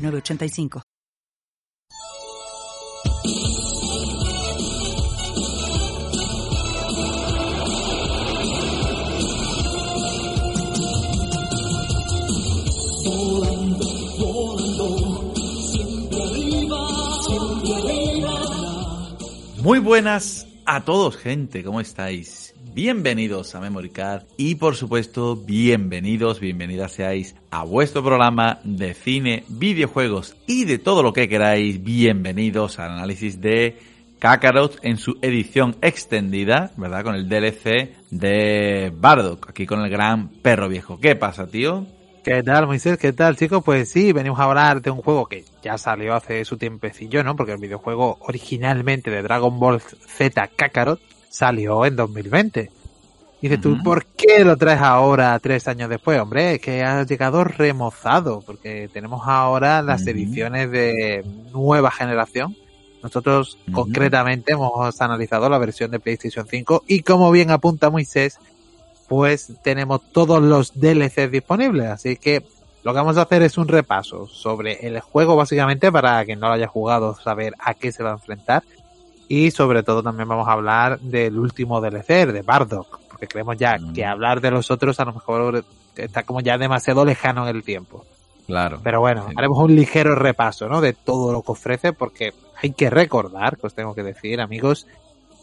985. 0.00 0.82
Muy 19.62 19.78
buenas 19.78 20.46
a 20.64 20.84
todos, 20.84 21.16
gente, 21.16 21.62
¿cómo 21.62 21.80
estáis? 21.80 22.49
Bienvenidos 22.72 23.56
a 23.56 23.60
Memory 23.60 23.90
Card 23.90 24.22
y 24.36 24.54
por 24.54 24.76
supuesto 24.76 25.34
bienvenidos, 25.34 26.38
bienvenidas 26.38 26.92
seáis 26.92 27.34
a 27.50 27.64
vuestro 27.64 28.04
programa 28.04 28.60
de 28.62 28.94
cine, 28.94 29.42
videojuegos 29.48 30.36
y 30.46 30.66
de 30.66 30.78
todo 30.78 31.02
lo 31.02 31.12
que 31.12 31.28
queráis. 31.28 31.82
Bienvenidos 31.82 32.78
al 32.78 32.92
análisis 32.92 33.40
de 33.40 33.76
Kakarot 34.20 34.78
en 34.82 34.98
su 34.98 35.18
edición 35.20 35.78
extendida, 35.82 36.70
¿verdad? 36.76 37.02
Con 37.02 37.16
el 37.16 37.28
DLC 37.28 37.92
de 38.12 38.92
Bardock, 38.94 39.50
aquí 39.50 39.66
con 39.66 39.80
el 39.80 39.90
gran 39.90 40.28
perro 40.28 40.68
viejo. 40.68 41.00
¿Qué 41.00 41.16
pasa, 41.16 41.48
tío? 41.48 41.88
¿Qué 42.22 42.44
tal, 42.44 42.68
Moisés? 42.68 42.98
¿Qué 42.98 43.12
tal, 43.12 43.36
chicos? 43.36 43.64
Pues 43.64 43.90
sí, 43.90 44.12
venimos 44.12 44.38
a 44.38 44.44
hablar 44.44 44.80
de 44.80 44.92
un 44.92 45.02
juego 45.02 45.26
que 45.26 45.44
ya 45.60 45.76
salió 45.76 46.14
hace 46.14 46.44
su 46.44 46.56
tiempecillo, 46.56 47.24
¿no? 47.24 47.34
Porque 47.34 47.52
el 47.52 47.58
videojuego 47.58 48.18
originalmente 48.20 49.10
de 49.10 49.22
Dragon 49.22 49.58
Ball 49.58 49.80
Z 49.80 50.46
Kakarot 50.54 51.00
salió 51.30 51.86
en 51.86 51.96
2020. 51.96 52.70
Dices 53.40 53.60
tú, 53.62 53.82
¿por 53.82 54.04
qué 54.04 54.44
lo 54.44 54.58
traes 54.58 54.82
ahora, 54.82 55.38
tres 55.38 55.66
años 55.66 55.88
después? 55.88 56.20
Hombre, 56.20 56.56
es 56.56 56.60
que 56.60 56.82
ha 56.82 57.04
llegado 57.04 57.42
remozado, 57.42 58.42
porque 58.44 58.90
tenemos 58.92 59.22
ahora 59.24 59.80
las 59.80 60.06
ediciones 60.06 60.70
de 60.70 61.24
nueva 61.50 61.90
generación. 61.90 62.54
Nosotros 63.02 63.56
concretamente 63.72 64.52
hemos 64.52 65.00
analizado 65.00 65.48
la 65.48 65.56
versión 65.56 65.90
de 65.90 66.00
PlayStation 66.00 66.46
5 66.46 66.84
y 66.86 67.00
como 67.00 67.30
bien 67.30 67.50
apunta 67.50 67.88
Moisés, 67.88 68.38
pues 69.08 69.54
tenemos 69.62 70.02
todos 70.12 70.42
los 70.42 70.78
DLCs 70.78 71.30
disponibles. 71.30 71.86
Así 71.86 72.16
que 72.16 72.44
lo 72.82 72.92
que 72.92 72.98
vamos 72.98 73.16
a 73.16 73.22
hacer 73.22 73.40
es 73.40 73.56
un 73.56 73.68
repaso 73.68 74.26
sobre 74.26 74.86
el 74.86 75.00
juego 75.00 75.34
básicamente 75.34 75.90
para 75.90 76.22
quien 76.26 76.40
no 76.40 76.48
lo 76.48 76.54
haya 76.54 76.66
jugado 76.66 77.14
saber 77.14 77.54
a 77.58 77.72
qué 77.72 77.90
se 77.90 78.02
va 78.02 78.10
a 78.10 78.14
enfrentar 78.14 78.64
y 79.30 79.52
sobre 79.52 79.84
todo 79.84 80.02
también 80.02 80.28
vamos 80.28 80.48
a 80.48 80.52
hablar 80.54 80.98
del 80.98 81.38
último 81.38 81.80
DLC, 81.80 82.26
de 82.26 82.42
Bardock, 82.42 82.98
porque 83.08 83.28
creemos 83.28 83.56
ya 83.56 83.78
mm. 83.78 83.92
que 83.92 84.04
hablar 84.04 84.40
de 84.40 84.50
los 84.50 84.72
otros 84.72 84.98
a 84.98 85.04
lo 85.04 85.12
mejor 85.12 85.64
está 85.94 86.24
como 86.24 86.40
ya 86.40 86.58
demasiado 86.58 87.04
lejano 87.04 87.48
en 87.48 87.54
el 87.54 87.62
tiempo. 87.62 88.04
Claro. 88.48 88.80
Pero 88.82 88.98
bueno, 88.98 89.28
haremos 89.36 89.56
un 89.58 89.76
ligero 89.76 90.16
repaso, 90.16 90.68
¿no? 90.68 90.80
De 90.80 90.94
todo 90.94 91.32
lo 91.32 91.42
que 91.42 91.52
ofrece, 91.52 91.92
porque 91.92 92.34
hay 92.60 92.72
que 92.72 92.90
recordar, 92.90 93.56
que 93.56 93.68
os 93.68 93.74
tengo 93.74 93.94
que 93.94 94.02
decir, 94.02 94.40
amigos, 94.40 94.88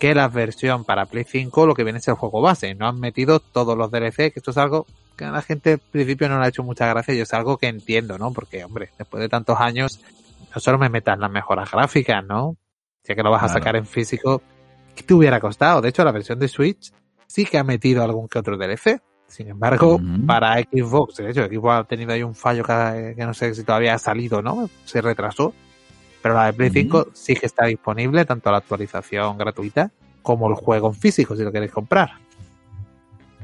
que 0.01 0.13
la 0.13 0.27
versión 0.27 0.83
para 0.83 1.05
Play 1.05 1.23
5 1.23 1.65
lo 1.65 1.73
que 1.73 1.85
viene 1.85 1.99
es 1.99 2.07
el 2.09 2.15
juego 2.15 2.41
base. 2.41 2.75
No 2.75 2.89
han 2.89 2.99
metido 2.99 3.39
todos 3.39 3.77
los 3.77 3.89
DLC, 3.89 4.15
que 4.15 4.33
esto 4.35 4.51
es 4.51 4.57
algo 4.57 4.85
que 5.15 5.23
a 5.23 5.31
la 5.31 5.41
gente 5.41 5.71
al 5.71 5.79
principio 5.79 6.27
no 6.27 6.39
le 6.39 6.45
ha 6.45 6.49
hecho 6.49 6.61
mucha 6.61 6.87
gracia 6.87 7.13
y 7.13 7.21
es 7.21 7.33
algo 7.33 7.55
que 7.57 7.67
entiendo, 7.67 8.17
¿no? 8.17 8.33
Porque, 8.33 8.65
hombre, 8.65 8.89
después 8.97 9.21
de 9.21 9.29
tantos 9.29 9.57
años, 9.61 10.01
no 10.53 10.59
solo 10.59 10.77
me 10.77 10.89
metan 10.89 11.21
las 11.21 11.31
mejoras 11.31 11.71
gráficas, 11.71 12.25
¿no? 12.25 12.57
Ya 13.07 13.15
que 13.15 13.23
lo 13.23 13.31
vas 13.31 13.43
a 13.43 13.49
sacar 13.49 13.75
en 13.75 13.85
físico, 13.85 14.41
¿qué 14.95 15.03
te 15.03 15.13
hubiera 15.13 15.39
costado? 15.39 15.81
De 15.81 15.89
hecho, 15.89 16.03
la 16.03 16.11
versión 16.11 16.39
de 16.39 16.47
Switch 16.47 16.91
sí 17.25 17.45
que 17.45 17.57
ha 17.57 17.63
metido 17.63 18.03
algún 18.03 18.27
que 18.27 18.39
otro 18.39 18.57
DLC. 18.57 19.01
Sin 19.27 19.49
embargo, 19.49 19.99
para 20.25 20.57
Xbox, 20.61 21.17
de 21.17 21.31
hecho, 21.31 21.45
Xbox 21.45 21.73
ha 21.73 21.83
tenido 21.83 22.13
ahí 22.13 22.23
un 22.23 22.33
fallo 22.33 22.63
que, 22.63 23.13
no 23.17 23.33
sé 23.33 23.53
si 23.53 23.63
todavía 23.63 23.93
ha 23.93 23.99
salido, 23.99 24.41
¿no? 24.41 24.69
Se 24.85 25.01
retrasó. 25.01 25.53
Pero 26.21 26.33
la 26.33 26.45
de 26.45 26.53
Play 26.53 26.69
5 26.69 27.07
sí 27.13 27.35
que 27.35 27.45
está 27.45 27.65
disponible, 27.65 28.25
tanto 28.25 28.49
la 28.51 28.57
actualización 28.57 29.37
gratuita 29.37 29.91
como 30.21 30.49
el 30.49 30.55
juego 30.55 30.87
en 30.87 30.93
físico, 30.93 31.35
si 31.35 31.43
lo 31.43 31.51
queréis 31.51 31.71
comprar. 31.71 32.11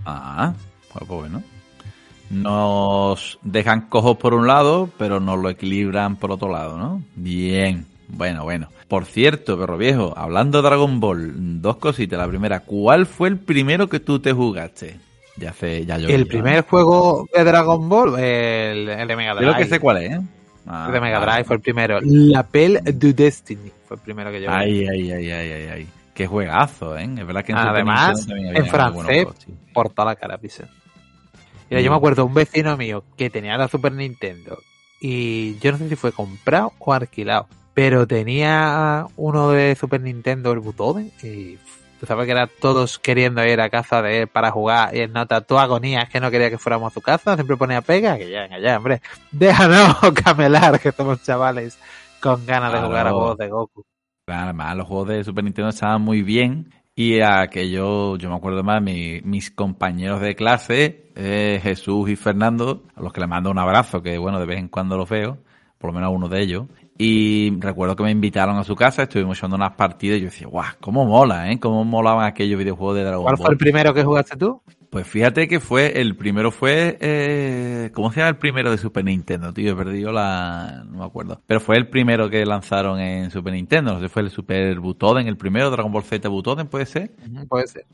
Ah, 0.06 0.54
pues 0.92 1.08
bueno. 1.08 1.44
Nos 2.30 3.40
dejan 3.44 3.82
cojos 3.90 4.18
por 4.18 4.34
un 4.34 4.48
lado, 4.48 4.90
pero 4.98 5.20
nos 5.20 5.38
lo 5.38 5.50
equilibran 5.50 6.16
por 6.16 6.32
otro 6.32 6.50
lado, 6.50 6.78
¿no? 6.78 7.04
Bien. 7.16 7.86
Bueno, 8.08 8.44
bueno. 8.44 8.68
Por 8.88 9.06
cierto, 9.06 9.58
perro 9.58 9.78
viejo, 9.78 10.14
hablando 10.16 10.62
de 10.62 10.68
Dragon 10.70 11.00
Ball, 11.00 11.62
dos 11.62 11.78
cositas. 11.78 12.20
La 12.20 12.28
primera, 12.28 12.60
¿cuál 12.62 13.06
fue 13.06 13.30
el 13.30 13.40
primero 13.40 13.90
que 13.90 14.00
tú 14.00 14.20
te 14.20 14.34
jugaste? 14.34 15.00
Ya 15.36 15.52
sé, 15.54 15.86
ya 15.86 15.98
yo. 15.98 16.10
El 16.10 16.28
primer 16.28 16.64
juego 16.64 17.28
de 17.34 17.44
Dragon 17.44 17.90
Ball, 17.90 18.20
el, 18.20 18.86
de 18.86 19.16
Mega 19.16 19.34
Drive. 19.34 19.52
Creo 19.52 19.64
que 19.64 19.70
sé 19.70 19.80
cuál 19.80 19.98
es, 19.98 20.12
¿eh? 20.12 20.22
Ah, 20.68 20.86
el 20.88 20.94
de 20.94 21.02
Mega 21.02 21.20
Drive 21.20 21.44
fue 21.44 21.56
el 21.56 21.62
primero. 21.62 22.00
La 22.02 22.44
Pelle 22.44 22.82
du 22.94 23.14
Destiny 23.14 23.72
fue 23.86 23.98
el 23.98 24.04
primero 24.04 24.32
que 24.32 24.42
yo 24.42 24.52
Ay, 24.52 24.86
ay, 24.88 25.12
ay, 25.12 25.32
ay, 25.32 25.52
ay, 25.52 25.68
ay. 25.74 25.88
Qué 26.14 26.28
juegazo, 26.28 26.96
¿eh? 26.98 27.04
Es 27.04 27.26
verdad 27.26 27.44
que 27.44 27.52
en 27.52 27.58
Además, 27.58 28.28
en 28.30 28.66
francés, 28.68 29.28
por 29.74 29.90
toda 29.90 30.10
la 30.10 30.16
cara, 30.16 30.38
pisa. 30.38 30.70
Mira, 31.70 31.82
yo 31.82 31.90
me 31.90 31.98
acuerdo 31.98 32.26
un 32.26 32.36
vecino 32.36 32.78
mío 32.78 33.04
que 33.18 33.32
tenía 33.32 33.58
la 33.58 33.68
Super 33.68 33.94
Nintendo 33.94 34.60
y 35.02 35.58
yo 35.58 35.72
no 35.72 35.80
sé 35.80 35.90
si 35.90 35.96
fue 35.96 36.12
comprado 36.12 36.74
o 36.78 36.94
alquilado 36.94 37.48
pero 37.74 38.08
tenía 38.08 39.06
uno 39.16 39.52
de 39.52 39.76
Super 39.76 40.02
Nintendo, 40.02 40.52
el 40.52 40.60
Butoden, 40.60 41.12
y 41.22 41.58
tú 42.00 42.06
sabes 42.06 42.26
que 42.26 42.32
era 42.32 42.48
todos 42.48 43.00
queriendo 43.00 43.46
ir 43.46 43.62
a 43.62 43.70
casa 43.70 44.02
de 44.02 44.22
él 44.22 44.28
para 44.28 44.52
jugar, 44.52 44.96
y 44.96 45.00
en 45.00 45.14
nota 45.14 45.42
tu 45.42 45.58
agonía 45.58 46.02
es 46.04 46.10
que 46.10 46.20
no 46.20 46.30
quería 46.30 46.50
que 46.50 46.58
fuéramos 46.58 46.92
a 46.92 46.94
su 46.94 47.02
casa, 47.02 47.36
siempre 47.36 47.58
ponía 47.58 47.82
pega, 47.82 48.18
que 48.18 48.30
ya, 48.30 48.42
venga 48.42 48.60
ya, 48.60 48.78
hombre, 48.78 49.02
déjanos 49.32 49.98
camelar, 50.24 50.80
que 50.80 50.92
somos 50.92 51.24
chavales 51.24 51.80
con 52.20 52.46
ganas 52.46 52.74
de 52.74 52.80
jugar 52.80 53.08
a 53.08 53.12
juegos 53.12 53.38
de 53.38 53.50
Goku. 53.50 53.84
Además, 54.28 54.78
los 54.78 54.88
juegos 54.88 55.10
de 55.10 55.24
Super 55.24 55.44
Nintendo 55.44 55.70
estaban 55.70 56.02
muy 56.02 56.22
bien, 56.22 56.72
y 56.96 57.22
aquello, 57.22 58.18
yo 58.18 58.30
me 58.30 58.36
acuerdo 58.36 58.64
más, 58.64 58.82
mi, 58.82 59.20
mis 59.24 59.50
compañeros 59.50 60.22
de 60.22 60.36
clase, 60.36 61.12
eh, 61.16 61.60
Jesús 61.64 62.10
y 62.10 62.16
Fernando, 62.16 62.84
a 62.96 63.02
los 63.02 63.12
que 63.12 63.20
le 63.20 63.28
mando 63.28 63.50
un 63.50 63.58
abrazo, 63.58 64.04
que 64.04 64.20
bueno, 64.20 64.40
de 64.40 64.46
vez 64.46 64.60
en 64.60 64.68
cuando 64.68 64.96
los 64.96 65.10
veo, 65.10 65.40
por 65.80 65.90
lo 65.90 65.96
menos 65.96 66.14
uno 66.14 66.30
de 66.30 66.42
ellos, 66.42 66.68
y 66.98 67.60
recuerdo 67.60 67.96
que 67.96 68.04
me 68.04 68.12
invitaron 68.12 68.58
a 68.58 68.64
su 68.64 68.76
casa, 68.76 69.04
estuvimos 69.04 69.38
echando 69.38 69.56
unas 69.56 69.74
partidas 69.74 70.18
y 70.18 70.22
yo 70.22 70.26
decía, 70.26 70.48
guau, 70.48 70.74
cómo 70.80 71.06
mola, 71.06 71.52
¿eh? 71.52 71.60
Cómo 71.60 71.84
molaban 71.84 72.26
aquellos 72.26 72.60
videojuegos 72.60 72.98
de 72.98 73.04
Dragon 73.04 73.24
Ball. 73.24 73.36
¿Cuál 73.36 73.46
fue 73.46 73.54
el 73.54 73.58
primero 73.58 73.94
que 73.94 74.04
jugaste 74.04 74.38
tú? 74.38 74.62
Pues 74.90 75.08
fíjate 75.08 75.48
que 75.48 75.60
fue, 75.60 76.00
el 76.00 76.16
primero 76.16 76.52
fue, 76.52 76.98
eh, 77.02 77.90
¿cómo 77.96 78.12
se 78.12 78.20
llama 78.20 78.30
el 78.30 78.38
primero 78.38 78.70
de 78.70 78.78
Super 78.78 79.04
Nintendo, 79.04 79.52
tío? 79.52 79.72
He 79.72 79.76
perdido 79.76 80.12
la, 80.12 80.84
no 80.88 81.00
me 81.00 81.06
acuerdo. 81.06 81.42
Pero 81.48 81.60
fue 81.60 81.78
el 81.78 81.88
primero 81.88 82.30
que 82.30 82.46
lanzaron 82.46 83.00
en 83.00 83.32
Super 83.32 83.54
Nintendo, 83.54 83.94
no 83.94 84.00
sé, 84.00 84.08
fue 84.08 84.22
el 84.22 84.30
Super 84.30 84.80
Butoden, 84.80 85.28
el 85.28 85.36
primero, 85.36 85.72
Dragon 85.72 85.92
Ball 85.92 86.04
Z 86.04 86.30
Butoden, 86.30 86.68
¿puede 86.68 86.86
ser? 86.86 87.12
puede 87.50 87.66
ser 87.66 87.86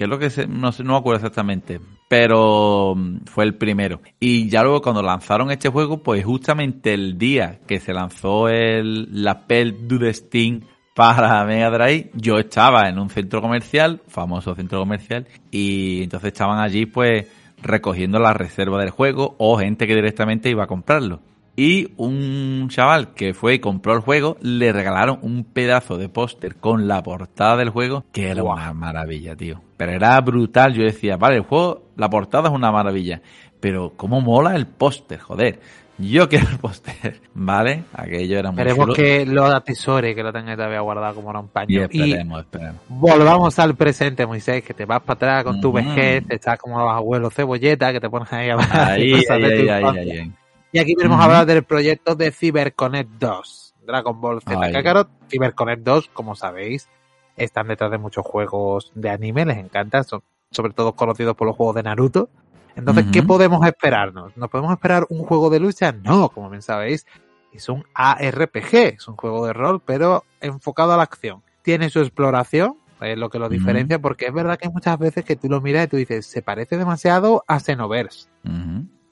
que 0.00 0.04
es 0.04 0.08
lo 0.08 0.18
que 0.18 0.46
no, 0.48 0.72
sé, 0.72 0.82
no 0.82 0.92
me 0.94 0.98
acuerdo 0.98 1.18
exactamente, 1.18 1.78
pero 2.08 2.94
mm, 2.96 3.26
fue 3.26 3.44
el 3.44 3.54
primero. 3.56 4.00
Y 4.18 4.48
ya 4.48 4.62
luego 4.62 4.80
cuando 4.80 5.02
lanzaron 5.02 5.50
este 5.50 5.68
juego, 5.68 6.02
pues 6.02 6.24
justamente 6.24 6.94
el 6.94 7.18
día 7.18 7.60
que 7.66 7.80
se 7.80 7.92
lanzó 7.92 8.48
el, 8.48 9.22
la 9.22 9.46
Pel 9.46 9.86
du 9.86 9.98
Destin 9.98 10.64
para 10.94 11.44
Mega 11.44 11.68
Drive, 11.68 12.12
yo 12.14 12.38
estaba 12.38 12.88
en 12.88 12.98
un 12.98 13.10
centro 13.10 13.42
comercial, 13.42 14.00
famoso 14.08 14.54
centro 14.54 14.78
comercial, 14.78 15.26
y 15.50 16.04
entonces 16.04 16.28
estaban 16.28 16.60
allí 16.60 16.86
pues 16.86 17.26
recogiendo 17.62 18.18
la 18.18 18.32
reserva 18.32 18.80
del 18.80 18.88
juego 18.88 19.34
o 19.36 19.58
gente 19.58 19.86
que 19.86 19.94
directamente 19.94 20.48
iba 20.48 20.64
a 20.64 20.66
comprarlo. 20.66 21.20
Y 21.62 21.92
un 21.98 22.68
chaval 22.70 23.12
que 23.12 23.34
fue 23.34 23.56
y 23.56 23.58
compró 23.58 23.92
el 23.92 24.00
juego, 24.00 24.38
le 24.40 24.72
regalaron 24.72 25.18
un 25.20 25.44
pedazo 25.44 25.98
de 25.98 26.08
póster 26.08 26.56
con 26.56 26.88
la 26.88 27.02
portada 27.02 27.58
del 27.58 27.68
juego, 27.68 28.02
que 28.12 28.30
era 28.30 28.42
una 28.42 28.72
maravilla, 28.72 29.36
tío. 29.36 29.60
Pero 29.76 29.92
era 29.92 30.18
brutal. 30.22 30.72
Yo 30.72 30.84
decía, 30.84 31.18
vale, 31.18 31.36
el 31.36 31.42
juego, 31.42 31.82
la 31.96 32.08
portada 32.08 32.48
es 32.48 32.54
una 32.54 32.72
maravilla. 32.72 33.20
Pero 33.60 33.92
cómo 33.94 34.22
mola 34.22 34.56
el 34.56 34.66
póster, 34.68 35.20
joder. 35.20 35.60
Yo 35.98 36.26
quiero 36.30 36.48
el 36.48 36.56
póster, 36.56 37.20
¿vale? 37.34 37.84
Aquello 37.92 38.38
era 38.38 38.50
muy 38.52 38.62
Esperemos 38.62 38.96
que 38.96 39.26
lo 39.26 39.44
atesore, 39.44 40.14
que 40.14 40.22
lo 40.22 40.32
tenga 40.32 40.56
todavía 40.56 40.80
guardado 40.80 41.16
como 41.16 41.28
era 41.28 41.40
un 41.40 41.48
paño. 41.48 41.68
Y 41.68 41.82
esperemos, 41.82 42.40
esperemos. 42.40 42.80
Volvamos 42.88 43.58
al 43.58 43.76
presente, 43.76 44.24
Moisés, 44.24 44.62
que 44.62 44.72
te 44.72 44.86
vas 44.86 45.02
para 45.02 45.12
atrás 45.12 45.44
con 45.44 45.60
tu 45.60 45.72
vejez, 45.72 46.24
estás 46.30 46.58
como 46.58 46.78
los 46.78 46.90
abuelos 46.90 47.34
cebolleta, 47.34 47.92
que 47.92 48.00
te 48.00 48.08
pones 48.08 48.32
ahí 48.32 48.48
a 48.48 48.56
Ahí, 48.56 49.12
ahí, 49.30 49.44
ahí, 49.44 49.68
ahí, 49.68 50.08
ahí, 50.08 50.32
Y 50.72 50.78
aquí 50.78 50.94
queremos 50.94 51.20
hablar 51.20 51.46
del 51.46 51.64
proyecto 51.64 52.14
de 52.14 52.30
CyberConnect 52.30 53.10
2. 53.18 53.74
Dragon 53.86 54.20
Ball 54.20 54.40
Z 54.40 54.72
Kakarot, 54.72 55.08
CyberConnect 55.28 55.82
2, 55.82 56.10
como 56.12 56.36
sabéis, 56.36 56.88
están 57.36 57.68
detrás 57.68 57.90
de 57.90 57.98
muchos 57.98 58.24
juegos 58.24 58.92
de 58.94 59.10
anime, 59.10 59.44
les 59.46 59.58
encanta, 59.58 60.04
son 60.04 60.22
sobre 60.50 60.72
todo 60.72 60.94
conocidos 60.94 61.34
por 61.34 61.46
los 61.46 61.56
juegos 61.56 61.76
de 61.76 61.82
Naruto. 61.82 62.28
Entonces, 62.76 63.06
¿qué 63.12 63.22
podemos 63.22 63.66
esperarnos? 63.66 64.36
¿Nos 64.36 64.48
podemos 64.48 64.72
esperar 64.72 65.06
un 65.10 65.24
juego 65.24 65.50
de 65.50 65.60
lucha? 65.60 65.92
No, 65.92 66.28
como 66.28 66.48
bien 66.50 66.62
sabéis, 66.62 67.04
es 67.52 67.68
un 67.68 67.84
ARPG, 67.94 68.74
es 68.74 69.08
un 69.08 69.16
juego 69.16 69.46
de 69.46 69.52
rol, 69.52 69.82
pero 69.84 70.24
enfocado 70.40 70.92
a 70.92 70.96
la 70.96 71.02
acción. 71.02 71.42
Tiene 71.62 71.90
su 71.90 72.00
exploración, 72.00 72.76
es 73.00 73.18
lo 73.18 73.28
que 73.28 73.38
lo 73.38 73.48
diferencia, 73.48 73.98
porque 73.98 74.26
es 74.26 74.32
verdad 74.32 74.58
que 74.58 74.68
muchas 74.68 74.98
veces 74.98 75.24
que 75.24 75.36
tú 75.36 75.48
lo 75.48 75.60
miras 75.60 75.86
y 75.86 75.88
tú 75.88 75.96
dices, 75.96 76.26
se 76.26 76.42
parece 76.42 76.78
demasiado 76.78 77.44
a 77.48 77.58
Xenoverse. 77.58 78.28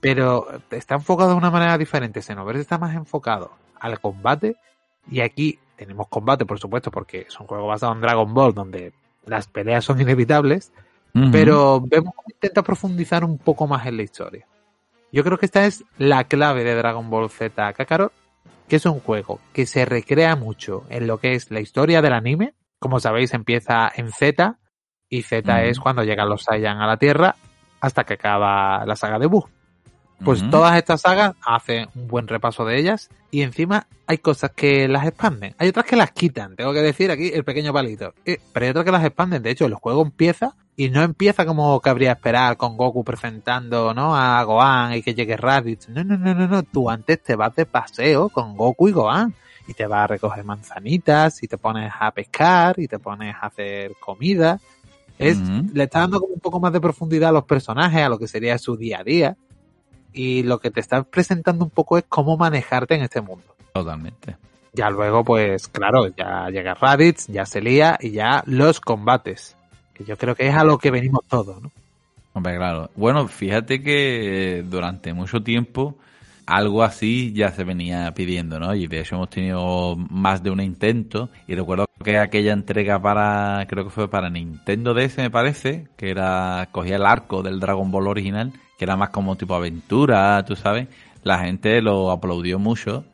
Pero 0.00 0.46
está 0.70 0.94
enfocado 0.94 1.30
de 1.30 1.36
una 1.36 1.50
manera 1.50 1.76
diferente. 1.76 2.22
Xenoverse 2.22 2.62
está 2.62 2.78
más 2.78 2.94
enfocado 2.94 3.52
al 3.80 4.00
combate 4.00 4.56
y 5.10 5.20
aquí 5.20 5.58
tenemos 5.76 6.08
combate, 6.08 6.44
por 6.44 6.58
supuesto, 6.58 6.90
porque 6.90 7.26
es 7.28 7.40
un 7.40 7.46
juego 7.46 7.66
basado 7.66 7.92
en 7.92 8.00
Dragon 8.00 8.32
Ball, 8.34 8.54
donde 8.54 8.92
las 9.24 9.46
peleas 9.46 9.84
son 9.84 10.00
inevitables, 10.00 10.72
pero 11.32 11.80
vemos 11.80 12.14
cómo 12.14 12.26
intenta 12.28 12.62
profundizar 12.62 13.24
un 13.24 13.38
poco 13.38 13.66
más 13.66 13.86
en 13.86 13.96
la 13.96 14.02
historia. 14.02 14.46
Yo 15.10 15.24
creo 15.24 15.38
que 15.38 15.46
esta 15.46 15.66
es 15.66 15.84
la 15.96 16.24
clave 16.24 16.64
de 16.64 16.74
Dragon 16.74 17.08
Ball 17.08 17.30
Z 17.30 17.72
Kakarot, 17.72 18.12
que 18.68 18.76
es 18.76 18.86
un 18.86 19.00
juego 19.00 19.40
que 19.52 19.66
se 19.66 19.84
recrea 19.84 20.36
mucho 20.36 20.84
en 20.90 21.06
lo 21.06 21.18
que 21.18 21.32
es 21.32 21.50
la 21.50 21.60
historia 21.60 22.02
del 22.02 22.12
anime. 22.12 22.54
Como 22.78 23.00
sabéis, 23.00 23.34
empieza 23.34 23.90
en 23.94 24.12
Z, 24.12 24.58
y 25.08 25.22
Z 25.22 25.64
es 25.64 25.80
cuando 25.80 26.04
llegan 26.04 26.28
los 26.28 26.42
Saiyan 26.44 26.80
a 26.80 26.86
la 26.86 26.98
Tierra 26.98 27.34
hasta 27.80 28.04
que 28.04 28.14
acaba 28.14 28.84
la 28.84 28.96
saga 28.96 29.18
de 29.18 29.26
Buu. 29.26 29.48
Pues 30.24 30.48
todas 30.50 30.76
estas 30.76 31.02
sagas 31.02 31.34
hacen 31.44 31.88
un 31.94 32.08
buen 32.08 32.26
repaso 32.26 32.64
de 32.64 32.78
ellas 32.78 33.08
y 33.30 33.42
encima 33.42 33.86
hay 34.06 34.18
cosas 34.18 34.50
que 34.50 34.88
las 34.88 35.06
expanden. 35.06 35.54
Hay 35.58 35.68
otras 35.68 35.86
que 35.86 35.96
las 35.96 36.10
quitan, 36.10 36.56
tengo 36.56 36.72
que 36.72 36.82
decir 36.82 37.10
aquí 37.10 37.30
el 37.32 37.44
pequeño 37.44 37.72
palito. 37.72 38.14
Eh, 38.24 38.38
pero 38.52 38.64
hay 38.64 38.70
otras 38.70 38.84
que 38.84 38.92
las 38.92 39.04
expanden. 39.04 39.42
De 39.42 39.50
hecho, 39.50 39.66
el 39.66 39.74
juego 39.74 40.02
empieza 40.02 40.56
y 40.76 40.90
no 40.90 41.02
empieza 41.02 41.46
como 41.46 41.78
cabría 41.80 42.12
esperar 42.12 42.56
con 42.56 42.76
Goku 42.76 43.04
presentando 43.04 43.94
¿no? 43.94 44.16
a 44.16 44.42
Gohan 44.42 44.94
y 44.94 45.02
que 45.02 45.14
llegue 45.14 45.36
Raditz. 45.36 45.88
No, 45.88 46.02
no, 46.02 46.16
no, 46.16 46.34
no, 46.34 46.48
no. 46.48 46.62
Tú 46.64 46.90
antes 46.90 47.22
te 47.22 47.36
vas 47.36 47.54
de 47.54 47.66
paseo 47.66 48.28
con 48.28 48.56
Goku 48.56 48.88
y 48.88 48.92
Gohan 48.92 49.34
y 49.68 49.74
te 49.74 49.86
vas 49.86 50.04
a 50.04 50.06
recoger 50.08 50.44
manzanitas 50.44 51.42
y 51.42 51.48
te 51.48 51.58
pones 51.58 51.92
a 51.98 52.10
pescar 52.10 52.78
y 52.80 52.88
te 52.88 52.98
pones 52.98 53.36
a 53.36 53.46
hacer 53.46 53.92
comida. 54.00 54.58
Es, 55.18 55.36
Le 55.74 55.84
está 55.84 56.00
dando 56.00 56.20
como 56.20 56.34
un 56.34 56.40
poco 56.40 56.60
más 56.60 56.72
de 56.72 56.80
profundidad 56.80 57.30
a 57.30 57.32
los 57.32 57.44
personajes, 57.44 58.02
a 58.02 58.08
lo 58.08 58.18
que 58.18 58.28
sería 58.28 58.56
su 58.56 58.76
día 58.76 59.00
a 59.00 59.04
día 59.04 59.36
y 60.12 60.42
lo 60.42 60.58
que 60.58 60.70
te 60.70 60.80
está 60.80 61.02
presentando 61.02 61.64
un 61.64 61.70
poco 61.70 61.98
es 61.98 62.04
cómo 62.08 62.36
manejarte 62.36 62.94
en 62.94 63.02
este 63.02 63.20
mundo. 63.20 63.44
Totalmente. 63.72 64.36
Ya 64.72 64.90
luego, 64.90 65.24
pues 65.24 65.68
claro, 65.68 66.08
ya 66.08 66.48
llega 66.50 66.74
Raditz, 66.74 67.26
ya 67.28 67.46
se 67.46 67.60
lía 67.60 67.98
y 68.00 68.10
ya 68.10 68.42
los 68.46 68.80
combates. 68.80 69.56
Que 69.94 70.04
yo 70.04 70.16
creo 70.16 70.34
que 70.34 70.48
es 70.48 70.54
a 70.54 70.64
lo 70.64 70.78
que 70.78 70.90
venimos 70.90 71.20
todos, 71.28 71.60
¿no? 71.62 71.70
Hombre, 72.32 72.56
claro. 72.56 72.90
Bueno, 72.94 73.26
fíjate 73.26 73.82
que 73.82 74.64
durante 74.68 75.12
mucho 75.12 75.42
tiempo 75.42 75.96
algo 76.46 76.82
así 76.82 77.32
ya 77.34 77.50
se 77.50 77.64
venía 77.64 78.12
pidiendo, 78.14 78.58
¿no? 78.58 78.74
Y 78.74 78.86
de 78.86 79.00
hecho 79.00 79.16
hemos 79.16 79.30
tenido 79.30 79.96
más 79.96 80.42
de 80.42 80.50
un 80.50 80.60
intento. 80.60 81.28
Y 81.46 81.54
recuerdo 81.54 81.86
que 82.02 82.18
aquella 82.18 82.52
entrega 82.52 83.00
para, 83.00 83.66
creo 83.68 83.84
que 83.84 83.90
fue 83.90 84.08
para 84.08 84.30
Nintendo 84.30 84.94
DS, 84.94 85.18
me 85.18 85.30
parece, 85.30 85.88
que 85.96 86.10
era, 86.10 86.68
cogía 86.72 86.96
el 86.96 87.04
arco 87.04 87.42
del 87.42 87.60
Dragon 87.60 87.90
Ball 87.90 88.08
original 88.08 88.52
que 88.78 88.84
era 88.84 88.96
más 88.96 89.10
como 89.10 89.36
tipo 89.36 89.54
aventura, 89.54 90.42
tú 90.46 90.54
sabes, 90.54 90.86
la 91.24 91.40
gente 91.40 91.82
lo 91.82 92.10
aplaudió 92.12 92.58
mucho. 92.58 93.04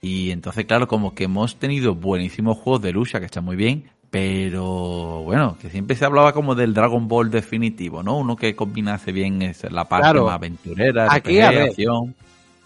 Y 0.00 0.32
entonces, 0.32 0.64
claro, 0.66 0.88
como 0.88 1.14
que 1.14 1.24
hemos 1.24 1.56
tenido 1.56 1.94
buenísimos 1.94 2.58
juegos 2.58 2.82
de 2.82 2.92
lucha 2.92 3.20
que 3.20 3.26
están 3.26 3.44
muy 3.44 3.54
bien, 3.54 3.88
pero 4.10 5.22
bueno, 5.22 5.56
que 5.62 5.70
siempre 5.70 5.94
se 5.94 6.04
hablaba 6.04 6.32
como 6.32 6.56
del 6.56 6.74
Dragon 6.74 7.06
Ball 7.06 7.30
definitivo, 7.30 8.02
¿no? 8.02 8.18
Uno 8.18 8.34
que 8.34 8.56
combinase 8.56 9.12
bien 9.12 9.42
es 9.42 9.62
la 9.70 9.84
parte 9.84 10.20
más 10.20 10.34
aventurera, 10.34 11.06
Aquí, 11.08 11.40
acción. 11.40 12.16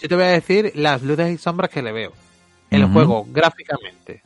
Yo 0.00 0.09
te 0.09 0.14
voy 0.14 0.25
a 0.25 0.29
decir 0.29 0.73
las 0.75 1.02
luces 1.02 1.35
y 1.35 1.37
sombras 1.37 1.70
que 1.70 1.82
le 1.82 1.93
veo. 1.93 2.12
El 2.70 2.87
juego, 2.87 3.26
gráficamente. 3.31 4.23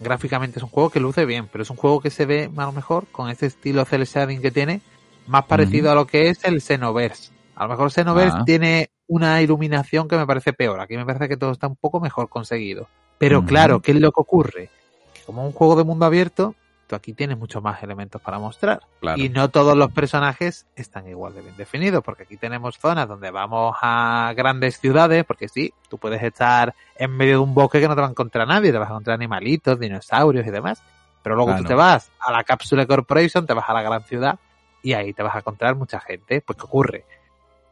Gráficamente 0.00 0.60
es 0.60 0.62
un 0.62 0.70
juego 0.70 0.90
que 0.90 1.00
luce 1.00 1.26
bien, 1.26 1.48
pero 1.50 1.62
es 1.62 1.70
un 1.70 1.76
juego 1.76 2.00
que 2.00 2.10
se 2.10 2.26
ve 2.26 2.48
a 2.56 2.64
lo 2.64 2.72
mejor 2.72 3.06
con 3.10 3.28
ese 3.28 3.46
estilo 3.46 3.84
cel 3.84 4.04
shading 4.04 4.40
que 4.40 4.50
tiene, 4.50 4.80
más 5.26 5.44
parecido 5.44 5.90
a 5.90 5.94
lo 5.94 6.06
que 6.06 6.28
es 6.28 6.44
el 6.44 6.60
Xenoverse. 6.60 7.32
A 7.62 7.66
lo 7.66 7.70
mejor 7.70 7.92
Xenoverse 7.92 8.38
ah. 8.40 8.44
tiene 8.44 8.90
una 9.06 9.40
iluminación 9.40 10.08
que 10.08 10.16
me 10.16 10.26
parece 10.26 10.52
peor. 10.52 10.80
Aquí 10.80 10.96
me 10.96 11.06
parece 11.06 11.28
que 11.28 11.36
todo 11.36 11.52
está 11.52 11.68
un 11.68 11.76
poco 11.76 12.00
mejor 12.00 12.28
conseguido. 12.28 12.88
Pero 13.18 13.44
claro, 13.44 13.80
¿qué 13.80 13.92
es 13.92 14.00
lo 14.00 14.10
que 14.10 14.20
ocurre? 14.20 14.68
Que 15.14 15.22
como 15.22 15.46
un 15.46 15.52
juego 15.52 15.76
de 15.76 15.84
mundo 15.84 16.04
abierto, 16.04 16.56
tú 16.88 16.96
aquí 16.96 17.12
tienes 17.12 17.38
muchos 17.38 17.62
más 17.62 17.80
elementos 17.84 18.20
para 18.20 18.40
mostrar. 18.40 18.82
Y 19.14 19.28
no 19.28 19.48
todos 19.48 19.76
los 19.76 19.92
personajes 19.92 20.66
están 20.74 21.06
igual 21.06 21.34
de 21.34 21.42
bien 21.42 21.56
definidos, 21.56 22.02
porque 22.02 22.24
aquí 22.24 22.36
tenemos 22.36 22.78
zonas 22.78 23.06
donde 23.06 23.30
vamos 23.30 23.76
a 23.80 24.32
grandes 24.36 24.80
ciudades, 24.80 25.24
porque 25.24 25.48
sí, 25.48 25.72
tú 25.88 25.98
puedes 25.98 26.20
estar 26.20 26.74
en 26.96 27.16
medio 27.16 27.34
de 27.34 27.44
un 27.44 27.54
bosque 27.54 27.80
que 27.80 27.86
no 27.86 27.94
te 27.94 28.00
va 28.00 28.08
a 28.08 28.10
encontrar 28.10 28.48
nadie, 28.48 28.72
te 28.72 28.78
vas 28.78 28.88
a 28.88 28.92
encontrar 28.94 29.14
animalitos, 29.14 29.78
dinosaurios 29.78 30.44
y 30.44 30.50
demás. 30.50 30.82
Pero 31.22 31.36
luego 31.36 31.54
tú 31.58 31.62
te 31.62 31.74
vas 31.74 32.10
a 32.18 32.32
la 32.32 32.42
Cápsula 32.42 32.86
Corporation, 32.86 33.46
te 33.46 33.54
vas 33.54 33.68
a 33.68 33.72
la 33.72 33.82
gran 33.82 34.02
ciudad 34.02 34.40
y 34.82 34.94
ahí 34.94 35.12
te 35.12 35.22
vas 35.22 35.36
a 35.36 35.38
encontrar 35.38 35.76
mucha 35.76 36.00
gente. 36.00 36.40
Pues 36.40 36.56
¿qué 36.58 36.64
ocurre? 36.64 37.04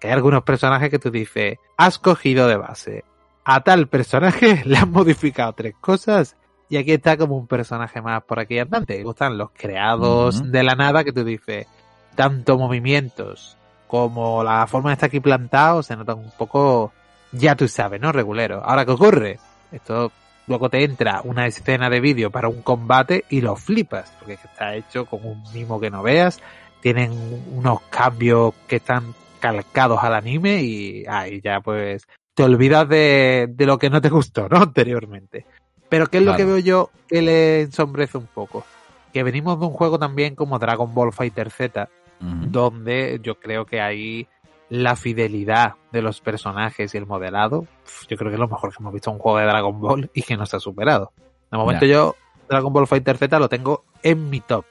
Que 0.00 0.08
hay 0.08 0.14
algunos 0.14 0.42
personajes 0.42 0.90
que 0.90 0.98
tú 0.98 1.10
dices, 1.10 1.58
has 1.76 1.98
cogido 1.98 2.48
de 2.48 2.56
base 2.56 3.04
a 3.44 3.60
tal 3.62 3.88
personaje, 3.88 4.62
le 4.64 4.78
has 4.78 4.88
modificado 4.88 5.52
tres 5.52 5.74
cosas 5.80 6.36
y 6.68 6.76
aquí 6.76 6.92
está 6.92 7.16
como 7.16 7.36
un 7.36 7.46
personaje 7.46 8.00
más 8.00 8.22
por 8.22 8.38
aquí 8.38 8.58
andante. 8.58 9.02
Gustan 9.02 9.36
los 9.36 9.50
creados 9.50 10.50
de 10.50 10.62
la 10.62 10.74
nada 10.74 11.04
que 11.04 11.12
tú 11.12 11.24
dices, 11.24 11.66
tanto 12.14 12.56
movimientos 12.56 13.56
como 13.86 14.44
la 14.44 14.66
forma 14.68 14.90
de 14.90 14.94
estar 14.94 15.08
aquí 15.08 15.18
plantado 15.18 15.82
se 15.82 15.96
nota 15.96 16.14
un 16.14 16.30
poco, 16.38 16.92
ya 17.32 17.56
tú 17.56 17.66
sabes, 17.66 18.00
¿no? 18.00 18.12
Regulero. 18.12 18.62
Ahora, 18.64 18.84
¿qué 18.84 18.92
ocurre? 18.92 19.40
Esto 19.72 20.12
luego 20.46 20.70
te 20.70 20.84
entra 20.84 21.22
una 21.24 21.46
escena 21.46 21.90
de 21.90 22.00
vídeo 22.00 22.30
para 22.30 22.48
un 22.48 22.62
combate 22.62 23.24
y 23.30 23.40
lo 23.40 23.56
flipas, 23.56 24.12
porque 24.18 24.34
está 24.34 24.74
hecho 24.74 25.06
con 25.06 25.24
un 25.24 25.42
mimo 25.52 25.80
que 25.80 25.90
no 25.90 26.02
veas, 26.02 26.40
tienen 26.80 27.12
unos 27.52 27.80
cambios 27.82 28.54
que 28.68 28.76
están 28.76 29.14
calcados 29.40 29.98
al 30.02 30.14
anime 30.14 30.62
y 30.62 31.04
ahí 31.06 31.40
ya 31.42 31.60
pues 31.60 32.06
te 32.34 32.44
olvidas 32.44 32.88
de, 32.88 33.48
de 33.50 33.66
lo 33.66 33.78
que 33.78 33.90
no 33.90 34.00
te 34.00 34.08
gustó, 34.08 34.48
¿no? 34.48 34.56
Anteriormente. 34.62 35.46
Pero 35.88 36.06
¿qué 36.06 36.18
es 36.18 36.24
lo 36.24 36.36
que 36.36 36.44
veo 36.44 36.58
yo 36.58 36.90
que 37.08 37.20
le 37.20 37.62
ensombrece 37.62 38.16
un 38.16 38.26
poco? 38.26 38.64
Que 39.12 39.24
venimos 39.24 39.58
de 39.58 39.66
un 39.66 39.72
juego 39.72 39.98
también 39.98 40.36
como 40.36 40.60
Dragon 40.60 40.94
Ball 40.94 41.12
Fighter 41.12 41.50
Z, 41.50 41.88
donde 42.20 43.18
yo 43.22 43.40
creo 43.40 43.66
que 43.66 43.80
ahí 43.80 44.28
la 44.68 44.94
fidelidad 44.94 45.74
de 45.90 46.00
los 46.00 46.20
personajes 46.20 46.94
y 46.94 46.96
el 46.96 47.06
modelado, 47.06 47.66
yo 48.08 48.16
creo 48.16 48.30
que 48.30 48.36
es 48.36 48.40
lo 48.40 48.48
mejor 48.48 48.70
que 48.70 48.76
hemos 48.78 48.92
visto 48.92 49.10
en 49.10 49.16
un 49.16 49.20
juego 49.20 49.38
de 49.38 49.46
Dragon 49.46 49.80
Ball 49.80 50.10
y 50.14 50.22
que 50.22 50.36
nos 50.36 50.54
ha 50.54 50.60
superado. 50.60 51.12
De 51.50 51.58
momento 51.58 51.84
yo 51.84 52.14
Dragon 52.48 52.72
Ball 52.72 52.86
Fighter 52.86 53.18
Z 53.18 53.38
lo 53.38 53.48
tengo 53.48 53.84
en 54.02 54.30
mi 54.30 54.40
top. 54.40 54.64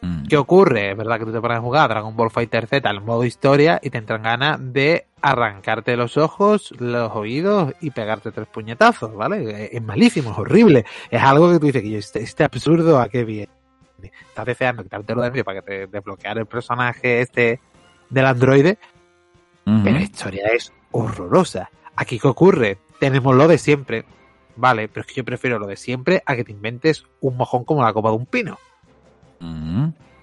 Mm. 0.00 0.26
¿Qué 0.26 0.36
ocurre? 0.36 0.90
Es 0.90 0.96
verdad 0.96 1.18
que 1.18 1.24
tú 1.24 1.32
te 1.32 1.40
pones 1.40 1.58
a 1.58 1.60
jugar 1.60 1.88
Dragon 1.88 2.16
Ball 2.16 2.30
Fighter 2.30 2.66
Z 2.66 2.88
al 2.88 3.00
modo 3.00 3.24
historia 3.24 3.80
y 3.82 3.90
te 3.90 3.98
entran 3.98 4.22
ganas 4.22 4.58
de 4.72 5.06
arrancarte 5.22 5.96
los 5.96 6.16
ojos, 6.16 6.72
los 6.78 7.12
oídos 7.14 7.72
y 7.80 7.90
pegarte 7.90 8.30
tres 8.30 8.46
puñetazos, 8.46 9.14
¿vale? 9.14 9.70
Es 9.72 9.82
malísimo, 9.82 10.30
es 10.32 10.38
horrible. 10.38 10.84
Es 11.10 11.22
algo 11.22 11.50
que 11.50 11.58
tú 11.58 11.66
dices 11.66 11.82
que 11.82 11.98
este, 11.98 12.22
este 12.22 12.44
absurdo 12.44 13.00
a 13.00 13.08
qué 13.08 13.24
viene. 13.24 13.48
Estás 14.02 14.46
deseando 14.46 14.82
quitártelo 14.82 15.22
de 15.22 15.30
medio 15.30 15.44
para 15.44 15.60
que 15.60 15.66
te 15.66 15.86
desbloquear 15.86 16.38
el 16.38 16.46
personaje 16.46 17.22
este 17.22 17.60
del 18.10 18.26
androide, 18.26 18.78
pero 19.64 19.96
la 19.96 20.02
historia 20.02 20.46
es 20.48 20.72
horrorosa. 20.92 21.70
Aquí 21.96 22.18
qué 22.18 22.28
ocurre? 22.28 22.78
Tenemos 23.00 23.34
lo 23.34 23.48
de 23.48 23.58
siempre, 23.58 24.04
vale, 24.54 24.88
pero 24.88 25.00
es 25.00 25.06
que 25.06 25.14
yo 25.14 25.24
prefiero 25.24 25.58
lo 25.58 25.66
de 25.66 25.76
siempre 25.76 26.22
a 26.26 26.36
que 26.36 26.44
te 26.44 26.52
inventes 26.52 27.04
un 27.20 27.36
mojón 27.36 27.64
como 27.64 27.82
la 27.82 27.92
copa 27.92 28.10
de 28.10 28.16
un 28.16 28.26
pino. 28.26 28.58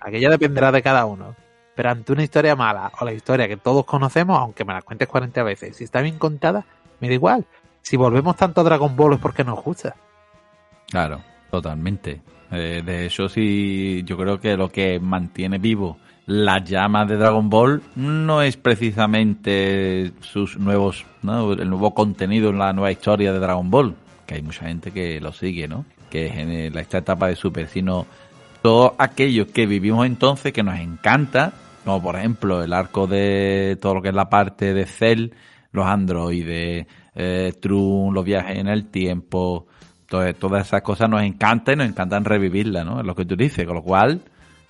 Aquella 0.02 0.30
dependerá 0.30 0.72
de 0.72 0.82
cada 0.82 1.06
uno. 1.06 1.36
Pero 1.76 1.90
ante 1.90 2.14
una 2.14 2.24
historia 2.24 2.56
mala 2.56 2.92
o 3.00 3.06
la 3.06 3.14
historia 3.14 3.48
que 3.48 3.58
todos 3.58 3.86
conocemos, 3.86 4.38
aunque 4.40 4.64
me 4.64 4.74
la 4.74 4.82
cuentes 4.82 5.08
40 5.08 5.42
veces, 5.44 5.76
si 5.76 5.84
está 5.84 6.02
bien 6.02 6.20
contada, 6.20 6.66
me 7.00 7.08
da 7.08 7.16
igual. 7.16 7.46
Si 7.82 7.98
volvemos 7.98 8.36
tanto 8.36 8.62
a 8.62 8.64
Dragon 8.64 8.96
Ball 8.96 9.14
es 9.14 9.20
porque 9.20 9.44
nos 9.44 9.62
gusta. 9.64 9.96
Claro, 10.90 11.22
totalmente. 11.50 12.22
Eh, 12.52 12.84
de 12.86 13.06
hecho, 13.06 13.28
sí, 13.28 14.04
yo 14.06 14.16
creo 14.18 14.40
que 14.40 14.56
lo 14.56 14.70
que 14.70 15.00
mantiene 15.00 15.58
vivo 15.58 15.98
la 16.26 16.64
llama 16.64 17.06
de 17.06 17.18
Dragon 17.18 17.50
Ball 17.50 17.82
no 17.96 18.42
es 18.42 18.56
precisamente 18.56 20.14
sus 20.22 20.58
nuevos, 20.58 21.06
¿no? 21.22 21.54
el 21.54 21.70
nuevo 21.70 21.94
contenido 21.94 22.50
en 22.50 22.60
la 22.60 22.72
nueva 22.72 22.92
historia 22.92 23.34
de 23.34 23.40
Dragon 23.40 23.70
Ball, 23.70 23.96
que 24.26 24.36
hay 24.36 24.42
mucha 24.42 24.66
gente 24.66 24.92
que 24.92 25.20
lo 25.20 25.34
sigue, 25.34 25.68
¿no? 25.68 25.86
Que 26.10 26.28
es 26.28 26.38
en 26.38 26.78
esta 26.78 27.00
etapa 27.00 27.28
de 27.28 27.36
Super, 27.36 27.68
sino 27.68 28.06
todo 28.64 28.96
aquello 28.98 29.46
que 29.48 29.68
vivimos 29.68 30.06
entonces, 30.06 30.54
que 30.54 30.64
nos 30.64 30.80
encanta, 30.80 31.52
como 31.84 32.02
por 32.02 32.16
ejemplo 32.16 32.64
el 32.64 32.72
arco 32.72 33.08
de 33.08 33.78
todo 33.80 33.96
lo 33.96 34.02
que 34.02 34.08
es 34.08 34.16
la 34.16 34.30
parte 34.30 34.74
de 34.74 34.86
Cell, 34.86 35.32
los 35.74 35.86
androides, 35.86 36.88
eh, 37.14 37.54
Trun, 37.62 38.14
los 38.14 38.24
viajes 38.24 38.58
en 38.58 38.70
el 38.70 38.90
tiempo, 38.90 39.68
todas, 40.08 40.66
esas 40.66 40.82
cosas 40.82 41.10
nos 41.10 41.22
encantan 41.24 41.76
y 41.76 41.78
nos 41.80 41.88
encantan 41.90 42.24
revivirlas, 42.24 42.86
¿no? 42.86 43.02
Es 43.02 43.06
lo 43.06 43.16
que 43.16 43.26
tú 43.26 43.36
dices, 43.36 43.66
con 43.66 43.76
lo 43.76 43.84
cual, 43.84 44.22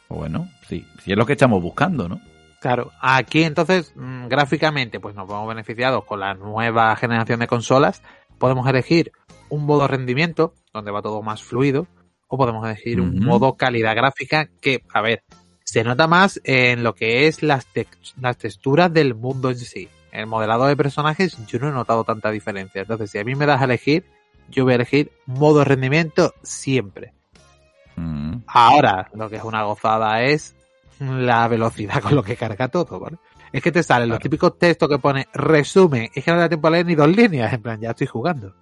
pues 0.07 0.19
bueno, 0.21 0.49
sí, 0.67 0.83
sí 1.03 1.11
es 1.11 1.17
lo 1.17 1.27
que 1.27 1.33
estamos 1.33 1.61
buscando, 1.61 2.09
¿no? 2.09 2.19
Claro, 2.61 2.89
aquí 2.99 3.43
entonces, 3.43 3.93
mm, 3.95 4.27
gráficamente, 4.27 4.99
pues 4.99 5.13
nos 5.13 5.27
vamos 5.27 5.47
beneficiados 5.49 6.03
con 6.05 6.19
la 6.19 6.33
nueva 6.33 6.95
generación 6.95 7.41
de 7.41 7.47
consolas. 7.47 8.01
Podemos 8.39 8.67
elegir 8.67 9.11
un 9.49 9.67
modo 9.67 9.87
rendimiento, 9.87 10.55
donde 10.73 10.89
va 10.89 11.03
todo 11.03 11.21
más 11.21 11.43
fluido, 11.43 11.87
o 12.33 12.37
podemos 12.37 12.65
elegir 12.65 12.99
un 12.99 13.19
modo 13.19 13.53
calidad 13.53 13.95
gráfica 13.95 14.49
que, 14.59 14.81
a 14.91 15.01
ver, 15.01 15.21
se 15.63 15.83
nota 15.83 16.07
más 16.07 16.41
en 16.43 16.81
lo 16.81 16.95
que 16.95 17.27
es 17.27 17.43
las, 17.43 17.67
tex- 17.71 18.15
las 18.19 18.39
texturas 18.39 18.91
del 18.91 19.13
mundo 19.13 19.51
en 19.51 19.57
sí. 19.59 19.87
El 20.11 20.25
modelado 20.25 20.65
de 20.65 20.75
personajes, 20.75 21.37
yo 21.45 21.59
no 21.59 21.69
he 21.69 21.71
notado 21.71 22.03
tanta 22.03 22.31
diferencia. 22.31 22.81
Entonces, 22.81 23.11
si 23.11 23.19
a 23.19 23.23
mí 23.23 23.35
me 23.35 23.45
das 23.45 23.61
a 23.61 23.65
elegir, 23.65 24.03
yo 24.49 24.63
voy 24.63 24.73
a 24.73 24.77
elegir 24.77 25.11
modo 25.27 25.63
rendimiento 25.63 26.33
siempre. 26.41 27.13
Mm, 27.97 28.37
Ahora, 28.47 29.09
lo 29.13 29.29
que 29.29 29.35
es 29.35 29.43
una 29.43 29.61
gozada 29.63 30.23
es 30.23 30.55
la 30.99 31.47
velocidad 31.47 32.01
con 32.01 32.15
lo 32.15 32.23
que 32.23 32.35
carga 32.35 32.67
todo, 32.67 32.99
¿vale? 32.99 33.17
Es 33.51 33.61
que 33.61 33.71
te 33.71 33.83
salen 33.83 34.09
los 34.09 34.17
típicos 34.17 34.57
textos 34.57 34.89
que 34.89 34.97
pone 34.97 35.27
resumen, 35.33 36.09
es 36.15 36.23
que 36.23 36.31
no 36.31 36.39
da 36.39 36.49
tiempo 36.49 36.67
a 36.67 36.71
leer 36.71 36.87
ni 36.87 36.95
dos 36.95 37.09
líneas, 37.15 37.53
en 37.53 37.61
plan, 37.61 37.79
ya 37.79 37.91
estoy 37.91 38.07
jugando. 38.07 38.55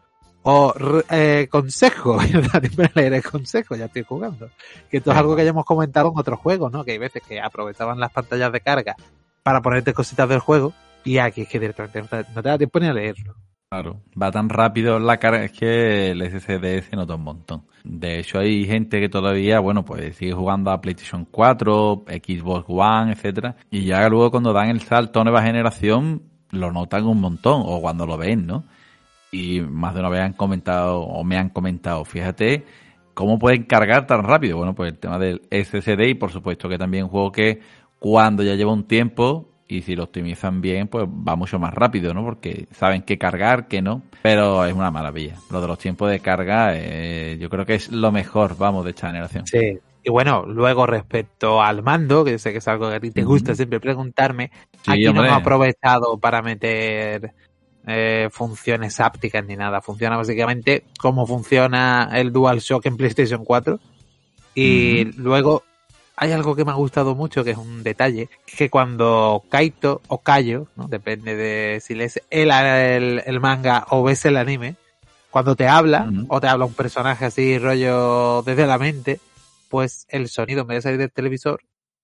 O 0.43 0.73
eh, 1.09 1.47
consejo, 1.49 2.19
a 2.19 2.61
leer 2.95 3.13
el 3.13 3.23
consejo, 3.23 3.75
ya 3.75 3.85
estoy 3.85 4.03
jugando. 4.03 4.49
Que 4.89 4.97
esto 4.97 5.11
es 5.11 5.17
algo 5.17 5.35
que 5.35 5.43
ya 5.43 5.51
hemos 5.51 5.65
comentado 5.65 6.11
en 6.11 6.19
otros 6.19 6.39
juegos, 6.39 6.71
¿no? 6.71 6.83
Que 6.83 6.91
hay 6.91 6.97
veces 6.97 7.21
que 7.27 7.39
aprovechaban 7.39 7.99
las 7.99 8.11
pantallas 8.11 8.51
de 8.51 8.61
carga 8.61 8.95
para 9.43 9.61
ponerte 9.61 9.93
cositas 9.93 10.27
del 10.29 10.39
juego, 10.39 10.73
y 11.03 11.17
aquí 11.17 11.41
es 11.41 11.47
que 11.47 11.59
directamente 11.59 12.01
no 12.01 12.07
te, 12.07 12.31
no 12.33 12.43
te 12.43 12.49
da 12.49 12.57
tiempo 12.57 12.79
ni 12.79 12.87
a 12.87 12.93
leerlo. 12.93 13.35
Claro, 13.69 14.01
va 14.21 14.31
tan 14.31 14.49
rápido 14.49 14.99
la 14.99 15.17
carga, 15.17 15.45
es 15.45 15.53
que 15.53 16.11
el 16.11 16.21
SSD 16.21 16.89
se 16.89 16.95
nota 16.95 17.15
un 17.15 17.23
montón. 17.23 17.63
De 17.83 18.19
hecho, 18.19 18.39
hay 18.39 18.65
gente 18.65 18.99
que 18.99 19.07
todavía, 19.07 19.59
bueno, 19.59 19.85
pues 19.85 20.17
sigue 20.17 20.33
jugando 20.33 20.71
a 20.71 20.81
PlayStation 20.81 21.25
4, 21.25 22.03
Xbox 22.05 22.65
One, 22.67 23.13
etcétera, 23.13 23.55
y 23.69 23.85
ya 23.85 24.07
luego 24.09 24.29
cuando 24.29 24.51
dan 24.51 24.69
el 24.69 24.81
salto 24.81 25.21
a 25.21 25.23
nueva 25.23 25.41
generación, 25.43 26.23
lo 26.49 26.71
notan 26.71 27.05
un 27.05 27.21
montón, 27.21 27.63
o 27.65 27.79
cuando 27.79 28.05
lo 28.05 28.17
ven, 28.17 28.45
¿no? 28.45 28.65
Y 29.31 29.61
más 29.61 29.93
de 29.93 30.01
una 30.01 30.09
vez 30.09 30.21
han 30.21 30.33
comentado, 30.33 31.01
o 31.01 31.23
me 31.23 31.37
han 31.37 31.49
comentado, 31.49 32.03
fíjate, 32.03 32.65
¿cómo 33.13 33.39
pueden 33.39 33.63
cargar 33.63 34.05
tan 34.05 34.23
rápido? 34.23 34.57
Bueno, 34.57 34.75
pues 34.75 34.91
el 34.91 34.99
tema 34.99 35.17
del 35.19 35.41
SSD 35.49 36.01
y 36.09 36.13
por 36.15 36.31
supuesto 36.31 36.67
que 36.67 36.77
también 36.77 37.05
un 37.05 37.09
juego 37.09 37.31
que 37.31 37.61
cuando 37.97 38.43
ya 38.43 38.55
lleva 38.55 38.73
un 38.73 38.85
tiempo 38.87 39.47
y 39.69 39.83
si 39.83 39.95
lo 39.95 40.03
optimizan 40.03 40.59
bien, 40.59 40.89
pues 40.89 41.05
va 41.07 41.37
mucho 41.37 41.57
más 41.59 41.73
rápido, 41.73 42.13
¿no? 42.13 42.25
Porque 42.25 42.67
saben 42.71 43.03
qué 43.03 43.17
cargar, 43.17 43.69
qué 43.69 43.81
no. 43.81 44.01
Pero 44.21 44.65
es 44.65 44.73
una 44.73 44.91
maravilla. 44.91 45.35
Lo 45.49 45.61
de 45.61 45.67
los 45.67 45.79
tiempos 45.79 46.11
de 46.11 46.19
carga, 46.19 46.73
eh, 46.75 47.37
yo 47.39 47.49
creo 47.49 47.65
que 47.65 47.75
es 47.75 47.89
lo 47.89 48.11
mejor, 48.11 48.57
vamos, 48.57 48.83
de 48.83 48.89
esta 48.89 49.07
generación. 49.07 49.47
Sí. 49.47 49.79
Y 50.03 50.09
bueno, 50.09 50.43
luego 50.45 50.87
respecto 50.87 51.61
al 51.61 51.83
mando, 51.83 52.25
que 52.25 52.37
sé 52.37 52.51
que 52.51 52.57
es 52.57 52.67
algo 52.67 52.89
que 52.89 52.95
a 52.95 52.99
ti 52.99 53.11
te 53.11 53.23
gusta 53.23 53.55
siempre 53.55 53.79
preguntarme, 53.79 54.51
Sí, 54.83 54.91
aquí 54.91 55.03
no 55.05 55.11
hombre. 55.11 55.27
hemos 55.27 55.39
aprovechado 55.39 56.17
para 56.17 56.41
meter 56.41 57.33
eh, 57.87 58.29
funciones 58.31 58.99
ápticas 58.99 59.45
ni 59.45 59.55
nada. 59.55 59.81
Funciona 59.81 60.17
básicamente 60.17 60.83
como 60.99 61.25
funciona 61.25 62.09
el 62.13 62.31
DualShock 62.31 62.85
en 62.85 62.97
PlayStation 62.97 63.43
4. 63.43 63.79
Y 64.53 65.05
luego 65.17 65.63
hay 66.15 66.33
algo 66.33 66.55
que 66.55 66.65
me 66.65 66.71
ha 66.71 66.75
gustado 66.75 67.15
mucho, 67.15 67.43
que 67.43 67.51
es 67.51 67.57
un 67.57 67.83
detalle, 67.83 68.29
que 68.45 68.69
cuando 68.69 69.43
Kaito 69.49 70.01
o 70.07 70.19
Kayo, 70.19 70.67
¿no? 70.75 70.87
depende 70.87 71.35
de 71.35 71.79
si 71.81 71.95
lees 71.95 72.21
el, 72.29 72.51
el, 72.51 73.23
el 73.25 73.39
manga 73.39 73.87
o 73.89 74.03
ves 74.03 74.25
el 74.25 74.37
anime, 74.37 74.75
cuando 75.31 75.55
te 75.55 75.67
habla, 75.67 76.11
o 76.27 76.41
te 76.41 76.47
habla 76.47 76.65
un 76.65 76.73
personaje 76.73 77.25
así 77.25 77.57
rollo 77.57 78.43
desde 78.43 78.67
la 78.67 78.77
mente, 78.77 79.19
pues 79.69 80.05
el 80.09 80.27
sonido 80.27 80.61
en 80.61 80.67
vez 80.67 80.77
de 80.77 80.81
salir 80.81 80.99
del 80.99 81.11
televisor 81.11 81.61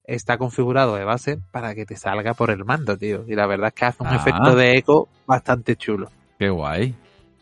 está 0.07 0.37
configurado 0.37 0.95
de 0.95 1.03
base 1.03 1.37
para 1.51 1.75
que 1.75 1.85
te 1.85 1.95
salga 1.97 2.33
por 2.33 2.49
el 2.49 2.63
mando, 2.65 2.97
tío. 2.97 3.25
Y 3.27 3.35
la 3.35 3.45
verdad 3.45 3.67
es 3.67 3.73
que 3.73 3.85
hace 3.85 4.01
un 4.03 4.09
Ah. 4.09 4.15
efecto 4.15 4.55
de 4.55 4.77
eco 4.77 5.09
bastante 5.27 5.75
chulo. 5.75 6.09
Qué 6.39 6.49
guay. 6.49 6.95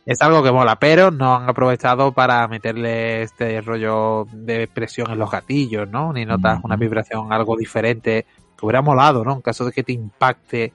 Es 0.05 0.21
algo 0.21 0.43
que 0.43 0.51
mola, 0.51 0.75
pero 0.77 1.09
no 1.11 1.35
han 1.35 1.49
aprovechado 1.49 2.11
para 2.11 2.47
meterle 2.47 3.21
este 3.23 3.61
rollo 3.61 4.25
de 4.31 4.67
presión 4.67 5.09
en 5.11 5.17
los 5.17 5.31
gatillos, 5.31 5.89
¿no? 5.89 6.11
Ni 6.13 6.25
notas 6.25 6.59
una 6.63 6.75
vibración 6.75 7.31
algo 7.33 7.55
diferente 7.55 8.25
que 8.57 8.65
hubiera 8.65 8.81
molado, 8.83 9.23
¿no? 9.23 9.33
En 9.33 9.41
caso 9.41 9.65
de 9.65 9.71
que 9.71 9.83
te 9.83 9.93
impacte 9.93 10.73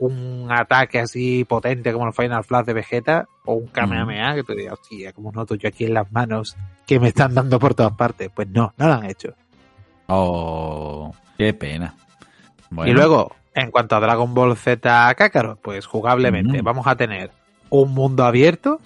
un 0.00 0.46
ataque 0.50 1.00
así 1.00 1.44
potente 1.44 1.92
como 1.92 2.06
el 2.06 2.12
Final 2.12 2.44
Flash 2.44 2.66
de 2.66 2.72
Vegeta 2.72 3.26
o 3.44 3.54
un 3.54 3.66
Kamehameha 3.66 4.36
que 4.36 4.44
te 4.44 4.54
diga, 4.54 4.74
hostia, 4.74 5.12
como 5.12 5.32
noto 5.32 5.56
yo 5.56 5.68
aquí 5.68 5.84
en 5.84 5.94
las 5.94 6.10
manos 6.12 6.56
que 6.86 7.00
me 7.00 7.08
están 7.08 7.34
dando 7.34 7.58
por 7.58 7.74
todas 7.74 7.92
partes. 7.94 8.30
Pues 8.32 8.48
no, 8.48 8.72
no 8.76 8.86
lo 8.86 8.94
han 8.94 9.06
hecho. 9.06 9.34
Oh, 10.08 11.12
qué 11.36 11.52
pena. 11.54 11.94
Bueno, 12.70 12.90
Y 12.90 12.94
luego, 12.94 13.34
en 13.54 13.70
cuanto 13.70 13.96
a 13.96 14.00
Dragon 14.00 14.34
Ball 14.34 14.56
Z 14.56 15.14
Kakarot, 15.14 15.60
pues 15.60 15.86
jugablemente 15.86 16.56
Ujú. 16.56 16.64
vamos 16.64 16.86
a 16.86 16.96
tener 16.96 17.30
un 17.70 17.92
mundo 17.92 18.24
abierto 18.24 18.80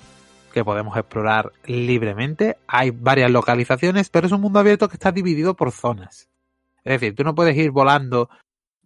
que 0.53 0.65
podemos 0.65 0.97
explorar 0.97 1.53
libremente. 1.65 2.59
Hay 2.67 2.91
varias 2.91 3.31
localizaciones, 3.31 4.11
pero 4.11 4.27
es 4.27 4.33
un 4.33 4.41
mundo 4.41 4.59
abierto 4.59 4.89
que 4.89 4.97
está 4.97 5.13
dividido 5.13 5.55
por 5.55 5.73
zonas. 5.73 6.29
Es 6.85 7.01
decir, 7.01 7.15
tú 7.15 7.25
no 7.25 7.35
puedes 7.35 7.57
ir 7.57 7.71
volando, 7.71 8.29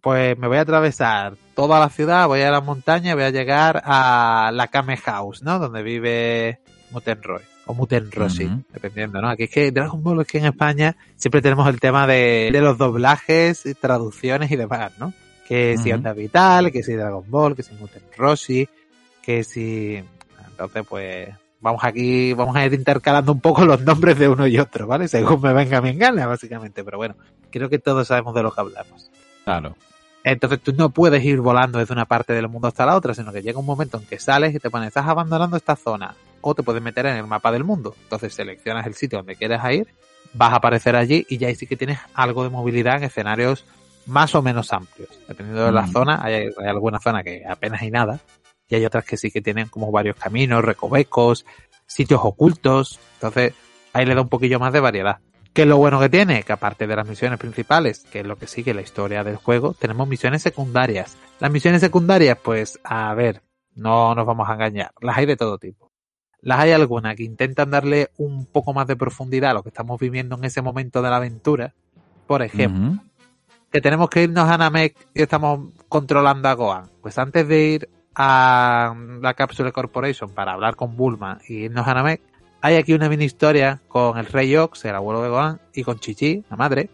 pues 0.01 0.37
me 0.37 0.47
voy 0.47 0.57
a 0.57 0.61
atravesar 0.61 1.35
toda 1.55 1.79
la 1.79 1.89
ciudad, 1.89 2.27
voy 2.27 2.41
a 2.41 2.51
la 2.51 2.61
montaña, 2.61 3.15
voy 3.15 3.23
a 3.23 3.31
llegar 3.31 3.81
a 3.83 4.51
la 4.53 4.67
Kame 4.67 4.97
House, 4.97 5.41
¿no? 5.41 5.59
Donde 5.59 5.81
vive 5.81 6.59
Mutenroy. 6.91 7.41
O 7.67 7.73
Mutenroshi, 7.73 8.45
Ujú. 8.45 8.63
dependiendo, 8.73 9.21
¿no? 9.21 9.29
Aquí 9.29 9.43
es 9.43 9.49
que 9.51 9.71
Dragon 9.71 10.01
Ball 10.01 10.21
es 10.21 10.27
que 10.27 10.37
en 10.39 10.45
España 10.45 10.95
siempre 11.15 11.41
tenemos 11.41 11.67
el 11.67 11.79
tema 11.79 12.07
de, 12.07 12.49
de 12.51 12.61
los 12.61 12.77
doblajes, 12.77 13.63
traducciones 13.79 14.49
y 14.51 14.55
demás, 14.55 14.93
¿no? 14.97 15.13
Que 15.47 15.77
si. 15.77 15.91
Onda 15.91 16.13
Vital, 16.13 16.71
que 16.71 16.81
si 16.83 16.93
Dragon 16.93 17.23
Ball, 17.29 17.55
que 17.55 17.63
si 17.63 17.73
Mutenroshi, 17.75 18.67
que 19.21 19.43
si... 19.43 20.01
Entonces, 20.49 20.85
pues, 20.87 21.29
vamos 21.61 21.83
aquí, 21.83 22.33
vamos 22.33 22.55
a 22.55 22.65
ir 22.65 22.73
intercalando 22.73 23.31
un 23.31 23.39
poco 23.41 23.63
los 23.65 23.81
nombres 23.81 24.17
de 24.17 24.27
uno 24.27 24.47
y 24.47 24.57
otro, 24.57 24.87
¿vale? 24.87 25.07
Según 25.07 25.41
me 25.41 25.53
venga 25.53 25.81
mi 25.81 25.93
gana, 25.93 26.25
básicamente. 26.25 26.83
Pero 26.83 26.97
bueno, 26.97 27.15
creo 27.51 27.69
que 27.69 27.79
todos 27.79 28.07
sabemos 28.07 28.33
de 28.33 28.43
lo 28.43 28.51
que 28.51 28.61
hablamos. 28.61 29.11
claro. 29.43 29.75
Entonces 30.23 30.59
tú 30.59 30.73
no 30.75 30.89
puedes 30.89 31.23
ir 31.23 31.39
volando 31.39 31.79
desde 31.79 31.93
una 31.93 32.03
parte 32.03 32.33
del 32.33 32.49
mundo 32.49 32.67
hasta 32.67 32.85
la 32.85 32.97
otra, 32.97 33.13
sino 33.13 33.31
que 33.31 33.41
llega 33.41 33.59
un 33.59 33.65
momento 33.65 33.97
en 33.97 34.05
que 34.05 34.19
sales 34.19 34.53
y 34.53 34.59
te 34.59 34.69
pones, 34.69 34.89
estás 34.89 35.07
abandonando 35.07 35.55
esta 35.55 35.77
zona, 35.77 36.15
o 36.41 36.55
te 36.55 36.63
puedes 36.63 36.81
meter 36.81 37.05
en 37.05 37.17
el 37.17 37.27
mapa 37.27 37.51
del 37.51 37.63
mundo. 37.63 37.95
Entonces 38.03 38.33
seleccionas 38.33 38.85
el 38.87 38.95
sitio 38.95 39.19
donde 39.19 39.35
quieres 39.35 39.61
ir, 39.71 39.87
vas 40.33 40.53
a 40.53 40.57
aparecer 40.57 40.95
allí 40.95 41.25
y 41.29 41.37
ya 41.37 41.47
ahí 41.47 41.55
sí 41.55 41.67
que 41.67 41.75
tienes 41.75 41.99
algo 42.13 42.43
de 42.43 42.49
movilidad 42.49 42.97
en 42.97 43.03
escenarios 43.05 43.65
más 44.05 44.35
o 44.35 44.41
menos 44.41 44.71
amplios. 44.73 45.09
Dependiendo 45.27 45.65
de 45.65 45.71
la 45.71 45.87
zona, 45.87 46.21
hay, 46.23 46.49
hay 46.57 46.67
alguna 46.67 46.99
zona 46.99 47.23
que 47.23 47.43
apenas 47.45 47.81
hay 47.81 47.91
nada, 47.91 48.21
y 48.69 48.75
hay 48.75 48.85
otras 48.85 49.05
que 49.05 49.17
sí 49.17 49.31
que 49.31 49.41
tienen 49.41 49.67
como 49.69 49.91
varios 49.91 50.15
caminos, 50.15 50.63
recovecos, 50.63 51.45
sitios 51.85 52.21
ocultos. 52.23 52.99
Entonces 53.15 53.53
ahí 53.93 54.05
le 54.05 54.15
da 54.15 54.21
un 54.21 54.29
poquillo 54.29 54.59
más 54.59 54.73
de 54.73 54.79
variedad. 54.79 55.19
¿Qué 55.53 55.63
es 55.63 55.67
lo 55.67 55.77
bueno 55.77 55.99
que 55.99 56.09
tiene? 56.09 56.43
Que 56.43 56.53
aparte 56.53 56.85
de 56.85 56.95
las 56.95 57.07
misiones 57.07 57.39
principales, 57.39 58.05
que 58.11 58.19
es 58.19 58.25
lo 58.25 58.35
que 58.35 58.45
sigue 58.45 58.73
la 58.73 58.81
historia 58.81 59.23
del 59.23 59.37
juego, 59.37 59.73
tenemos 59.73 60.07
misiones 60.07 60.43
secundarias. 60.43 61.17
Las 61.39 61.51
misiones 61.51 61.81
secundarias, 61.81 62.37
pues, 62.43 62.79
a 62.83 63.13
ver, 63.15 63.41
no 63.73 64.13
nos 64.13 64.25
vamos 64.25 64.47
a 64.49 64.53
engañar. 64.53 64.91
Las 65.01 65.17
hay 65.17 65.25
de 65.25 65.35
todo 65.35 65.57
tipo. 65.57 65.86
Las 66.47 66.61
hay 66.61 66.71
algunas 66.71 67.13
que 67.17 67.23
intentan 67.23 67.71
darle 67.71 68.09
un 68.15 68.45
poco 68.45 68.73
más 68.73 68.87
de 68.87 68.95
profundidad 68.95 69.51
a 69.51 69.53
lo 69.55 69.63
que 69.63 69.67
estamos 69.67 69.99
viviendo 69.99 70.37
en 70.37 70.45
ese 70.45 70.61
momento 70.61 71.01
de 71.01 71.09
la 71.09 71.17
aventura. 71.17 71.73
Por 72.25 72.41
ejemplo, 72.41 73.03
que 73.69 73.81
tenemos 73.81 74.09
que 74.09 74.23
irnos 74.23 74.49
a 74.49 74.57
Namek 74.57 74.95
y 75.13 75.23
estamos 75.23 75.73
controlando 75.89 76.47
a 76.47 76.53
Gohan. 76.53 76.89
Pues 77.01 77.17
antes 77.17 77.45
de 77.49 77.65
ir 77.65 77.89
a 78.15 78.95
la 79.21 79.33
Capsule 79.33 79.73
Corporation 79.73 80.29
para 80.29 80.53
hablar 80.53 80.77
con 80.77 80.95
Bulma 80.95 81.39
y 81.49 81.65
irnos 81.65 81.85
a 81.85 81.93
Namek, 81.93 82.21
hay 82.61 82.75
aquí 82.75 82.93
una 82.93 83.09
mini 83.09 83.25
historia 83.25 83.81
con 83.89 84.17
el 84.17 84.27
Rey 84.27 84.55
Ox, 84.55 84.85
el 84.85 84.95
abuelo 84.95 85.23
de 85.23 85.27
Gohan, 85.27 85.59
y 85.73 85.83
con 85.83 85.99
Chichi, 85.99 86.45
la 86.49 86.55
madre, 86.55 86.89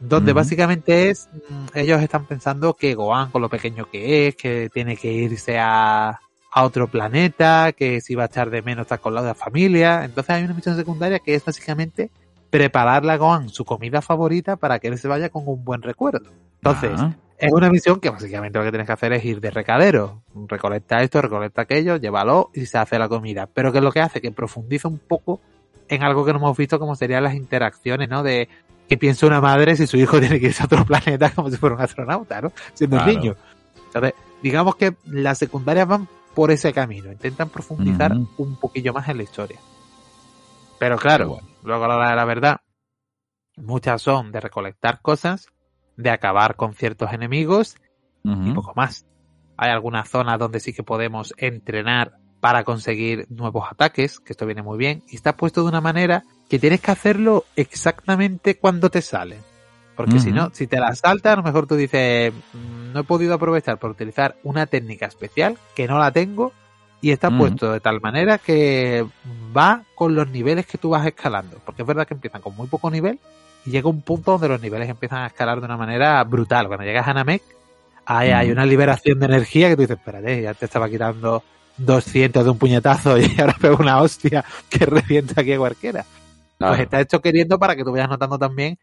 donde 0.00 0.34
básicamente 0.34 1.08
es, 1.08 1.30
mm, 1.32 1.78
ellos 1.78 2.02
están 2.02 2.26
pensando 2.26 2.74
que 2.74 2.94
Gohan, 2.94 3.30
con 3.30 3.40
lo 3.40 3.48
pequeño 3.48 3.88
que 3.90 4.28
es, 4.28 4.36
que 4.36 4.68
tiene 4.70 4.98
que 4.98 5.10
irse 5.10 5.58
a, 5.58 6.20
a 6.56 6.64
otro 6.64 6.88
planeta, 6.88 7.72
que 7.76 8.00
si 8.00 8.14
va 8.14 8.22
a 8.22 8.26
echar 8.26 8.48
de 8.48 8.62
menos 8.62 8.84
estar 8.84 8.98
con 8.98 9.12
la 9.14 9.34
familia. 9.34 10.06
Entonces 10.06 10.30
hay 10.34 10.42
una 10.44 10.54
misión 10.54 10.74
secundaria 10.74 11.18
que 11.18 11.34
es 11.34 11.44
básicamente 11.44 12.10
prepararle 12.48 13.12
a 13.12 13.18
Gohan 13.18 13.50
su 13.50 13.66
comida 13.66 14.00
favorita 14.00 14.56
para 14.56 14.78
que 14.78 14.88
él 14.88 14.96
se 14.98 15.06
vaya 15.06 15.28
con 15.28 15.42
un 15.46 15.62
buen 15.62 15.82
recuerdo. 15.82 16.30
Entonces, 16.62 16.92
Ah, 16.98 17.12
es 17.36 17.52
una 17.52 17.68
misión 17.68 18.00
que 18.00 18.08
básicamente 18.08 18.58
lo 18.58 18.64
que 18.64 18.70
tienes 18.70 18.86
que 18.86 18.92
hacer 18.94 19.12
es 19.12 19.22
ir 19.26 19.38
de 19.42 19.50
recadero. 19.50 20.22
Recolecta 20.48 21.02
esto, 21.02 21.20
recolecta 21.20 21.60
aquello, 21.60 21.96
llévalo 21.96 22.50
y 22.54 22.64
se 22.64 22.78
hace 22.78 22.98
la 22.98 23.10
comida. 23.10 23.46
Pero 23.52 23.70
que 23.70 23.76
es 23.78 23.84
lo 23.84 23.92
que 23.92 24.00
hace 24.00 24.22
que 24.22 24.32
profundiza 24.32 24.88
un 24.88 24.98
poco 24.98 25.42
en 25.90 26.02
algo 26.04 26.24
que 26.24 26.32
no 26.32 26.38
hemos 26.38 26.56
visto 26.56 26.78
como 26.78 26.96
serían 26.96 27.22
las 27.24 27.34
interacciones, 27.34 28.08
¿no? 28.08 28.22
De 28.22 28.48
que 28.88 28.96
piensa 28.96 29.26
una 29.26 29.42
madre 29.42 29.76
si 29.76 29.86
su 29.86 29.98
hijo 29.98 30.18
tiene 30.20 30.40
que 30.40 30.46
irse 30.46 30.62
a 30.62 30.64
otro 30.64 30.86
planeta 30.86 31.28
como 31.32 31.50
si 31.50 31.58
fuera 31.58 31.74
un 31.76 31.82
astronauta, 31.82 32.40
¿no? 32.40 32.50
Siendo 32.72 32.96
un 32.96 33.02
Claro. 33.02 33.18
niño. 33.18 33.36
Entonces, 33.88 34.14
digamos 34.42 34.76
que 34.76 34.94
las 35.04 35.36
secundarias 35.36 35.86
van 35.86 36.08
por 36.36 36.50
ese 36.50 36.74
camino, 36.74 37.10
intentan 37.10 37.48
profundizar 37.48 38.12
un 38.12 38.56
poquillo 38.56 38.92
más 38.92 39.08
en 39.08 39.16
la 39.16 39.22
historia. 39.22 39.58
Pero 40.78 40.98
claro, 40.98 41.28
bueno. 41.30 41.48
luego 41.64 41.84
a 41.86 41.88
la 41.88 41.96
hora 41.96 42.10
de 42.10 42.16
la 42.16 42.24
verdad, 42.26 42.60
muchas 43.56 44.02
son 44.02 44.32
de 44.32 44.40
recolectar 44.40 45.00
cosas, 45.00 45.48
de 45.96 46.10
acabar 46.10 46.54
con 46.56 46.74
ciertos 46.74 47.10
enemigos 47.14 47.76
y 48.22 48.52
poco 48.52 48.74
más. 48.76 49.06
Hay 49.56 49.70
algunas 49.70 50.10
zonas 50.10 50.38
donde 50.38 50.60
sí 50.60 50.74
que 50.74 50.82
podemos 50.82 51.32
entrenar 51.38 52.18
para 52.40 52.64
conseguir 52.64 53.24
nuevos 53.30 53.64
ataques, 53.70 54.20
que 54.20 54.34
esto 54.34 54.44
viene 54.44 54.62
muy 54.62 54.76
bien, 54.76 55.04
y 55.08 55.16
está 55.16 55.38
puesto 55.38 55.62
de 55.62 55.70
una 55.70 55.80
manera 55.80 56.22
que 56.50 56.58
tienes 56.58 56.82
que 56.82 56.90
hacerlo 56.90 57.46
exactamente 57.56 58.58
cuando 58.58 58.90
te 58.90 59.00
sale. 59.00 59.38
Porque 59.96 60.20
si 60.20 60.30
no, 60.30 60.50
si 60.52 60.66
te 60.66 60.78
la 60.78 60.94
salta, 60.94 61.32
a 61.32 61.36
lo 61.36 61.42
mejor 61.42 61.66
tú 61.66 61.74
dices, 61.74 62.32
"Mm, 62.52 62.92
no 62.92 63.00
he 63.00 63.04
podido 63.04 63.34
aprovechar 63.34 63.78
por 63.78 63.90
utilizar 63.90 64.36
una 64.42 64.66
técnica 64.66 65.06
especial, 65.06 65.56
que 65.74 65.88
no 65.88 65.98
la 65.98 66.10
tengo, 66.10 66.52
y 67.00 67.10
está 67.10 67.30
puesto 67.30 67.72
de 67.72 67.80
tal 67.80 68.00
manera 68.00 68.38
que 68.38 69.06
va 69.56 69.82
con 69.94 70.14
los 70.14 70.28
niveles 70.28 70.66
que 70.66 70.78
tú 70.78 70.90
vas 70.90 71.06
escalando. 71.06 71.58
Porque 71.64 71.82
es 71.82 71.88
verdad 71.88 72.06
que 72.06 72.14
empiezan 72.14 72.42
con 72.42 72.54
muy 72.56 72.66
poco 72.66 72.90
nivel, 72.90 73.18
y 73.64 73.70
llega 73.70 73.88
un 73.88 74.02
punto 74.02 74.32
donde 74.32 74.48
los 74.48 74.60
niveles 74.60 74.88
empiezan 74.88 75.22
a 75.22 75.26
escalar 75.26 75.60
de 75.60 75.66
una 75.66 75.76
manera 75.76 76.22
brutal. 76.24 76.68
Cuando 76.68 76.84
llegas 76.84 77.08
a 77.08 77.14
Namek, 77.14 77.42
hay, 78.04 78.30
hay 78.30 78.50
una 78.50 78.64
liberación 78.64 79.18
de 79.18 79.26
energía 79.26 79.68
que 79.68 79.76
tú 79.76 79.82
dices, 79.82 79.98
espérate, 79.98 80.42
ya 80.42 80.54
te 80.54 80.66
estaba 80.66 80.88
quitando 80.88 81.42
200 81.78 82.44
de 82.44 82.50
un 82.50 82.58
puñetazo 82.58 83.18
y 83.18 83.24
ahora 83.40 83.56
pego 83.60 83.78
una 83.80 84.00
hostia 84.00 84.44
que 84.68 84.86
revienta 84.86 85.40
aquí 85.40 85.52
a 85.52 85.58
cualquiera. 85.58 86.04
Claro. 86.58 86.74
Pues 86.74 86.84
está 86.84 87.00
hecho 87.00 87.20
queriendo 87.20 87.58
para 87.58 87.76
que 87.76 87.84
tú 87.84 87.92
vayas 87.92 88.08
notando 88.08 88.38
también, 88.38 88.78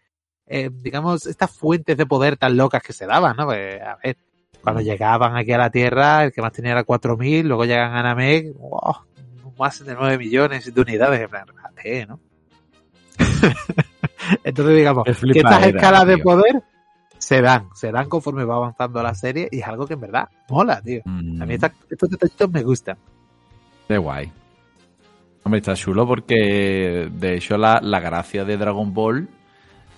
eh, 0.48 0.70
digamos, 0.72 1.26
estas 1.26 1.52
fuentes 1.52 1.96
de 1.98 2.06
poder 2.06 2.38
tan 2.38 2.56
locas 2.58 2.82
que 2.84 2.94
se 2.94 3.06
daban, 3.06 3.36
¿no? 3.38 3.46
Pues, 3.46 3.82
a 3.82 3.98
ver, 4.04 4.18
cuando 4.64 4.82
llegaban 4.82 5.36
aquí 5.36 5.52
a 5.52 5.58
la 5.58 5.70
Tierra, 5.70 6.24
el 6.26 6.32
que 6.32 6.42
más 6.42 6.52
tenía 6.54 6.72
era 6.72 6.86
4.000, 6.86 7.44
luego 7.44 7.66
llegan 7.66 7.94
a 7.96 8.04
Namek, 8.04 8.54
wow, 8.58 8.96
más 9.58 9.84
de 9.86 9.94
9 9.94 10.18
millones 10.18 10.74
de 10.74 10.82
unidades, 10.82 11.22
en 11.22 11.30
plan, 11.30 11.48
relájate, 11.48 12.06
¿no? 12.06 12.20
Entonces, 14.44 14.76
digamos, 14.76 15.04
que 15.04 15.12
estas 15.12 15.66
escalas 15.68 16.08
de 16.08 16.16
tío. 16.16 16.24
poder 16.24 16.64
se 17.18 17.42
dan, 17.42 17.70
se 17.74 17.92
dan 17.92 18.10
conforme 18.10 18.44
va 18.46 18.56
avanzando 18.56 19.02
la 19.02 19.14
serie 19.16 19.48
y 19.52 19.60
es 19.60 19.68
algo 19.68 19.86
que 19.88 19.94
en 19.94 20.02
verdad 20.02 20.28
mola, 20.50 20.82
tío. 20.82 21.02
Mm. 21.06 21.42
A 21.42 21.46
mí 21.46 21.54
esta- 21.54 21.74
estos 21.90 22.10
detallitos 22.10 22.52
me 22.52 22.64
gustan. 22.64 22.98
Qué 23.88 23.98
guay. 23.98 24.32
Hombre, 25.44 25.60
está 25.60 25.76
chulo 25.76 26.08
porque, 26.08 27.10
de 27.12 27.36
hecho, 27.36 27.58
la, 27.58 27.80
la 27.82 28.00
gracia 28.00 28.46
de 28.46 28.58
Dragon 28.58 28.94
Ball 28.94 29.28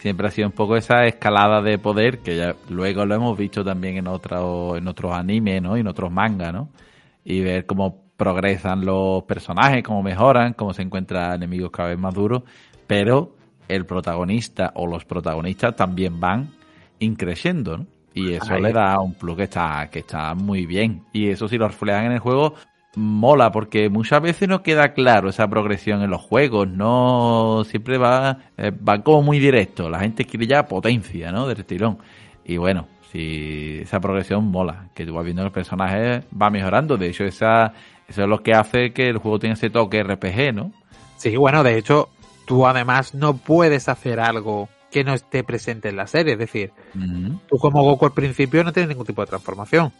siempre 0.05 0.27
ha 0.27 0.29
sido 0.29 0.49
un 0.49 0.53
poco 0.53 0.77
esa 0.77 1.07
escalada 1.07 1.63
de 1.63 1.79
poder 1.79 2.19
que 2.19 2.37
ya 2.37 2.55
luego 2.69 3.07
lo 3.07 3.15
hemos 3.15 3.35
visto 3.35 3.63
también 3.63 3.97
en, 3.97 4.05
otro, 4.05 4.77
en 4.77 4.87
otros 4.87 5.11
animes, 5.11 5.63
¿no? 5.63 5.75
Y 5.77 5.79
en 5.79 5.87
otros 5.87 6.11
mangas, 6.11 6.53
¿no? 6.53 6.69
Y 7.23 7.41
ver 7.41 7.65
cómo 7.65 8.03
progresan 8.15 8.85
los 8.85 9.23
personajes, 9.23 9.81
cómo 9.81 10.03
mejoran, 10.03 10.53
cómo 10.53 10.75
se 10.75 10.83
encuentran 10.83 11.33
enemigos 11.33 11.71
cada 11.71 11.89
vez 11.89 11.97
más 11.97 12.13
duros, 12.13 12.43
pero 12.85 13.35
el 13.67 13.87
protagonista 13.87 14.73
o 14.75 14.85
los 14.85 15.05
protagonistas 15.05 15.75
también 15.75 16.19
van 16.19 16.49
increciendo, 16.99 17.79
¿no? 17.79 17.87
Y 18.13 18.33
eso 18.33 18.53
Ahí. 18.53 18.61
le 18.61 18.73
da 18.73 18.99
un 18.99 19.15
plus 19.15 19.35
que 19.35 19.43
está, 19.45 19.89
que 19.91 19.99
está 19.99 20.35
muy 20.35 20.67
bien. 20.67 21.01
Y 21.13 21.29
eso 21.29 21.47
si 21.47 21.57
lo 21.57 21.67
reflejan 21.67 22.05
en 22.05 22.11
el 22.11 22.19
juego, 22.19 22.53
mola, 22.95 23.51
porque 23.51 23.89
muchas 23.89 24.21
veces 24.21 24.47
no 24.47 24.63
queda 24.63 24.93
claro 24.93 25.29
esa 25.29 25.47
progresión 25.47 26.01
en 26.01 26.09
los 26.09 26.21
juegos, 26.21 26.67
no 26.67 27.63
siempre 27.65 27.97
va, 27.97 28.39
eh, 28.57 28.71
va 28.71 29.01
como 29.03 29.21
muy 29.21 29.39
directo, 29.39 29.89
la 29.89 29.99
gente 29.99 30.25
quiere 30.25 30.47
ya 30.47 30.67
potencia, 30.67 31.31
¿no? 31.31 31.47
Del 31.47 31.65
tirón. 31.65 31.97
Y 32.45 32.57
bueno, 32.57 32.87
si 33.11 33.79
esa 33.81 33.99
progresión 33.99 34.45
mola, 34.45 34.89
que 34.93 35.05
tú 35.05 35.13
vas 35.13 35.25
viendo 35.25 35.43
el 35.43 35.51
personaje 35.51 36.23
va 36.39 36.49
mejorando, 36.49 36.97
de 36.97 37.09
hecho 37.09 37.23
esa, 37.23 37.73
eso 38.07 38.23
es 38.23 38.27
lo 38.27 38.43
que 38.43 38.53
hace 38.53 38.91
que 38.91 39.09
el 39.09 39.17
juego 39.17 39.39
tenga 39.39 39.53
ese 39.53 39.69
toque 39.69 40.03
RPG, 40.03 40.53
¿no? 40.53 40.71
Sí, 41.17 41.35
bueno, 41.37 41.63
de 41.63 41.77
hecho, 41.77 42.09
tú 42.45 42.67
además 42.67 43.13
no 43.13 43.37
puedes 43.37 43.89
hacer 43.89 44.19
algo 44.19 44.69
que 44.91 45.03
no 45.03 45.13
esté 45.13 45.43
presente 45.43 45.89
en 45.89 45.97
la 45.97 46.07
serie. 46.07 46.33
Es 46.33 46.39
decir, 46.39 46.71
tú 47.47 47.57
como 47.57 47.83
Goku 47.83 48.05
al 48.05 48.13
principio 48.13 48.63
no 48.63 48.71
tienes 48.71 48.89
ningún 48.89 49.05
tipo 49.05 49.21
de 49.21 49.27
transformación. 49.27 49.91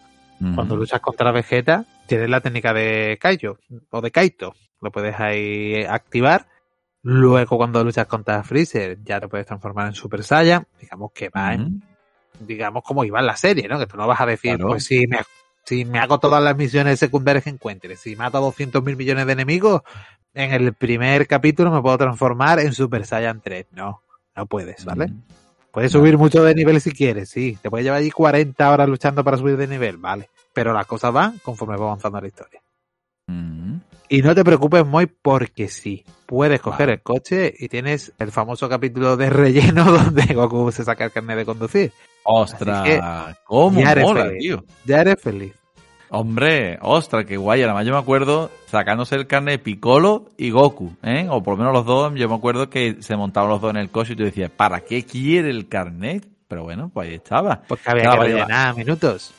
Cuando 0.54 0.76
luchas 0.76 1.00
contra 1.00 1.32
Vegeta, 1.32 1.86
tienes 2.08 2.30
la 2.30 2.42
técnica 2.42 2.74
de 2.74 3.18
Kaijo 3.20 3.58
o 3.90 4.02
de 4.02 4.12
Kaito. 4.12 4.54
Lo 4.82 4.92
puedes 4.92 5.20
ahí 5.20 5.84
activar. 5.86 6.48
Luego, 7.02 7.58
cuando 7.58 7.84
luchas 7.84 8.08
contra 8.08 8.44
Freezer, 8.44 8.98
ya 9.04 9.20
te 9.20 9.28
puedes 9.28 9.46
transformar 9.48 9.88
en 9.88 9.94
Super 9.94 10.24
Saiyan. 10.24 10.68
Digamos 10.80 11.12
que 11.14 11.30
va 11.30 11.54
en 11.54 11.82
digamos, 12.40 12.84
como 12.84 13.06
iba 13.06 13.20
en 13.20 13.28
la 13.28 13.38
serie, 13.38 13.68
¿no? 13.68 13.80
Que 13.80 13.88
tú 13.88 13.96
no 13.96 14.08
vas 14.08 14.20
a 14.20 14.26
decir, 14.26 14.56
Claro. 14.56 14.68
pues 14.68 14.84
si 14.84 15.08
me, 15.08 15.20
si 15.64 15.86
me 15.86 16.00
hago 16.00 16.20
todas 16.20 16.44
las 16.44 16.56
misiones 16.58 17.00
secundarias 17.00 17.44
que 17.46 17.50
encuentre, 17.50 17.96
si 17.96 18.16
mato 18.16 18.38
a 18.38 18.42
200 18.42 18.84
mil 18.84 18.98
millones 18.98 19.26
de 19.26 19.34
enemigos, 19.34 19.82
en 20.34 20.52
el 20.52 20.74
primer 20.74 21.28
capítulo 21.28 21.72
me 21.72 21.82
puedo 21.82 21.98
transformar 21.98 22.60
en 22.60 22.74
Super 22.74 23.06
Saiyan 23.06 23.40
3. 23.42 23.68
No, 23.72 24.02
no 24.36 24.46
puedes, 24.48 24.84
¿vale? 24.84 25.14
Puedes 25.76 25.94
No. 25.94 26.00
subir 26.00 26.18
mucho 26.18 26.44
de 26.44 26.56
nivel 26.56 26.82
si 26.82 26.92
quieres, 26.92 27.30
sí. 27.30 27.58
Te 27.62 27.70
puedes 27.70 27.84
llevar 27.84 28.00
allí 28.00 28.10
40 28.10 28.72
horas 28.72 28.90
luchando 28.90 29.24
para 29.24 29.38
subir 29.38 29.58
de 29.58 29.68
nivel, 29.68 29.98
vale. 29.98 30.30
Pero 30.54 30.74
las 30.74 30.88
cosas 30.88 31.14
van 31.14 31.38
conforme 31.40 31.76
va 31.78 31.86
avanzando 31.86 32.20
la 32.20 32.28
historia. 32.28 32.62
Ujú. 33.28 33.80
Y 34.08 34.22
no 34.22 34.34
te 34.34 34.44
preocupes, 34.44 34.86
muy 34.86 35.06
porque 35.08 35.68
sí. 35.68 36.06
Puedes 36.26 36.62
coger 36.62 36.88
Vale. 36.88 36.94
el 36.94 37.02
coche 37.02 37.54
y 37.60 37.68
tienes 37.68 38.14
el 38.20 38.32
famoso 38.32 38.70
capítulo 38.70 39.18
de 39.18 39.30
relleno 39.30 39.84
donde 39.92 40.34
Goku 40.34 40.72
se 40.72 40.84
saca 40.84 41.06
el 41.06 41.12
carnet 41.12 41.38
de 41.38 41.46
conducir. 41.46 41.92
Ostras, 42.24 43.36
cómo 43.44 43.80
ya 43.82 43.92
eres 43.92 44.04
mola, 44.06 44.26
feliz. 44.26 44.40
tío. 44.42 44.64
Ya 44.86 45.02
eres 45.02 45.22
feliz. 45.22 45.54
Hombre, 46.10 46.78
ostras, 46.82 47.26
qué 47.26 47.38
guay. 47.38 47.64
Además, 47.64 47.86
yo 47.86 47.94
me 47.94 48.00
acuerdo 48.00 48.52
sacándose 48.68 49.16
el 49.16 49.28
carnet 49.28 49.62
Piccolo 49.62 50.26
y 50.38 50.52
Goku, 50.52 50.94
¿eh? 51.04 51.28
O 51.30 51.42
por 51.44 51.54
lo 51.54 51.58
menos 51.58 51.74
los 51.74 51.86
dos. 51.86 52.14
Yo 52.16 52.30
me 52.30 52.36
acuerdo 52.36 52.70
que 52.70 52.98
se 53.02 53.16
montaban 53.16 53.50
los 53.50 53.62
dos 53.62 53.72
en 53.72 53.78
el 53.78 53.90
coche 53.90 54.14
y 54.14 54.16
tú 54.16 54.24
decías, 54.24 54.52
¿para 54.52 54.82
qué 54.82 55.04
quiere 55.04 55.50
el 55.50 55.68
carnet? 55.68 56.26
Pero 56.48 56.64
bueno, 56.64 56.92
pues 56.94 57.10
ahí 57.10 57.16
estaba. 57.16 57.62
Porque 57.68 57.90
había 57.90 58.04
Claro, 58.04 58.22
que 58.22 58.28
rellenar 58.30 58.76
minutos. 58.76 59.34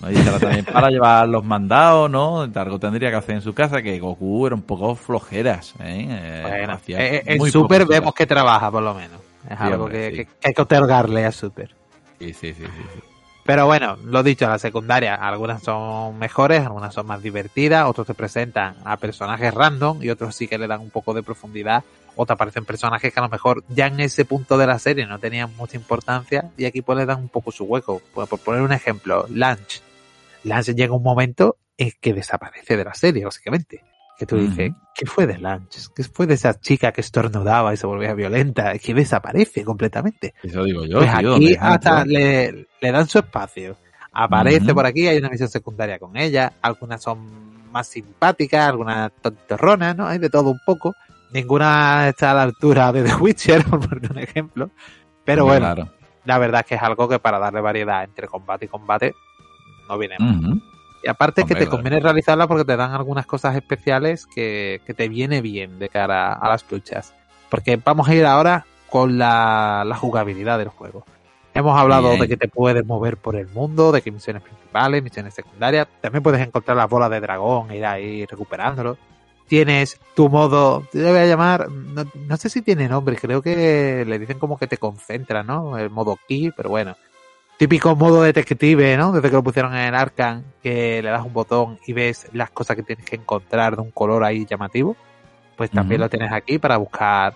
¿no? 0.00 0.10
Y 0.10 0.14
era 0.16 0.38
también 0.38 0.64
para 0.64 0.88
llevar 0.90 1.28
los 1.28 1.44
mandados, 1.44 2.10
¿no? 2.10 2.40
Algo 2.42 2.78
tendría 2.78 3.10
que 3.10 3.16
hacer 3.16 3.36
en 3.36 3.42
su 3.42 3.54
casa, 3.54 3.82
que 3.82 3.98
Goku 3.98 4.46
era 4.46 4.54
un 4.54 4.62
poco 4.62 4.94
flojeras, 4.94 5.74
¿eh? 5.80 6.06
Eh, 6.08 6.40
Bueno, 6.42 6.78
eh, 6.88 7.22
en 7.26 7.50
Super 7.50 7.86
vemos 7.86 8.14
que 8.14 8.26
trabaja, 8.26 8.70
por 8.70 8.82
lo 8.82 8.94
menos. 8.94 9.20
Es 9.48 9.56
Sí, 9.58 9.64
algo 9.64 9.84
hombre, 9.84 10.10
que, 10.10 10.10
sí. 10.10 10.16
que- 10.16 10.24
que 10.40 10.48
hay 10.48 10.54
que 10.54 10.62
otorgarle 10.62 11.24
a 11.24 11.32
Super. 11.32 11.74
Sí, 12.18 12.32
sí, 12.32 12.52
sí, 12.54 12.64
sí, 12.64 12.64
sí. 12.94 13.00
Pero 13.46 13.64
bueno, 13.66 13.96
lo 14.04 14.24
dicho, 14.24 14.48
la 14.48 14.58
secundaria, 14.58 15.14
algunas 15.14 15.62
son 15.62 16.18
mejores, 16.18 16.62
algunas 16.62 16.92
son 16.92 17.06
más 17.06 17.22
divertidas, 17.22 17.86
otros 17.86 18.08
te 18.08 18.14
presentan 18.14 18.74
a 18.84 18.96
personajes 18.96 19.54
random 19.54 20.02
y 20.02 20.10
otros 20.10 20.34
sí 20.34 20.48
que 20.48 20.58
le 20.58 20.66
dan 20.66 20.80
un 20.80 20.90
poco 20.90 21.14
de 21.14 21.22
profundidad, 21.22 21.84
o 22.16 22.24
aparecen 22.28 22.64
personajes 22.64 23.12
que 23.12 23.20
a 23.20 23.22
lo 23.22 23.28
mejor 23.28 23.62
ya 23.68 23.86
en 23.86 24.00
ese 24.00 24.24
punto 24.24 24.58
de 24.58 24.66
la 24.66 24.80
serie 24.80 25.06
no 25.06 25.20
tenían 25.20 25.54
mucha 25.56 25.76
importancia 25.76 26.50
y 26.56 26.64
aquí 26.64 26.82
pues 26.82 26.98
le 26.98 27.06
dan 27.06 27.20
un 27.20 27.28
poco 27.28 27.52
su 27.52 27.64
hueco. 27.64 28.02
Pues, 28.12 28.28
por 28.28 28.40
poner 28.40 28.62
un 28.62 28.72
ejemplo, 28.72 29.26
Lunch. 29.28 29.80
Lunch 30.42 30.74
llega 30.74 30.94
un 30.94 31.04
momento 31.04 31.56
en 31.78 31.92
que 32.00 32.14
desaparece 32.14 32.76
de 32.76 32.84
la 32.84 32.94
serie, 32.94 33.24
básicamente. 33.24 33.84
Que 34.18 34.24
tú 34.26 34.36
dices, 34.36 34.70
Ujú. 34.70 34.78
¿qué 34.94 35.06
fue 35.06 35.26
de 35.26 35.38
Lunch? 35.38 35.88
¿Qué 35.94 36.02
fue 36.04 36.26
de 36.26 36.34
esa 36.34 36.58
chica 36.58 36.90
que 36.92 37.02
estornudaba 37.02 37.74
y 37.74 37.76
se 37.76 37.86
volvía 37.86 38.14
violenta? 38.14 38.78
Que 38.78 38.94
desaparece 38.94 39.62
completamente. 39.64 40.34
Eso 40.42 40.64
digo 40.64 40.84
yo, 40.86 40.98
Pues 40.98 41.18
tío. 41.18 41.34
aquí 41.34 41.56
hasta 41.60 42.04
le, 42.06 42.66
le 42.80 42.92
dan 42.92 43.06
su 43.06 43.18
espacio. 43.18 43.76
Aparece 44.12 44.72
por 44.72 44.86
aquí, 44.86 45.06
hay 45.06 45.18
una 45.18 45.28
misión 45.28 45.48
secundaria 45.50 45.98
con 45.98 46.16
ella. 46.16 46.54
Algunas 46.62 47.02
son 47.02 47.70
más 47.70 47.86
simpáticas, 47.88 48.66
algunas 48.68 49.12
tontorronas, 49.20 49.94
¿no? 49.94 50.06
Hay 50.06 50.18
de 50.18 50.30
todo 50.30 50.48
un 50.50 50.60
poco. 50.64 50.94
Ninguna 51.32 52.08
está 52.08 52.30
a 52.30 52.34
la 52.34 52.42
altura 52.44 52.90
de 52.92 53.02
The 53.02 53.14
Witcher, 53.16 53.64
por 53.68 53.80
poner 53.86 54.10
un 54.10 54.18
ejemplo. 54.18 54.70
Pero 55.26 55.44
bueno, 55.44 55.66
Claro. 55.66 55.92
la 56.24 56.38
verdad 56.38 56.60
es 56.62 56.66
que 56.68 56.74
es 56.76 56.82
algo 56.82 57.06
que 57.08 57.18
para 57.18 57.38
darle 57.38 57.60
variedad 57.60 58.02
entre 58.04 58.26
combate 58.28 58.64
y 58.64 58.68
combate 58.68 59.14
no 59.90 59.98
viene. 59.98 60.16
Ujú. 60.18 60.62
Y 61.06 61.08
aparte 61.08 61.42
Hombre, 61.42 61.54
que 61.54 61.64
te 61.64 61.70
conviene 61.70 62.00
realizarla 62.00 62.48
porque 62.48 62.64
te 62.64 62.76
dan 62.76 62.90
algunas 62.90 63.26
cosas 63.26 63.54
especiales 63.54 64.26
que, 64.26 64.80
que 64.84 64.92
te 64.92 65.08
viene 65.08 65.40
bien 65.40 65.78
de 65.78 65.88
cara 65.88 66.32
a 66.32 66.48
las 66.48 66.68
luchas. 66.68 67.14
Porque 67.48 67.76
vamos 67.76 68.08
a 68.08 68.14
ir 68.16 68.26
ahora 68.26 68.66
con 68.90 69.16
la, 69.16 69.84
la 69.86 69.94
jugabilidad 69.94 70.58
del 70.58 70.66
juego. 70.66 71.04
Hemos 71.54 71.78
hablado 71.78 72.08
Bien. 72.08 72.22
de 72.22 72.28
que 72.28 72.36
te 72.36 72.48
puedes 72.48 72.84
mover 72.84 73.18
por 73.18 73.36
el 73.36 73.46
mundo, 73.46 73.92
de 73.92 74.02
que 74.02 74.10
misiones 74.10 74.42
principales, 74.42 75.00
misiones 75.00 75.32
secundarias. 75.32 75.86
También 76.00 76.24
puedes 76.24 76.44
encontrar 76.44 76.76
las 76.76 76.90
bolas 76.90 77.08
de 77.08 77.20
dragón 77.20 77.70
e 77.70 77.76
ir 77.76 77.86
ahí 77.86 78.26
recuperándolo. 78.26 78.98
Tienes 79.46 80.00
tu 80.16 80.28
modo, 80.28 80.88
te 80.90 81.04
voy 81.04 81.20
a 81.20 81.26
llamar, 81.26 81.70
no, 81.70 82.02
no 82.14 82.36
sé 82.36 82.50
si 82.50 82.62
tiene 82.62 82.88
nombre, 82.88 83.14
creo 83.14 83.42
que 83.42 84.04
le 84.04 84.18
dicen 84.18 84.40
como 84.40 84.58
que 84.58 84.66
te 84.66 84.76
concentra, 84.76 85.44
¿no? 85.44 85.78
El 85.78 85.88
modo 85.88 86.18
key, 86.26 86.50
pero 86.50 86.70
bueno. 86.70 86.96
Típico 87.56 87.96
modo 87.96 88.22
detective, 88.22 88.96
¿no? 88.98 89.12
Desde 89.12 89.30
que 89.30 89.36
lo 89.36 89.42
pusieron 89.42 89.74
en 89.74 89.86
el 89.86 89.94
Arkham, 89.94 90.44
que 90.62 91.00
le 91.02 91.08
das 91.08 91.24
un 91.24 91.32
botón 91.32 91.78
y 91.86 91.94
ves 91.94 92.28
las 92.32 92.50
cosas 92.50 92.76
que 92.76 92.82
tienes 92.82 93.06
que 93.06 93.16
encontrar 93.16 93.76
de 93.76 93.82
un 93.82 93.90
color 93.90 94.24
ahí 94.24 94.44
llamativo. 94.44 94.94
Pues 95.56 95.70
también 95.70 96.02
lo 96.02 96.10
tienes 96.10 96.32
aquí 96.32 96.58
para 96.58 96.76
buscar 96.76 97.34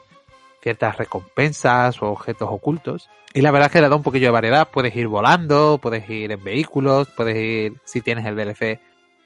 ciertas 0.62 0.98
recompensas 0.98 2.02
o 2.02 2.08
objetos 2.08 2.48
ocultos. 2.50 3.08
Y 3.32 3.40
la 3.40 3.50
verdad 3.50 3.68
es 3.68 3.72
que 3.72 3.80
le 3.80 3.88
da 3.88 3.96
un 3.96 4.02
poquillo 4.02 4.26
de 4.26 4.32
variedad. 4.32 4.68
Puedes 4.70 4.94
ir 4.94 5.08
volando, 5.08 5.78
puedes 5.80 6.08
ir 6.10 6.32
en 6.32 6.44
vehículos, 6.44 7.08
puedes 7.16 7.36
ir, 7.36 7.80
si 7.84 8.02
tienes 8.02 8.26
el 8.26 8.36
DLC, 8.36 8.78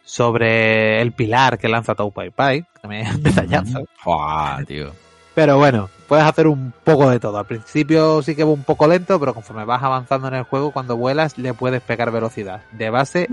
sobre 0.04 1.00
el 1.00 1.12
pilar 1.12 1.59
que 1.59 1.68
lanza 1.68 1.96
Tau 1.96 2.12
Pai 2.12 2.30
Pai, 2.30 2.62
que 2.62 2.80
también 2.80 3.07
es 3.07 3.22
detallazo. 3.22 3.85
Fua, 3.96 4.61
tío. 4.64 4.92
Pero 5.34 5.58
bueno, 5.58 5.90
puedes 6.06 6.24
hacer 6.24 6.46
un 6.46 6.72
poco 6.84 7.10
de 7.10 7.18
todo. 7.18 7.38
Al 7.38 7.46
principio 7.46 8.22
sí 8.22 8.36
que 8.36 8.44
va 8.44 8.50
un 8.50 8.62
poco 8.62 8.86
lento, 8.86 9.18
pero 9.18 9.34
conforme 9.34 9.64
vas 9.64 9.82
avanzando 9.82 10.28
en 10.28 10.34
el 10.34 10.44
juego, 10.44 10.70
cuando 10.70 10.96
vuelas 10.96 11.38
le 11.38 11.54
puedes 11.54 11.82
pegar 11.82 12.12
velocidad. 12.12 12.62
De 12.72 12.90
base, 12.90 13.26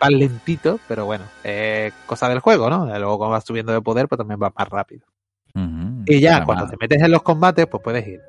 vas 0.00 0.10
lentito, 0.10 0.80
pero 0.88 1.06
bueno, 1.06 1.24
es 1.44 1.92
cosa 2.06 2.28
del 2.28 2.40
juego, 2.40 2.68
¿no? 2.68 2.86
Luego 2.86 3.18
cuando 3.18 3.32
vas 3.32 3.44
subiendo 3.44 3.72
de 3.72 3.80
poder, 3.80 4.08
pues 4.08 4.18
también 4.18 4.40
vas 4.40 4.52
más 4.56 4.68
rápido. 4.68 5.06
Y 6.06 6.20
ya, 6.20 6.44
cuando 6.44 6.66
te 6.66 6.76
metes 6.78 7.02
en 7.02 7.10
los 7.10 7.22
combates, 7.22 7.66
pues 7.66 7.82
puedes 7.82 8.06
ir 8.06 8.20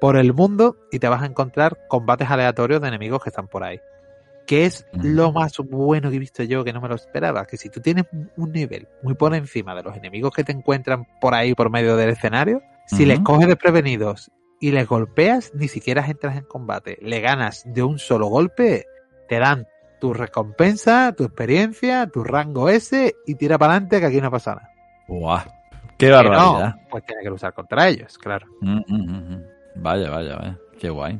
por 0.00 0.16
el 0.16 0.32
mundo 0.32 0.76
y 0.92 0.98
te 0.98 1.08
vas 1.08 1.22
a 1.22 1.26
encontrar 1.26 1.78
combates 1.88 2.30
aleatorios 2.30 2.80
de 2.80 2.88
enemigos 2.88 3.22
que 3.22 3.30
están 3.30 3.48
por 3.48 3.64
ahí. 3.64 3.80
Que 4.46 4.64
es 4.64 4.86
lo 4.92 5.32
más 5.32 5.56
bueno 5.58 6.10
que 6.10 6.16
he 6.16 6.20
visto 6.20 6.42
yo, 6.42 6.64
que 6.64 6.72
no 6.72 6.80
me 6.80 6.88
lo 6.88 6.94
esperaba. 6.94 7.46
Que 7.46 7.56
si 7.56 7.68
tú 7.68 7.80
tienes 7.80 8.06
un 8.36 8.52
nivel 8.52 8.88
muy 9.02 9.14
por 9.14 9.34
encima 9.34 9.74
de 9.74 9.82
los 9.82 9.96
enemigos 9.96 10.32
que 10.32 10.44
te 10.44 10.52
encuentran 10.52 11.06
por 11.20 11.34
ahí 11.34 11.54
por 11.54 11.70
medio 11.70 11.96
del 11.96 12.10
escenario, 12.10 12.62
si 12.86 13.04
les 13.04 13.20
coges 13.20 13.48
desprevenidos 13.48 14.30
y 14.60 14.70
les 14.70 14.86
golpeas, 14.86 15.52
ni 15.54 15.68
siquiera 15.68 16.06
entras 16.06 16.36
en 16.36 16.44
combate. 16.44 16.98
Le 17.02 17.20
ganas 17.20 17.64
de 17.66 17.82
un 17.82 17.98
solo 17.98 18.28
golpe, 18.28 18.86
te 19.28 19.38
dan 19.38 19.66
tu 20.00 20.12
recompensa, 20.12 21.12
tu 21.16 21.24
experiencia, 21.24 22.06
tu 22.06 22.22
rango 22.22 22.68
S 22.68 23.14
y 23.26 23.34
tira 23.34 23.58
para 23.58 23.72
adelante 23.72 24.00
que 24.00 24.06
aquí 24.06 24.20
no 24.20 24.30
pasa 24.30 24.54
nada. 24.54 24.70
Buah. 25.08 25.44
Qué 25.98 26.10
barbaridad. 26.10 26.74
no, 26.74 26.88
pues 26.90 27.04
tienes 27.06 27.24
que 27.24 27.30
luchar 27.30 27.54
contra 27.54 27.88
ellos, 27.88 28.18
claro. 28.18 28.46
Mm, 28.60 28.80
mm, 28.86 29.34
mm. 29.34 29.44
Vaya, 29.76 30.10
vaya, 30.10 30.36
vaya. 30.36 30.58
Qué 30.78 30.90
guay. 30.90 31.18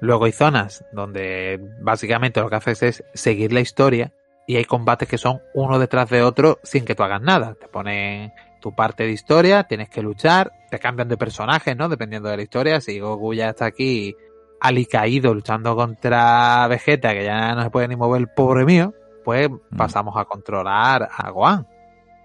Luego 0.00 0.26
hay 0.26 0.32
zonas 0.32 0.84
donde 0.92 1.60
básicamente 1.80 2.40
lo 2.40 2.50
que 2.50 2.56
haces 2.56 2.82
es 2.82 3.04
seguir 3.14 3.52
la 3.52 3.60
historia 3.60 4.12
y 4.46 4.56
hay 4.56 4.64
combates 4.64 5.08
que 5.08 5.18
son 5.18 5.40
uno 5.54 5.78
detrás 5.78 6.08
de 6.10 6.22
otro 6.22 6.60
sin 6.62 6.84
que 6.84 6.94
tú 6.94 7.02
hagas 7.02 7.22
nada. 7.22 7.54
Te 7.54 7.68
ponen 7.68 8.32
tu 8.60 8.74
parte 8.74 9.04
de 9.04 9.12
historia, 9.12 9.64
tienes 9.64 9.88
que 9.88 10.02
luchar, 10.02 10.52
te 10.70 10.78
cambian 10.78 11.08
de 11.08 11.16
personajes, 11.16 11.76
¿no? 11.76 11.88
Dependiendo 11.88 12.28
de 12.28 12.36
la 12.36 12.42
historia. 12.42 12.80
Si 12.80 12.98
Goku 12.98 13.34
ya 13.34 13.50
está 13.50 13.66
aquí 13.66 14.14
alicaído 14.60 15.34
luchando 15.34 15.74
contra 15.76 16.66
Vegeta, 16.68 17.12
que 17.12 17.24
ya 17.24 17.54
no 17.54 17.62
se 17.62 17.70
puede 17.70 17.88
ni 17.88 17.96
mover 17.96 18.20
el 18.20 18.28
pobre 18.28 18.64
mío, 18.64 18.94
pues 19.24 19.48
pasamos 19.76 20.16
a 20.16 20.24
controlar 20.24 21.08
a 21.10 21.30
Gohan. 21.30 21.66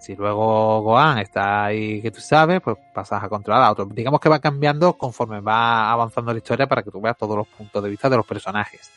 Si 0.01 0.15
luego 0.15 0.81
Gohan 0.81 1.19
está 1.19 1.65
ahí 1.65 2.01
que 2.01 2.09
tú 2.09 2.19
sabes, 2.19 2.59
pues 2.59 2.75
pasas 2.91 3.23
a 3.23 3.29
controlar 3.29 3.61
a 3.61 3.71
otro. 3.71 3.85
Digamos 3.85 4.19
que 4.19 4.29
va 4.29 4.39
cambiando 4.39 4.93
conforme 4.93 5.39
va 5.41 5.91
avanzando 5.91 6.31
la 6.31 6.39
historia 6.39 6.65
para 6.65 6.81
que 6.81 6.89
tú 6.89 6.99
veas 6.99 7.15
todos 7.15 7.37
los 7.37 7.47
puntos 7.47 7.83
de 7.83 7.89
vista 7.89 8.09
de 8.09 8.17
los 8.17 8.25
personajes. 8.25 8.89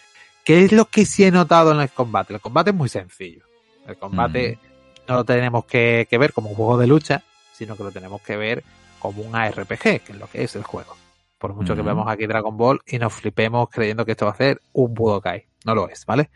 ¿Qué 0.45 0.65
es 0.65 0.73
lo 0.73 0.87
que 0.87 1.05
sí 1.05 1.25
he 1.25 1.31
notado 1.31 1.73
en 1.73 1.81
el 1.81 1.91
combate? 1.91 2.33
El 2.33 2.41
combate 2.41 2.71
es 2.71 2.77
muy 2.77 2.89
sencillo. 2.89 3.45
El 3.87 3.99
combate 3.99 4.59
no 5.07 5.17
lo 5.17 5.25
tenemos 5.25 5.67
que, 5.67 6.07
que 6.09 6.17
ver 6.17 6.33
como 6.33 6.49
un 6.49 6.57
juego 6.57 6.79
de 6.79 6.87
lucha, 6.87 7.23
sino 7.53 7.77
que 7.77 7.85
lo 7.85 7.93
tenemos 7.93 8.23
que 8.23 8.37
ver 8.39 8.65
como 8.99 9.23
un 9.23 9.37
ARPG, 9.37 9.79
que 9.79 10.03
es 10.09 10.17
lo 10.17 10.27
que 10.27 10.43
es 10.43 10.57
el 10.57 10.63
juego. 10.63 10.97
Por 11.39 11.53
mucho 11.53 11.75
que 11.75 11.83
Ujú. 11.83 11.89
vemos 11.89 12.09
aquí 12.09 12.27
Dragon 12.27 12.57
Ball 12.57 12.81
y 12.87 12.99
nos 12.99 13.13
flipemos 13.13 13.69
creyendo 13.69 14.07
que 14.07 14.13
esto 14.13 14.25
va 14.25 14.33
a 14.33 14.37
ser 14.37 14.63
un 14.73 14.95
Budokai. 14.95 15.47
No 15.67 15.75
lo 15.75 15.87
es, 15.91 16.07
¿vale? 16.07 16.31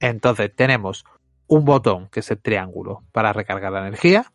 Entonces 0.00 0.50
tenemos 0.56 1.04
un 1.48 1.64
botón, 1.64 2.08
que 2.08 2.20
es 2.20 2.30
el 2.30 2.40
triángulo, 2.40 3.04
para 3.12 3.32
recargar 3.32 3.72
la 3.72 3.86
energía, 3.86 4.32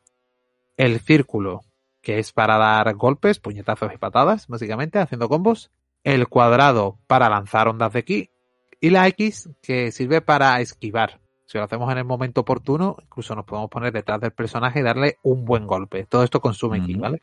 el 0.77 0.99
círculo, 0.99 1.61
que 2.01 2.19
es 2.19 2.31
para 2.31 2.57
dar 2.57 2.93
golpes, 2.95 3.39
puñetazos 3.39 3.93
y 3.93 3.97
patadas, 3.97 4.47
básicamente, 4.47 4.99
haciendo 4.99 5.29
combos, 5.29 5.71
el 6.03 6.27
cuadrado 6.27 6.97
para 7.07 7.29
lanzar 7.29 7.67
ondas 7.67 7.93
de 7.93 8.03
ki, 8.03 8.29
y 8.79 8.89
la 8.89 9.07
X, 9.09 9.49
que 9.61 9.91
sirve 9.91 10.21
para 10.21 10.59
esquivar. 10.59 11.21
Si 11.45 11.57
lo 11.57 11.65
hacemos 11.65 11.91
en 11.91 11.99
el 11.99 12.05
momento 12.05 12.41
oportuno, 12.41 12.95
incluso 13.01 13.35
nos 13.35 13.45
podemos 13.45 13.69
poner 13.69 13.93
detrás 13.93 14.19
del 14.21 14.31
personaje 14.31 14.79
y 14.79 14.83
darle 14.83 15.17
un 15.21 15.45
buen 15.45 15.67
golpe. 15.67 16.05
Todo 16.05 16.23
esto 16.23 16.39
consume 16.39 16.83
ki, 16.83 16.93
Ujú. 16.93 17.01
¿vale? 17.01 17.21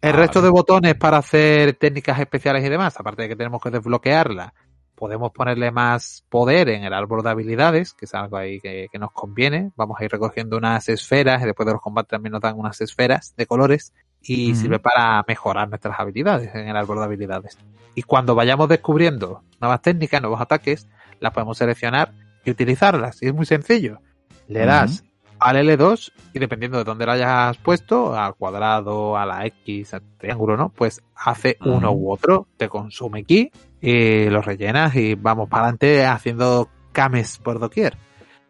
El 0.00 0.12
Vale. 0.12 0.22
resto 0.22 0.40
de 0.40 0.50
botones 0.50 0.94
para 0.94 1.16
hacer 1.16 1.74
técnicas 1.74 2.20
especiales 2.20 2.64
y 2.64 2.68
demás, 2.68 3.00
aparte 3.00 3.22
de 3.22 3.30
que 3.30 3.36
tenemos 3.36 3.60
que 3.60 3.70
desbloquearla, 3.70 4.54
podemos 4.98 5.30
ponerle 5.30 5.70
más 5.70 6.24
poder 6.28 6.68
en 6.68 6.82
el 6.82 6.92
árbol 6.92 7.22
de 7.22 7.30
habilidades, 7.30 7.94
que 7.94 8.06
es 8.06 8.14
algo 8.14 8.36
ahí 8.36 8.60
que, 8.60 8.88
que 8.90 8.98
nos 8.98 9.12
conviene. 9.12 9.70
Vamos 9.76 10.00
a 10.00 10.04
ir 10.04 10.10
recogiendo 10.10 10.56
unas 10.56 10.88
esferas 10.88 11.40
y 11.42 11.46
después 11.46 11.66
de 11.66 11.72
los 11.72 11.80
combates 11.80 12.10
también 12.10 12.32
nos 12.32 12.40
dan 12.40 12.58
unas 12.58 12.80
esferas 12.80 13.34
de 13.36 13.46
colores 13.46 13.92
y 14.20 14.54
sirve 14.56 14.80
para 14.80 15.24
mejorar 15.28 15.68
nuestras 15.68 15.98
habilidades 16.00 16.52
en 16.54 16.68
el 16.68 16.76
árbol 16.76 16.98
de 16.98 17.04
habilidades. 17.04 17.56
Y 17.94 18.02
cuando 18.02 18.34
vayamos 18.34 18.68
descubriendo 18.68 19.42
nuevas 19.60 19.80
técnicas, 19.82 20.20
nuevos 20.20 20.40
ataques, 20.40 20.88
las 21.20 21.32
podemos 21.32 21.56
seleccionar 21.56 22.12
y 22.44 22.50
utilizarlas. 22.50 23.22
Y 23.22 23.26
es 23.26 23.34
muy 23.34 23.46
sencillo. 23.46 24.00
Le 24.48 24.66
das 24.66 25.04
al 25.40 25.56
L2 25.56 26.12
y 26.34 26.38
dependiendo 26.38 26.78
de 26.78 26.84
dónde 26.84 27.06
lo 27.06 27.12
hayas 27.12 27.56
puesto, 27.58 28.14
al 28.14 28.34
cuadrado, 28.34 29.16
a 29.16 29.26
la 29.26 29.46
X, 29.46 29.94
al 29.94 30.02
triángulo, 30.18 30.56
¿no? 30.56 30.70
Pues 30.70 31.02
hace 31.14 31.56
uno 31.60 31.92
u 31.92 32.10
otro, 32.10 32.46
te 32.56 32.68
consume 32.68 33.20
aquí 33.20 33.50
y 33.80 34.26
lo 34.26 34.42
rellenas 34.42 34.94
y 34.96 35.14
vamos 35.14 35.48
para 35.48 35.64
adelante 35.64 36.04
haciendo 36.04 36.68
cames 36.92 37.38
por 37.38 37.58
doquier. 37.58 37.96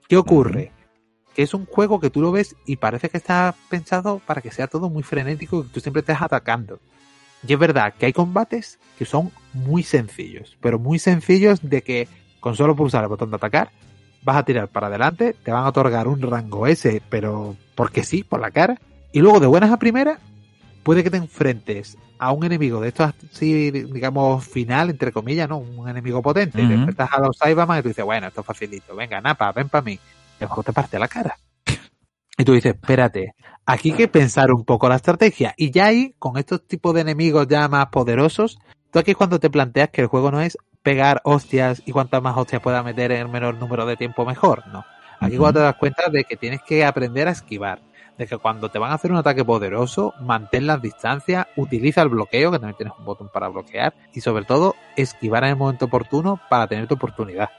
¿Qué 0.09 0.17
ocurre? 0.17 0.73
Que 1.35 1.43
es 1.43 1.55
un 1.55 1.67
juego 1.67 2.01
que 2.01 2.11
tú 2.11 2.21
lo 2.21 2.33
ves 2.33 2.57
y 2.67 2.77
parece 2.77 3.11
que 3.11 3.19
está 3.19 3.55
pensado 3.69 4.21
para 4.27 4.41
que 4.41 4.51
sea 4.51 4.67
todo 4.67 4.89
muy 4.89 5.03
frenético 5.03 5.61
y 5.61 5.63
que 5.65 5.75
tú 5.75 5.81
siempre 5.81 6.01
estés 6.01 6.21
atacando. 6.21 6.81
Y 7.47 7.53
es 7.53 7.59
verdad 7.59 7.95
que 7.97 8.07
hay 8.07 8.13
combates 8.13 8.79
que 8.99 9.05
son 9.05 9.31
muy 9.53 9.83
sencillos, 9.83 10.57
pero 10.61 10.79
muy 10.79 10.99
sencillos 10.99 11.61
de 11.63 11.83
que 11.83 12.09
con 12.41 12.57
solo 12.57 12.75
pulsar 12.75 13.03
el 13.03 13.09
botón 13.09 13.31
de 13.31 13.37
atacar 13.37 13.71
vas 14.23 14.37
a 14.37 14.45
tirar 14.45 14.69
para 14.69 14.89
adelante, 14.89 15.35
te 15.43 15.51
van 15.51 15.65
a 15.65 15.69
otorgar 15.69 16.09
un 16.09 16.21
rango 16.21 16.67
S, 16.67 17.03
pero 17.09 17.57
porque 17.75 18.05
sí, 18.05 18.23
por 18.23 18.41
la 18.41 18.51
cara. 18.51 18.81
Y 19.13 19.21
luego 19.21 19.41
de 19.41 19.47
buenas 19.47 19.71
a 19.71 19.79
primeras, 19.79 20.19
puede 20.83 21.03
que 21.03 21.11
te 21.11 21.17
enfrentes 21.17 21.97
a 22.19 22.33
un 22.33 22.45
enemigo 22.45 22.81
de 22.81 22.89
estos 22.89 23.15
así, 23.33 23.71
digamos, 23.71 24.45
final, 24.45 24.91
entre 24.91 25.13
comillas, 25.13 25.49
¿no? 25.49 25.59
Un 25.59 25.89
enemigo 25.89 26.21
potente. 26.21 26.59
Te 26.59 26.75
enfrentas 26.75 27.09
a 27.13 27.21
los 27.21 27.39
Cyberman 27.39 27.79
y 27.79 27.83
tú 27.83 27.89
dices, 27.89 28.05
bueno, 28.05 28.27
esto 28.27 28.41
es 28.41 28.47
facilito. 28.47 28.97
Venga, 28.97 29.21
Napa, 29.21 29.53
ven 29.53 29.69
para 29.69 29.83
mí. 29.83 29.93
Y 29.93 30.45
luego 30.45 30.63
te 30.63 30.73
parte 30.73 30.99
la 30.99 31.09
cara. 31.09 31.39
Y 32.37 32.45
tú 32.45 32.53
dices, 32.53 32.75
espérate, 32.75 33.35
aquí 33.67 33.91
hay 33.91 33.97
que 33.97 34.09
pensar 34.09 34.53
un 34.53 34.65
poco 34.65 34.89
la 34.89 34.97
estrategia. 34.97 35.55
Y 35.57 35.71
ya 35.71 35.87
ahí, 35.87 36.15
con 36.19 36.39
estos 36.39 36.67
tipos 36.67 36.95
de 36.95 37.01
enemigos 37.01 37.49
ya 37.49 37.69
más 37.69 37.89
poderosos, 37.89 38.59
tú 38.91 38.99
aquí 38.99 39.13
es 39.13 39.17
cuando 39.17 39.41
te 39.41 39.51
planteas 39.51 39.91
que 39.91 40.03
el 40.03 40.07
juego 40.07 40.31
no 40.31 40.41
es 40.41 40.57
pegar 40.83 41.21
hostias 41.25 41.83
y 41.85 41.93
cuantas 41.93 42.23
más 42.23 42.37
hostias 42.37 42.63
pueda 42.63 42.83
meter 42.83 43.13
en 43.13 43.21
el 43.21 43.29
menor 43.29 43.55
número 43.57 43.87
de 43.87 43.97
tiempo 43.97 44.25
mejor, 44.25 44.67
no. 44.69 44.85
Aquí 45.21 45.37
cuando 45.37 45.61
te 45.61 45.65
das 45.65 45.77
cuenta 45.77 46.09
de 46.11 46.25
que 46.25 46.37
tienes 46.37 46.63
que 46.63 46.85
aprender 46.85 47.27
a 47.27 47.33
esquivar, 47.33 47.81
de 48.17 48.27
que 48.27 48.39
cuando 48.39 48.69
te 48.69 48.79
van 48.79 48.91
a 48.93 48.95
hacer 48.95 49.11
un 49.11 49.19
ataque 49.19 49.45
poderoso, 49.45 50.15
mantén 50.21 50.67
las 50.67 50.81
distancias, 50.81 51.47
utiliza 51.57 52.03
el 52.03 52.09
bloqueo, 52.09 52.51
que 52.51 52.59
también 52.59 52.77
tienes 52.77 52.95
un 52.99 53.05
botón 53.05 53.29
para 53.33 53.49
bloquear, 53.49 53.95
y 54.13 54.21
sobre 54.21 54.45
todo, 54.45 54.77
esquivar 54.97 55.45
en 55.45 55.51
el 55.51 55.57
momento 55.57 55.87
oportuno 55.87 56.41
para 56.49 56.67
tener 56.67 56.87
tu 56.87 56.95
oportunidad. 56.95 57.51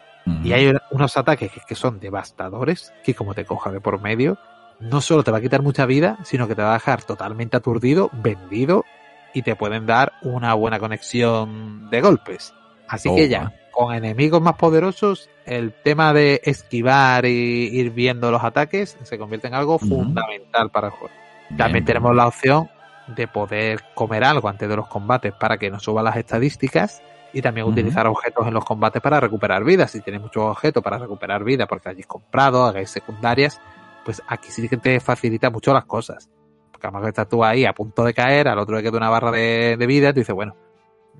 Y 0.43 0.51
hay 0.51 0.71
unos 0.91 1.17
ataques 1.17 1.51
que, 1.51 1.62
que 1.62 1.73
son 1.73 1.99
devastadores, 1.99 2.93
que 3.03 3.15
como 3.15 3.34
te 3.34 3.45
coja 3.45 3.71
de 3.71 3.82
por 3.82 3.99
medio, 3.99 4.38
no 4.79 5.01
solo 5.01 5.23
te 5.23 5.32
va 5.32 5.39
a 5.39 5.41
quitar 5.41 5.63
mucha 5.63 5.88
vida, 5.88 6.19
sino 6.23 6.47
que 6.47 6.53
te 6.53 6.62
va 6.62 6.71
a 6.71 6.73
dejar 6.73 7.03
totalmente 7.03 7.58
aturdido, 7.58 8.12
vendido, 8.13 8.86
y 9.34 9.41
te 9.41 9.55
pueden 9.55 9.86
dar 9.86 10.13
una 10.21 10.53
buena 10.53 10.79
conexión 10.79 11.89
de 11.89 12.01
golpes. 12.01 12.53
Así 12.89 13.13
que 13.13 13.30
ya, 13.30 13.54
con 13.71 13.93
enemigos 13.93 14.41
más 14.41 14.56
poderosos, 14.56 15.30
el 15.45 15.71
tema 15.71 16.12
de 16.12 16.41
esquivar 16.43 17.25
y 17.25 17.69
ir 17.71 17.91
viendo 17.91 18.32
los 18.32 18.43
ataques 18.43 18.97
se 19.04 19.17
convierte 19.17 19.47
en 19.47 19.54
algo 19.54 19.80
fundamental 19.80 20.71
para 20.71 20.88
el 20.88 20.93
juego. 20.93 21.13
También 21.56 21.86
tenemos 21.86 22.15
la 22.15 22.28
opción 22.28 22.69
de 23.08 23.28
poder 23.28 23.82
comer 23.93 24.23
algo 24.23 24.49
antes 24.49 24.67
de 24.67 24.75
los 24.75 24.88
combates 24.88 25.34
para 25.34 25.58
que 25.58 25.69
nos 25.69 25.84
suban 25.84 26.06
las 26.06 26.17
estadísticas 26.17 27.02
y 27.32 27.41
también 27.41 27.67
utilizar 27.67 28.08
objetos 28.08 28.47
en 28.47 28.54
los 28.54 28.65
combates 28.65 29.02
para 29.02 29.19
recuperar 29.19 29.63
vida. 29.63 29.88
Si 29.88 30.02
tienes 30.02 30.21
muchos 30.21 30.43
objetos 30.43 30.84
para 30.84 30.97
recuperar 30.97 31.43
vida 31.43 31.67
porque 31.67 31.89
hayáis 31.89 32.08
comprado, 32.08 32.65
hagáis 32.65 32.89
secundarias, 32.89 33.62
pues 34.04 34.21
aquí 34.28 34.52
sí 34.52 34.67
que 34.67 34.78
te 34.78 34.99
facilita 34.99 35.49
mucho 35.49 35.73
las 35.73 35.86
cosas. 35.86 36.30
Porque 36.71 36.88
además 36.88 37.04
que 37.04 37.10
estás 37.10 37.30
tú 37.30 37.43
ahí 37.43 37.65
a 37.65 37.73
punto 37.73 38.04
de 38.04 38.13
caer, 38.13 38.47
al 38.47 38.60
otro 38.60 38.75
le 38.75 38.84
queda 38.84 38.97
una 38.97 39.10
barra 39.10 39.32
de, 39.32 39.75
de 39.78 39.88
vida, 39.88 40.12
tú 40.12 40.19
dices, 40.19 40.36
bueno, 40.36 40.56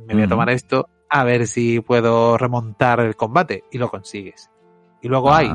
me 0.06 0.14
voy 0.14 0.24
a 0.24 0.28
tomar 0.28 0.50
esto 0.50 0.88
a 1.10 1.24
ver 1.24 1.48
si 1.48 1.80
puedo 1.82 2.38
remontar 2.38 3.00
el 3.00 3.16
combate 3.16 3.64
y 3.72 3.78
lo 3.78 3.90
consigues. 3.90 4.50
Y 5.02 5.08
luego 5.08 5.34
hay 5.34 5.52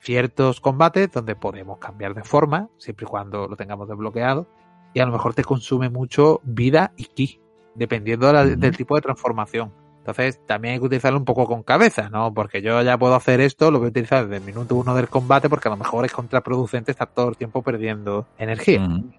ciertos 0.00 0.60
combates 0.60 1.10
donde 1.12 1.36
podemos 1.36 1.78
cambiar 1.78 2.14
de 2.14 2.24
forma, 2.24 2.68
siempre 2.78 3.04
y 3.06 3.08
cuando 3.08 3.46
lo 3.46 3.56
tengamos 3.56 3.88
desbloqueado, 3.88 4.46
y 4.94 5.00
a 5.00 5.06
lo 5.06 5.12
mejor 5.12 5.34
te 5.34 5.44
consume 5.44 5.88
mucho 5.90 6.40
vida 6.42 6.92
y 6.96 7.04
ki, 7.06 7.40
dependiendo 7.74 8.26
de 8.26 8.32
la- 8.32 8.42
Ujú. 8.42 8.56
del 8.56 8.76
tipo 8.76 8.96
de 8.96 9.02
transformación. 9.02 9.72
Entonces, 9.98 10.40
también 10.46 10.74
hay 10.74 10.80
que 10.80 10.86
utilizarlo 10.86 11.18
un 11.18 11.26
poco 11.26 11.46
con 11.46 11.62
cabeza, 11.62 12.08
¿no? 12.08 12.32
Porque 12.32 12.62
yo 12.62 12.80
ya 12.82 12.96
puedo 12.98 13.14
hacer 13.14 13.40
esto, 13.40 13.70
lo 13.70 13.78
voy 13.78 13.86
a 13.86 13.90
utilizar 13.90 14.24
desde 14.24 14.38
el 14.38 14.42
minuto 14.44 14.74
uno 14.74 14.94
del 14.94 15.08
combate, 15.08 15.48
porque 15.50 15.68
a 15.68 15.72
lo 15.72 15.76
mejor 15.76 16.06
es 16.06 16.12
contraproducente 16.12 16.90
estar 16.90 17.08
todo 17.12 17.28
el 17.28 17.36
tiempo 17.36 17.62
perdiendo 17.62 18.26
energía. 18.38 18.80
Un 18.80 19.14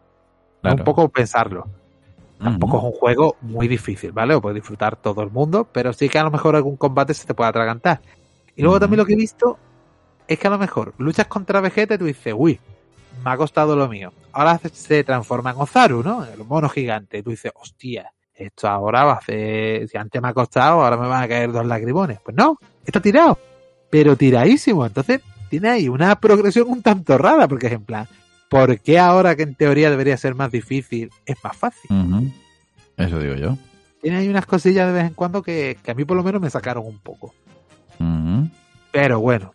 Claro. 0.62 0.84
poco 0.84 1.08
pensarlo. 1.10 1.68
Tampoco 2.42 2.78
es 2.78 2.84
un 2.84 2.92
juego 2.92 3.36
muy 3.42 3.68
difícil, 3.68 4.12
¿vale? 4.12 4.34
Lo 4.34 4.42
puede 4.42 4.56
disfrutar 4.56 4.96
todo 4.96 5.22
el 5.22 5.30
mundo, 5.30 5.68
pero 5.72 5.94
sí 5.94 6.10
que 6.10 6.18
a 6.18 6.24
lo 6.24 6.32
mejor 6.32 6.56
algún 6.56 6.76
combate 6.76 7.14
se 7.14 7.26
te 7.26 7.34
puede 7.34 7.50
atragantar. 7.50 8.02
Y 8.56 8.64
luego 8.64 8.80
también 8.80 8.98
lo 8.98 9.06
que 9.06 9.14
he 9.14 9.18
visto 9.18 9.58
es 10.28 10.40
que 10.40 10.48
a 10.48 10.50
lo 10.50 10.58
mejor 10.58 10.94
luchas 10.98 11.28
contra 11.28 11.62
Vegeta 11.62 11.96
y 11.96 11.98
tú 11.98 12.06
dices, 12.06 12.34
uy, 12.36 12.60
me 13.24 13.32
ha 13.32 13.38
costado 13.38 13.76
lo 13.76 13.88
mío. 13.88 14.12
Ahora 14.32 14.60
se 14.72 15.04
transforma 15.04 15.52
en 15.52 15.58
Ozaru, 15.58 16.04
¿no? 16.04 16.26
El 16.26 16.44
mono 16.46 16.70
gigante. 16.70 17.20
Y 17.20 17.24
tú 17.24 17.30
dices, 17.30 17.52
hostia, 17.56 18.12
esto 18.34 18.68
ahora 18.68 19.04
va 19.04 19.14
a 19.14 19.18
hacer, 19.18 19.88
si 19.88 19.98
antes 19.98 20.22
me 20.22 20.30
ha 20.30 20.34
costado, 20.34 20.84
ahora 20.84 20.98
me 20.98 21.08
van 21.08 21.24
a 21.24 21.28
caer 21.28 21.52
dos 21.52 21.66
lagrimones. 21.66 22.20
Pues 22.24 22.36
no, 22.36 22.58
está 22.86 23.00
tirado, 23.00 23.38
pero 23.90 24.16
tiradísimo. 24.16 24.86
Entonces 24.86 25.22
tiene 25.50 25.70
ahí 25.70 25.90
una 25.90 26.16
progresión 26.20 26.70
un 26.70 26.82
tanto 26.82 27.18
rara, 27.18 27.48
porque 27.48 27.68
es 27.68 27.74
en 27.74 27.84
plan, 27.84 28.08
¿por 28.52 28.82
qué 28.82 29.00
ahora 29.00 29.38
que 29.38 29.44
en 29.44 29.56
teoría 29.56 29.90
debería 29.90 30.18
ser 30.18 30.36
más 30.36 30.52
difícil 30.52 31.10
es 31.26 31.38
más 31.42 31.56
fácil? 31.56 31.90
Eso 32.98 33.18
digo 33.18 33.36
yo. 33.36 33.58
Tiene 34.02 34.18
ahí 34.18 34.28
unas 34.28 34.46
cosillas 34.46 34.88
de 34.88 34.94
vez 34.94 35.08
en 35.08 35.14
cuando 35.14 35.42
que, 35.42 35.78
a 35.88 35.94
mí 35.94 36.04
por 36.04 36.18
lo 36.18 36.24
menos 36.24 36.42
me 36.42 36.50
sacaron 36.50 36.86
un 36.86 37.00
poco. 37.00 37.34
Pero 38.92 39.22
bueno, 39.22 39.54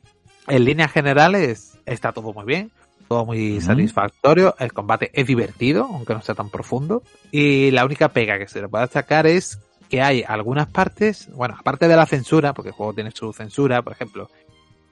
en 0.48 0.64
líneas 0.64 0.90
generales 0.90 1.78
está 1.84 2.12
todo 2.12 2.32
muy 2.32 2.46
bien 2.46 2.70
todo 3.08 3.24
muy 3.24 3.60
satisfactorio. 3.60 4.56
El 4.58 4.72
combate 4.72 5.10
es 5.12 5.26
divertido, 5.26 5.84
aunque 5.84 6.14
no 6.14 6.22
sea 6.22 6.34
tan 6.34 6.50
profundo. 6.50 7.04
Y 7.30 7.70
la 7.70 7.84
única 7.84 8.08
pega 8.08 8.36
que 8.38 8.48
se 8.48 8.60
le 8.60 8.68
puede 8.68 8.84
destacar 8.84 9.28
es 9.28 9.60
que 9.88 10.02
hay 10.02 10.24
algunas 10.26 10.66
partes, 10.66 11.28
bueno, 11.32 11.54
aparte 11.56 11.86
de 11.86 11.94
la 11.94 12.06
censura, 12.06 12.52
porque 12.52 12.70
el 12.70 12.74
juego 12.74 12.94
tiene 12.94 13.12
su 13.12 13.32
censura, 13.32 13.82
por 13.82 13.92
ejemplo, 13.92 14.28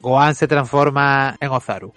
Gohan 0.00 0.36
se 0.36 0.46
transforma 0.46 1.36
en 1.40 1.50
Ozaru. 1.50 1.92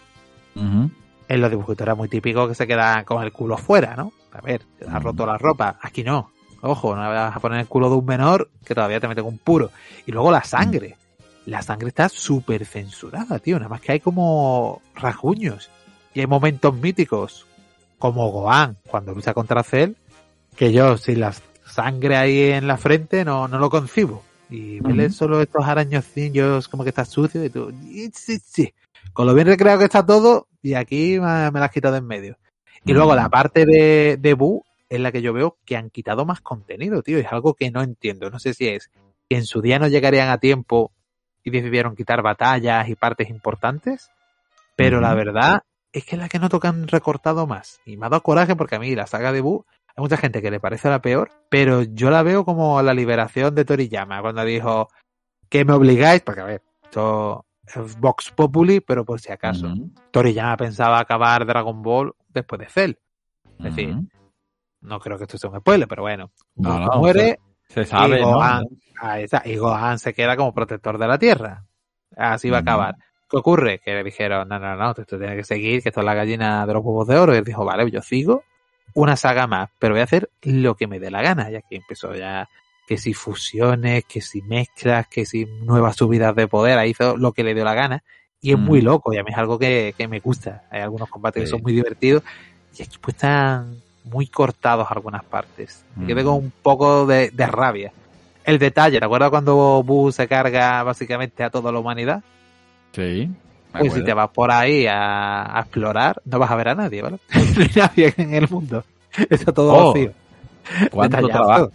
En 1.28 1.42
los 1.42 1.50
dibujitos 1.50 1.82
era 1.82 1.96
muy 1.96 2.08
típico 2.08 2.48
que 2.48 2.56
se 2.56 2.68
queda 2.68 3.04
con 3.04 3.24
el 3.24 3.32
culo 3.32 3.58
fuera, 3.58 3.96
¿no? 3.96 4.14
A 4.32 4.42
ver, 4.42 4.62
te 4.80 4.88
ha 4.88 5.00
roto 5.00 5.26
la 5.26 5.38
ropa. 5.38 5.78
Aquí 5.82 6.04
no. 6.04 6.32
Ojo, 6.62 6.96
no 6.96 7.02
vas 7.02 7.36
a 7.36 7.40
poner 7.40 7.60
el 7.60 7.68
culo 7.68 7.90
de 7.90 7.96
un 7.96 8.06
menor 8.06 8.50
que 8.66 8.74
todavía 8.74 9.00
te 9.00 9.08
mete 9.08 9.22
con 9.22 9.34
un 9.34 9.38
puro. 9.38 9.72
Y 10.06 10.12
luego 10.12 10.32
la 10.32 10.44
sangre. 10.44 10.96
La 11.46 11.62
sangre 11.62 11.90
está 11.90 12.10
súper 12.10 12.66
censurada, 12.66 13.40
tío. 13.40 13.58
Nada 13.58 13.70
más 13.70 13.82
que 13.82 13.94
hay 13.94 14.00
como 14.00 14.82
rasguños. 14.96 15.70
Y 16.14 16.22
hay 16.22 16.28
momentos 16.28 16.74
míticos, 16.76 17.46
como 18.00 18.30
Gohan, 18.32 18.78
cuando 18.88 19.14
lucha 19.14 19.34
contra 19.34 19.64
Cell, 19.64 19.94
que 20.56 20.74
yo 20.74 20.98
sin 20.98 21.20
la 21.20 21.34
sangre 21.66 22.18
ahí 22.18 22.52
en 22.52 22.68
la 22.68 22.78
frente 22.78 23.24
no, 23.24 23.48
no 23.48 23.60
lo 23.60 23.70
concibo. 23.70 24.24
Y 24.50 24.80
uh 24.80 25.10
solo 25.12 25.42
estos 25.42 25.66
arañocillos 25.66 26.68
como 26.68 26.84
que 26.84 26.90
está 26.90 27.06
sucio 27.06 27.44
y 27.44 27.50
tú, 27.50 27.72
sí, 28.14 28.40
sí. 28.44 28.74
Con 29.14 29.28
lo 29.28 29.34
bien 29.34 29.48
recreado 29.48 29.80
que 29.80 29.86
está 29.86 30.06
todo, 30.06 30.48
y 30.68 30.76
aquí 30.76 31.20
me, 31.20 31.52
me 31.52 31.60
la 31.60 31.66
has 31.66 31.72
quitado 31.72 31.96
en 31.96 32.06
medio. 32.06 32.38
Y 32.86 32.94
luego 32.94 33.16
la 33.16 33.30
parte 33.30 33.66
de, 33.66 34.18
de 34.18 34.34
Buu 34.34 34.64
es 34.90 35.00
la 35.00 35.12
que 35.12 35.22
yo 35.22 35.34
veo 35.34 35.58
que 35.66 35.76
han 35.76 35.90
quitado 35.90 36.26
más 36.26 36.42
contenido, 36.42 37.02
tío. 37.04 37.18
Es 37.18 37.32
algo 37.32 37.54
que 37.54 37.72
no 37.72 37.82
entiendo. 37.82 38.30
No 38.30 38.40
sé 38.40 38.54
si 38.54 38.68
es 38.68 38.90
que 39.30 39.38
en 39.38 39.46
su 39.46 39.62
día 39.62 39.80
no 39.80 39.88
llegarían 39.88 40.30
a 40.30 40.38
tiempo 40.38 40.92
y 41.44 41.50
decidieron 41.50 41.96
quitar 41.96 42.22
batallas 42.22 42.88
y 42.88 42.96
partes 42.96 43.30
importantes. 43.30 44.12
Pero 44.76 45.02
la 45.02 45.16
verdad 45.16 45.64
es 45.92 46.06
que 46.06 46.16
es 46.16 46.22
la 46.22 46.30
que 46.30 46.40
no 46.40 46.50
tocan 46.50 46.88
recortado 46.88 47.48
más. 47.48 47.82
Y 47.86 47.98
me 47.98 48.06
ha 48.06 48.10
dado 48.10 48.22
coraje 48.22 48.56
porque 48.56 48.76
a 48.76 48.80
mí 48.80 48.96
la 48.96 49.08
saga 49.08 49.32
de 49.32 49.42
Buu, 49.42 49.66
hay 49.88 50.02
mucha 50.02 50.18
gente 50.18 50.42
que 50.42 50.52
le 50.52 50.60
parece 50.60 50.90
la 50.90 51.02
peor, 51.02 51.32
pero 51.50 51.82
yo 51.82 52.12
la 52.12 52.22
veo 52.22 52.46
como 52.46 52.82
la 52.84 52.94
liberación 52.94 53.56
de 53.56 53.66
Toriyama, 53.66 54.22
cuando 54.22 54.46
dijo 54.46 54.90
que 55.50 55.66
me 55.66 55.74
obligáis, 55.74 56.22
porque 56.22 56.42
a 56.42 56.46
ver, 56.46 56.62
esto 56.84 57.40
es 57.40 57.47
Vox 58.00 58.32
Populi, 58.32 58.82
pero 58.82 59.06
por 59.06 59.20
si 59.20 59.32
acaso. 59.32 59.74
Toriyama 60.12 60.58
pensaba 60.58 61.00
acabar 61.00 61.46
Dragon 61.46 61.82
Ball 61.82 62.14
después 62.30 62.60
de 62.60 62.70
Cell. 62.70 62.94
Es 63.60 63.66
decir, 63.66 63.96
no 64.82 65.00
creo 65.00 65.18
que 65.18 65.24
esto 65.24 65.38
sea 65.38 65.50
un 65.50 65.60
spoiler, 65.60 65.88
pero 65.88 66.04
bueno. 66.04 66.32
muere. 66.56 67.40
Se, 67.68 67.84
sabe, 67.84 68.22
y 68.22 68.24
Gohan, 68.24 68.64
y 69.44 69.58
Gohan 69.58 70.00
se 70.00 70.14
queda 70.14 70.38
como 70.38 70.54
protector 70.54 70.98
de 70.98 71.08
la 71.08 71.18
Tierra. 71.18 71.66
Así 72.16 72.50
va 72.50 72.58
a 72.58 72.62
acabar. 72.62 72.96
¿Qué 73.30 73.36
ocurre? 73.36 73.80
Que 73.80 73.94
le 73.94 74.06
tijeron, 74.06 74.48
no, 74.48 74.58
no, 74.58 74.76
no, 74.78 74.92
esto 74.92 75.18
tiene 75.18 75.36
que 75.36 75.44
seguir, 75.44 75.84
que 75.84 75.90
esto 75.90 76.00
es 76.00 76.06
la 76.06 76.14
gallina 76.14 76.66
de 76.66 76.74
los 76.74 76.84
huevos 76.84 77.08
de 77.08 77.18
oro. 77.18 77.34
Y 77.34 77.40
él 77.40 77.44
dijo, 77.44 77.66
vale, 77.66 77.92
yo 77.92 78.02
sigo 78.02 78.44
una 78.94 79.18
saga 79.18 79.48
más, 79.48 79.70
pero 79.80 79.94
voy 79.94 80.02
a 80.02 80.06
hacer 80.06 80.30
lo 80.44 80.76
que 80.76 80.88
me 80.88 81.00
dé 81.00 81.12
la 81.12 81.22
gana. 81.22 81.50
Ya 81.50 81.62
que 81.62 81.76
empezó 81.76 82.16
ya 82.16 82.48
que 82.88 82.98
si 82.98 83.14
fusiones, 83.14 84.06
que 84.06 84.22
si 84.22 84.42
mezclas, 84.42 85.08
que 85.08 85.26
si 85.26 85.46
nuevas 85.46 85.98
subidas 85.98 86.34
de 86.36 86.48
poder, 86.48 86.78
ahí 86.78 86.92
hizo 86.92 87.18
lo 87.18 87.34
que 87.34 87.44
le 87.44 87.54
dio 87.54 87.66
la 87.66 87.74
gana. 87.74 88.04
Y 88.40 88.54
es 88.54 88.58
muy 88.58 88.82
mm. 88.82 88.86
loco, 88.86 89.14
y 89.14 89.18
a 89.18 89.24
mí 89.24 89.32
es 89.32 89.38
algo 89.38 89.60
que, 89.60 89.94
me 90.10 90.20
gusta. 90.22 90.64
Hay 90.72 90.82
algunos 90.82 91.10
combates 91.10 91.44
que 91.44 91.50
son 91.50 91.62
muy 91.62 91.74
divertidos, 91.74 92.24
y 92.78 92.84
aquí 92.84 92.98
pues 93.02 93.16
están 93.16 93.82
muy 94.06 94.28
cortados 94.28 94.88
algunas 94.90 95.26
partes. 95.26 95.84
Me 95.98 96.08
quedé 96.08 96.24
con 96.24 96.36
mm. 96.36 96.46
un 96.46 96.54
poco 96.64 97.06
de, 97.06 97.30
de 97.30 97.46
rabia. 97.46 97.92
El 98.46 98.58
detalle, 98.58 99.00
¿te 99.00 99.06
acuerdas 99.06 99.32
cuando 99.32 99.84
Boo 99.84 100.14
se 100.14 100.26
carga 100.30 100.82
básicamente 100.84 101.44
a 101.44 101.50
toda 101.50 101.74
la 101.74 101.80
humanidad? 101.80 102.24
Sí. 102.94 103.30
Pues 103.78 103.94
si 103.94 104.04
te 104.04 104.14
vas 104.14 104.30
por 104.30 104.50
ahí 104.50 104.86
a, 104.90 105.60
explorar, 105.60 106.22
no 106.24 106.40
vas 106.40 106.50
a 106.50 106.56
ver 106.56 106.70
a 106.70 106.76
nadie, 106.76 107.02
¿vale? 107.02 107.18
no 107.34 107.62
hay 107.62 107.72
nadie 107.76 108.14
en 108.16 108.34
el 108.34 108.50
mundo. 108.50 108.86
Está 109.30 109.52
todo 109.52 109.74
oh, 109.74 109.88
vacío. 109.88 110.14
¿Cuánto 110.90 111.28
trabajo? 111.28 111.72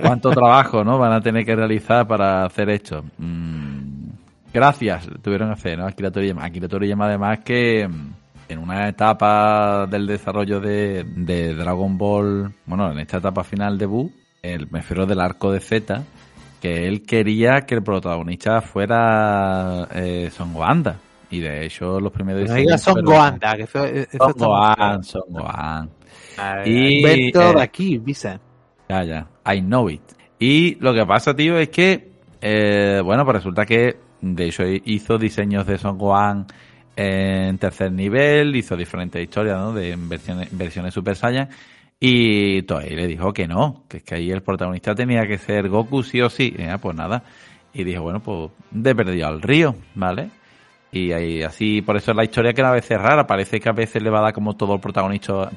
¿Cuánto 0.00 0.30
trabajo 0.30 0.84
no 0.84 0.98
van 0.98 1.12
a 1.12 1.20
tener 1.20 1.44
que 1.44 1.56
realizar 1.56 2.06
para 2.06 2.44
hacer 2.44 2.70
esto? 2.70 3.04
Mm, 3.18 4.08
gracias, 4.52 5.08
tuvieron 5.22 5.48
que 5.48 5.54
hacer, 5.54 5.78
¿no? 5.78 5.86
Aquí 5.86 6.02
la 6.02 6.68
Toriyama 6.68 7.06
además 7.06 7.40
que 7.40 7.88
mm, 7.88 8.12
en 8.48 8.58
una 8.58 8.88
etapa 8.88 9.86
del 9.86 10.06
desarrollo 10.06 10.60
de, 10.60 11.04
de, 11.04 11.54
Dragon 11.54 11.96
Ball, 11.96 12.52
bueno, 12.66 12.92
en 12.92 12.98
esta 12.98 13.18
etapa 13.18 13.44
final 13.44 13.78
de 13.78 13.86
Buu, 13.86 14.12
el, 14.42 14.70
me 14.70 14.80
refiero 14.80 15.06
del 15.06 15.20
arco 15.20 15.52
de 15.52 15.60
Z, 15.60 16.02
que 16.60 16.86
él 16.86 17.02
quería 17.02 17.62
que 17.62 17.76
el 17.76 17.82
protagonista 17.82 18.60
fuera 18.60 19.88
eh, 19.94 20.30
Son 20.32 20.52
Goanda. 20.52 20.96
Y 21.30 21.40
de 21.40 21.64
hecho, 21.64 21.98
los 21.98 22.12
primeros. 22.12 22.48
No 22.48 22.54
digas 22.56 22.82
Son 22.82 23.02
Goanda, 23.02 23.56
que 23.56 23.62
eso, 23.62 23.80
Son 24.18 24.32
Gohan, 24.36 25.02
Son 25.02 25.22
Gohan. 25.28 25.90
Y. 26.66 27.32
de 27.32 27.62
aquí, 27.62 27.96
Visa. 27.98 28.38
Ya, 28.88 29.02
ya. 29.02 29.26
I 29.46 29.60
know 29.60 29.88
it. 29.88 30.02
Y 30.38 30.76
lo 30.76 30.92
que 30.94 31.04
pasa, 31.06 31.34
tío, 31.34 31.58
es 31.58 31.68
que. 31.68 32.12
Eh, 32.40 33.00
bueno, 33.04 33.24
pues 33.24 33.36
resulta 33.36 33.64
que. 33.64 33.96
De 34.20 34.46
hecho, 34.46 34.64
hizo 34.66 35.18
diseños 35.18 35.66
de 35.66 35.78
Son 35.78 35.98
Gohan 35.98 36.46
en 36.94 37.58
tercer 37.58 37.90
nivel, 37.92 38.54
hizo 38.54 38.76
diferentes 38.76 39.22
historias, 39.22 39.58
¿no? 39.58 39.72
De 39.72 39.96
versiones, 39.98 40.94
Super 40.94 41.16
Saiyan. 41.16 41.48
Y 41.98 42.62
Toei 42.62 42.90
le 42.90 43.06
dijo 43.06 43.32
que 43.32 43.46
no, 43.46 43.84
que 43.88 43.98
es 43.98 44.02
que 44.02 44.16
ahí 44.16 44.30
el 44.30 44.42
protagonista 44.42 44.94
tenía 44.94 45.26
que 45.26 45.38
ser 45.38 45.68
Goku 45.68 46.02
sí 46.02 46.20
o 46.20 46.28
sí. 46.28 46.54
Y, 46.56 46.78
pues 46.78 46.96
nada. 46.96 47.22
Y 47.72 47.84
dijo, 47.84 48.02
bueno, 48.02 48.20
pues 48.20 48.50
de 48.70 48.94
perdido 48.94 49.28
al 49.28 49.40
río, 49.40 49.74
¿vale? 49.94 50.28
Y 50.90 51.12
ahí, 51.12 51.42
así, 51.42 51.80
por 51.80 51.96
eso 51.96 52.12
la 52.12 52.24
historia 52.24 52.52
queda 52.52 52.68
a 52.68 52.74
veces 52.74 53.00
rara. 53.00 53.26
Parece 53.26 53.60
que 53.60 53.68
a 53.68 53.72
veces 53.72 54.02
le 54.02 54.10
va 54.10 54.18
a 54.18 54.22
dar 54.22 54.32
como 54.32 54.54
todo 54.54 54.74
el 54.74 54.80
protagonista. 54.80 55.50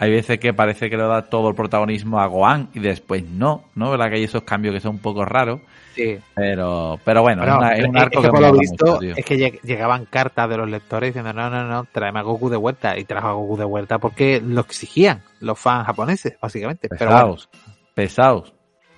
Hay 0.00 0.10
veces 0.10 0.40
que 0.40 0.54
parece 0.54 0.88
que 0.88 0.96
le 0.96 1.02
da 1.02 1.28
todo 1.28 1.50
el 1.50 1.54
protagonismo 1.54 2.20
a 2.20 2.26
Gohan 2.26 2.70
y 2.72 2.80
después 2.80 3.22
no, 3.22 3.64
¿no? 3.74 3.90
¿Verdad 3.90 4.08
que 4.08 4.14
hay 4.14 4.24
esos 4.24 4.44
cambios 4.44 4.74
que 4.74 4.80
son 4.80 4.92
un 4.92 4.98
poco 5.00 5.26
raros? 5.26 5.60
Sí. 5.94 6.16
Pero, 6.34 6.98
pero 7.04 7.20
bueno, 7.20 7.42
es, 7.70 7.86
un 7.86 7.98
arco 7.98 8.22
que, 8.22 8.28
por 8.30 8.40
lo 8.40 8.52
visto 8.54 8.98
es 9.02 9.22
que 9.22 9.60
llegaban 9.62 10.06
cartas 10.06 10.48
de 10.48 10.56
los 10.56 10.70
lectores 10.70 11.10
diciendo 11.10 11.34
no, 11.34 11.50
no, 11.50 11.64
no, 11.64 11.84
tráeme 11.84 12.20
a 12.20 12.22
Goku 12.22 12.48
de 12.48 12.56
vuelta 12.56 12.98
y 12.98 13.04
trajo 13.04 13.28
a 13.28 13.32
Goku 13.34 13.58
de 13.58 13.66
vuelta 13.66 13.98
porque 13.98 14.40
lo 14.40 14.62
exigían 14.62 15.22
los 15.38 15.58
fans 15.58 15.84
japoneses, 15.84 16.34
básicamente. 16.40 16.88
Pesados, 16.88 17.50
pesados. 17.92 18.54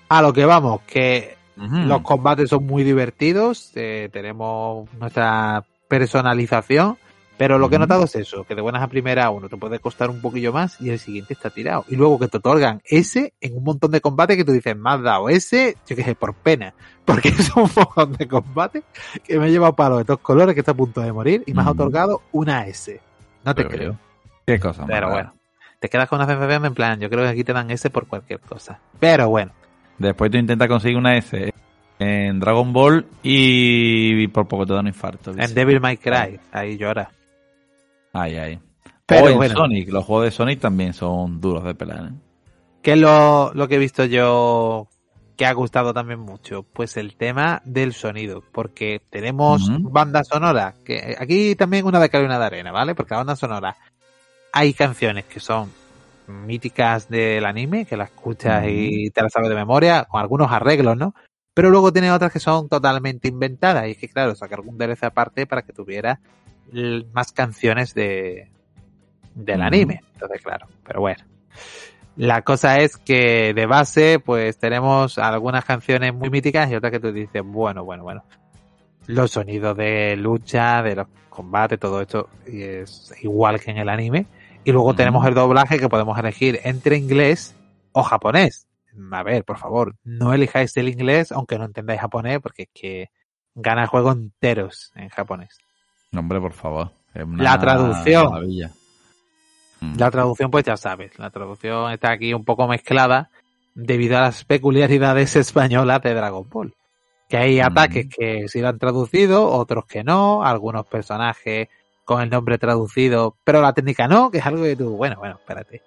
A 0.09 0.23
lo 0.23 0.33
que 0.33 0.45
vamos, 0.45 0.83
que 0.83 1.37
los 1.57 2.03
combates 2.03 2.49
son 2.49 2.65
muy 2.65 2.85
divertidos, 2.85 3.73
eh, 3.75 4.09
tenemos 4.13 4.89
nuestra 4.95 5.65
personalización 5.89 6.97
pero 7.39 7.59
lo 7.59 7.69
que 7.69 7.77
he 7.77 7.79
notado 7.79 8.05
es 8.05 8.15
eso, 8.15 8.45
que 8.45 8.55
de 8.55 8.61
buenas 8.61 8.83
a 8.83 8.89
primera 8.89 9.31
uno 9.31 9.49
te 9.49 9.57
puede 9.57 9.79
costar 9.79 10.11
un 10.11 10.21
poquillo 10.21 10.53
más 10.53 10.81
y 10.81 10.91
el 10.91 10.99
siguiente 10.99 11.33
está 11.33 11.51
tirado. 11.51 11.85
Y 11.89 11.97
luego 11.97 12.19
que 12.19 12.29
te 12.29 12.37
otorgan 12.37 12.83
ese 12.85 13.33
en 13.41 13.57
un 13.57 13.65
montón 13.65 13.91
de 13.91 14.01
combate 14.01 14.37
que 14.37 14.45
tú 14.45 14.53
dices, 14.53 14.77
me 14.77 14.91
has 14.91 15.03
dado 15.03 15.29
ese, 15.29 15.77
yo 15.87 15.97
qué 15.97 16.05
sé, 16.05 16.15
por 16.15 16.35
pena. 16.35 16.75
Porque 17.05 17.31
es 17.31 17.55
un 17.57 17.69
montón 17.75 18.13
de 18.13 18.29
combate 18.29 18.85
que 19.25 19.39
me 19.39 19.51
lleva 19.51 19.75
palo 19.75 19.99
de 19.99 20.05
todos 20.05 20.21
colores 20.21 20.55
que 20.55 20.61
está 20.61 20.73
a 20.73 20.77
punto 20.77 21.01
de 21.01 21.13
morir 21.13 21.43
y 21.47 21.53
me 21.53 21.63
has 21.63 21.69
otorgado 21.69 22.23
una 22.31 22.67
S. 22.67 23.01
No 23.45 23.55
te 23.55 23.67
creo. 23.67 23.99
Qué 24.47 24.61
cosa. 24.61 24.87
Pero 24.87 25.11
bueno, 25.11 25.35
te 25.81 25.89
quedas 25.89 26.09
con 26.09 26.21
una 26.21 26.33
FFM 26.33 26.69
en 26.69 26.75
plan, 26.75 27.01
yo 27.01 27.11
creo 27.11 27.25
que 27.25 27.31
aquí 27.31 27.43
te 27.43 27.53
dan 27.53 27.71
S 27.73 27.91
por 27.91 28.07
cualquier 28.07 28.39
cosa. 28.39 28.79
Pero 29.01 29.29
bueno. 29.29 29.51
Después 29.99 30.31
tú 30.31 30.39
intentas 30.39 30.69
conseguir 30.69 30.97
una 30.97 31.17
S 31.17 31.53
en 31.99 32.39
Dragon 32.39 32.73
Ball 32.73 33.07
y 33.23 34.29
por 34.29 34.47
poco 34.47 34.65
te 34.65 34.75
da 34.75 34.81
un 34.81 34.87
infarto. 34.87 35.33
En 35.37 35.55
Devil 35.55 35.81
May 35.81 35.97
Cry, 35.97 36.39
ahí 36.53 36.77
llora. 36.77 37.11
Ay, 38.13 38.37
ay. 38.37 38.61
Pero 39.07 39.43
en 39.43 39.51
Sonic, 39.51 39.89
los 39.91 40.05
juegos 40.05 40.25
de 40.27 40.31
Sonic 40.31 40.61
también 40.61 40.95
son 40.95 41.41
duros 41.41 41.65
de 41.65 41.75
pelar. 41.75 42.05
¿eh? 42.07 42.15
¿Qué 42.83 42.93
es 42.93 42.99
lo, 42.99 43.53
que 43.69 43.77
he 43.77 43.79
visto 43.79 44.05
yo 44.05 44.89
que 45.37 45.47
ha 45.47 45.53
gustado 45.53 45.93
también 45.93 46.21
mucho? 46.21 46.63
Pues 46.63 46.97
el 46.97 47.17
tema 47.17 47.63
del 47.65 47.93
sonido, 47.93 48.43
porque 48.53 49.01
tenemos 49.11 49.71
banda 49.83 50.25
sonora, 50.25 50.75
que 50.85 51.17
aquí 51.19 51.55
también 51.55 51.87
una 51.87 52.01
de 52.01 52.09
cal 52.09 52.23
y 52.23 52.27
una 52.27 52.39
de 52.39 52.47
arena, 52.47 52.73
¿vale? 52.73 52.95
Porque 52.95 53.15
la 53.15 53.19
banda 53.19 53.37
sonora 53.37 53.77
hay 54.53 54.75
canciones 54.75 55.25
que 55.25 55.41
son 55.41 55.71
míticas 56.27 57.09
del 57.09 57.45
anime, 57.45 57.85
que 57.85 57.97
las 57.97 58.11
escuchas 58.11 58.65
y 58.69 59.11
te 59.11 59.23
las 59.23 59.33
sabes 59.33 59.49
de 59.49 59.55
memoria, 59.55 60.05
con 60.05 60.21
algunos 60.21 60.51
arreglos, 60.51 60.97
¿no? 60.97 61.15
Pero 61.55 61.71
luego 61.71 61.93
tiene 61.93 62.11
otras 62.11 62.33
que 62.33 62.41
son 62.41 62.69
totalmente 62.69 63.29
inventadas. 63.29 63.87
Y 63.87 63.93
es 63.93 63.99
que, 63.99 64.09
claro, 64.09 64.35
sacar 64.35 64.61
algún 64.61 64.79
DLC 64.79 65.05
aparte 65.05 65.47
para 65.47 65.63
que 65.63 65.73
tuviera 65.73 66.21
más 67.13 67.33
canciones 67.33 67.95
de 67.95 68.51
del 69.35 69.63
anime. 69.63 70.03
Entonces, 70.15 70.43
claro, 70.43 70.67
pero 70.85 71.01
bueno. 71.01 71.25
La 72.17 72.43
cosa 72.43 72.81
es 72.81 72.99
que 72.99 73.55
de 73.55 73.67
base, 73.67 74.19
pues 74.19 74.59
tenemos 74.59 75.17
algunas 75.17 75.65
canciones 75.65 76.13
muy 76.13 76.29
míticas 76.29 76.71
y 76.71 76.75
otras 76.75 76.93
que 76.93 77.01
tú 77.01 77.11
dices, 77.11 77.43
bueno, 77.45 77.85
bueno, 77.85 78.03
bueno. 78.03 78.25
Los 79.07 79.33
sonidos 79.33 79.77
de 79.77 80.17
lucha, 80.17 80.83
de 80.83 80.97
los 80.97 81.07
combates, 81.31 81.81
todo 81.81 82.03
esto 82.03 82.29
es 82.47 83.15
igual 83.23 83.61
que 83.61 83.71
en 83.71 83.79
el 83.79 83.89
anime. 83.89 84.27
Y 84.65 84.73
luego 84.73 84.95
tenemos 84.95 85.27
el 85.27 85.35
doblaje 85.35 85.79
que 85.79 85.89
podemos 85.89 86.19
elegir 86.19 86.61
entre 86.65 86.97
inglés 86.97 87.57
o 87.93 88.03
japonés. 88.03 88.69
A 89.11 89.23
ver, 89.23 89.45
por 89.45 89.59
favor, 89.59 89.97
no 90.05 90.35
elijáis 90.35 90.77
el 90.77 90.89
inglés 90.89 91.33
aunque 91.33 91.59
no 91.59 91.65
entendáis 91.65 92.01
japonés 92.01 92.41
porque 92.41 92.65
es 92.65 92.69
que 92.75 93.11
gana 93.55 93.83
el 93.83 93.89
juego 93.89 94.13
enteros 94.13 94.93
en 94.95 95.09
japonés. 95.09 95.59
No, 96.13 96.21
hombre, 96.21 96.41
por 96.41 96.53
favor. 96.53 96.91
la 97.15 97.59
traducción. 97.59 98.31
Mm. 99.81 99.97
La 99.99 100.11
traducción, 100.11 100.51
pues 100.51 100.65
ya 100.65 100.77
sabes, 100.77 101.19
la 101.19 101.31
traducción 101.31 101.91
está 101.91 102.13
aquí 102.13 102.33
un 102.35 102.45
poco 102.45 102.69
mezclada 102.69 103.31
debido 103.75 104.19
a 104.19 104.21
las 104.21 104.45
peculiaridades 104.45 105.35
españolas 105.37 106.03
de 106.03 106.15
Dragon 106.15 106.49
Ball. 106.49 106.75
Que 107.29 107.39
hay 107.39 107.61
mm. 107.61 107.65
ataques 107.65 108.07
que 108.15 108.49
se 108.49 108.65
han 108.65 108.79
traducido, 108.79 109.49
otros 109.49 109.87
que 109.87 110.05
no, 110.05 110.45
algunos 110.45 110.87
personajes 110.87 111.69
con 112.05 112.21
el 112.21 112.31
nombre 112.31 112.59
traducido, 112.59 113.37
pero 113.43 113.63
la 113.63 113.73
técnica 113.73 114.07
no, 114.07 114.31
que 114.31 114.39
es 114.39 114.47
algo 114.47 114.65
que 114.65 114.77
tú, 114.77 114.97
bueno, 114.97 115.17
bueno, 115.19 115.37
espérate. 115.37 115.83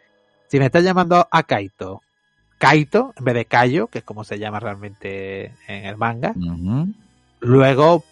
Si 0.48 0.60
me 0.60 0.66
estás 0.66 0.84
llamando 0.84 1.28
a 1.30 1.44
Kaito, 1.44 2.02
Kaito, 2.58 3.14
en 3.18 3.26
vez 3.26 3.36
de 3.36 3.46
Kaio, 3.46 3.88
que 3.88 4.00
es 4.00 4.04
como 4.04 4.24
se 4.24 4.40
llama 4.40 4.60
realmente 4.60 5.52
en 5.68 5.86
el 5.86 5.98
manga, 5.98 6.34
luego 7.42 8.04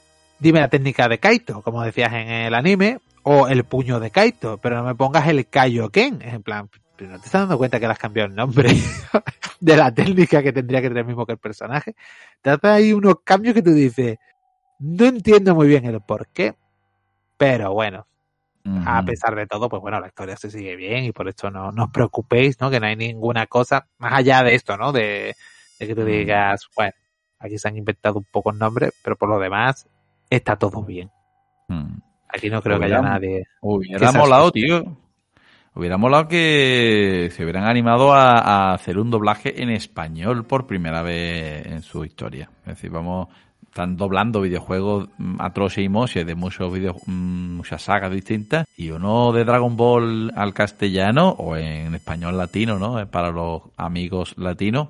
dime 0.43 0.59
la 0.59 0.67
técnica 0.67 1.07
de 1.07 1.19
Kaito, 1.19 1.61
como 1.61 1.81
decías 1.83 2.11
en 2.11 2.29
el 2.29 2.53
anime, 2.53 2.99
o 3.23 3.47
el 3.47 3.63
puño 3.63 4.01
de 4.01 4.11
Kaito, 4.11 4.57
pero 4.57 4.75
no 4.75 4.83
me 4.83 4.93
pongas 4.93 5.25
el 5.29 5.47
Kaioken. 5.47 6.21
En 6.21 6.43
plan, 6.43 6.69
pero 6.97 7.11
no 7.11 7.19
te 7.19 7.27
estás 7.27 7.43
dando 7.43 7.57
cuenta 7.57 7.79
que 7.79 7.87
le 7.87 7.93
has 7.93 7.97
cambiado 7.97 8.27
el 8.27 8.35
nombre 8.35 8.69
de 9.61 9.77
la 9.77 9.93
técnica 9.93 10.43
que 10.43 10.51
tendría 10.51 10.81
que 10.81 10.89
tener 10.89 11.03
el 11.03 11.07
mismo 11.07 11.25
que 11.25 11.31
el 11.31 11.37
personaje. 11.37 11.95
Te 12.41 12.49
hace 12.49 12.67
ahí 12.67 12.91
unos 12.91 13.21
cambios 13.23 13.55
que 13.55 13.61
tú 13.61 13.73
dices, 13.73 14.17
no 14.79 15.05
entiendo 15.05 15.55
muy 15.55 15.67
bien 15.67 15.85
el 15.85 16.01
por 16.01 16.27
qué, 16.27 16.55
pero 17.37 17.71
bueno, 17.71 18.05
a 18.85 19.01
pesar 19.03 19.35
de 19.35 19.47
todo, 19.47 19.69
pues 19.69 19.81
bueno, 19.81 20.01
la 20.01 20.07
historia 20.07 20.35
se 20.35 20.51
sigue 20.51 20.75
bien 20.75 21.05
y 21.05 21.13
por 21.13 21.29
esto 21.29 21.49
no, 21.51 21.71
no 21.71 21.85
os 21.85 21.91
preocupéis, 21.91 22.59
¿no? 22.59 22.69
Que 22.69 22.81
no 22.81 22.87
hay 22.87 22.97
ninguna 22.97 23.47
cosa 23.47 23.87
más 23.97 24.13
allá 24.13 24.43
de 24.43 24.55
esto, 24.55 24.75
¿no? 24.75 24.91
De, 24.91 25.35
que 25.79 25.95
tú 25.95 26.03
digas, 26.03 26.67
bueno, 26.75 26.93
aquí 27.39 27.57
se 27.57 27.67
han 27.69 27.77
inventado 27.77 28.17
un 28.17 28.25
poco 28.29 28.51
el 28.51 28.57
nombre, 28.57 28.91
pero 29.03 29.15
por 29.15 29.29
lo 29.29 29.39
demás 29.39 29.87
está 30.35 30.55
todo 30.55 30.83
bien. 30.83 31.09
Aquí 32.27 32.49
no 32.49 32.61
creo 32.61 32.79
que 32.79 32.85
haya 32.85 33.01
nadie. 33.01 33.45
Hubiera 33.61 34.11
molado, 34.11 34.51
tío. 34.51 34.83
Hubiera 35.75 35.97
molado 35.97 36.27
que 36.27 37.29
se 37.31 37.43
hubieran 37.43 37.65
animado 37.65 38.13
a, 38.13 38.73
hacer 38.73 38.99
un 38.99 39.09
doblaje 39.09 39.63
en 39.63 39.69
español 39.69 40.45
por 40.45 40.67
primera 40.67 41.01
vez 41.01 41.65
en 41.65 41.81
su 41.81 42.05
historia. 42.05 42.49
Es 42.61 42.75
decir, 42.75 42.91
vamos, 42.91 43.29
están 43.63 43.97
doblando 43.97 44.41
videojuegos 44.41 45.09
mm, 45.17 45.37
atroces 45.39 45.83
y 45.83 45.89
moses 45.89 46.27
de 46.27 46.35
muchos 46.35 46.71
videos, 46.71 46.97
mm, 47.07 47.55
muchas 47.57 47.81
sagas 47.81 48.11
distintas 48.11 48.67
y 48.77 48.91
uno 48.91 49.31
de 49.31 49.45
Dragon 49.45 49.75
Ball 49.75 50.31
al 50.35 50.53
castellano 50.53 51.29
o 51.29 51.57
en 51.57 51.95
español 51.95 52.37
latino, 52.37 52.77
¿no? 52.77 53.07
Para 53.07 53.31
los 53.31 53.63
amigos 53.75 54.35
latinos. 54.37 54.89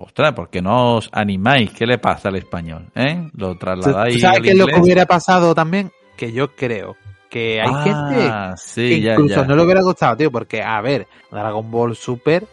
Ostras, 0.00 0.32
¿por 0.32 0.48
qué 0.50 0.62
no 0.62 0.96
os 0.96 1.08
animáis? 1.12 1.72
¿Qué 1.72 1.86
le 1.86 1.98
pasa 1.98 2.28
al 2.28 2.36
español? 2.36 2.86
¿Eh? 2.94 3.28
Lo 3.34 3.56
trasladáis. 3.56 4.20
¿Sabes 4.20 4.40
qué 4.40 4.50
es 4.50 4.56
lo 4.56 4.66
que 4.66 4.80
hubiera 4.80 5.06
pasado 5.06 5.54
también? 5.54 5.90
que 6.18 6.32
yo 6.32 6.54
creo 6.54 6.96
que 7.30 7.60
hay 7.62 7.70
ah, 7.72 8.54
gente 8.58 9.00
que 9.00 9.12
incluso 9.12 9.44
no 9.46 9.56
le 9.56 9.62
hubiera 9.62 9.82
gustado, 9.82 10.16
tío, 10.16 10.30
porque, 10.30 10.62
a 10.62 10.80
ver, 10.82 11.06
Dragon 11.30 11.70
Ball 11.70 11.96
Super 11.96 12.46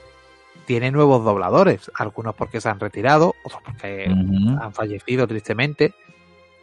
tiene 0.66 0.92
nuevos 0.92 1.24
dobladores, 1.24 1.92
algunos 1.96 2.36
porque 2.36 2.62
se 2.62 2.70
han 2.70 2.80
retirado, 2.80 3.36
otros 3.44 3.62
porque 3.64 4.06
han 4.06 4.74
fallecido 4.74 5.28
tristemente, 5.28 5.94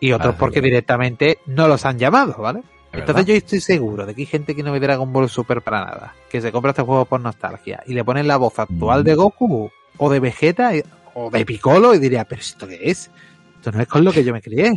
y 0.01 0.13
otros 0.13 0.35
porque 0.37 0.61
directamente 0.61 1.39
no 1.47 1.69
los 1.69 1.85
han 1.85 1.99
llamado, 1.99 2.35
¿vale? 2.39 2.63
Entonces 2.93 3.25
yo 3.25 3.35
estoy 3.35 3.61
seguro 3.61 4.05
de 4.05 4.15
que 4.15 4.23
hay 4.23 4.27
gente 4.27 4.55
que 4.55 4.63
no 4.63 4.73
ve 4.73 4.81
Dragon 4.81 5.11
Ball 5.11 5.31
Super 5.31 5.63
para 5.63 5.85
nada, 5.85 6.15
que 6.31 6.41
se 6.41 6.53
compra 6.53 6.71
este 6.71 6.83
juego 6.83 7.07
por 7.07 7.21
nostalgia 7.21 7.83
y 7.87 7.95
le 7.95 8.05
ponen 8.05 8.29
la 8.29 8.37
voz 8.37 8.59
actual 8.59 9.03
de 9.05 9.15
Goku 9.15 9.71
o 10.05 10.11
de 10.11 10.19
Vegeta 10.19 10.73
o 11.15 11.31
de 11.31 11.47
Piccolo 11.47 11.95
y 11.95 12.01
diría, 12.01 12.25
pero 12.25 12.41
¿esto 12.41 12.67
qué 12.67 12.81
es? 12.83 13.09
Esto 13.57 13.71
no 13.71 13.81
es 13.81 13.87
con 13.87 14.03
lo 14.03 14.11
que 14.11 14.25
yo 14.25 14.33
me 14.33 14.43
crié. 14.43 14.73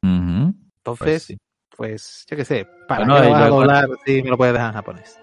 Entonces, 0.00 1.26
pues, 1.26 1.38
pues, 1.76 2.26
yo 2.30 2.36
qué 2.36 2.44
sé, 2.44 2.66
para 2.86 3.04
no 3.04 3.20
qué 3.20 3.28
lo 3.28 3.62
a 3.62 3.84
si 4.06 4.22
me 4.22 4.30
lo 4.30 4.36
puedes 4.36 4.54
dejar 4.54 4.68
en 4.68 4.74
japonés. 4.74 5.18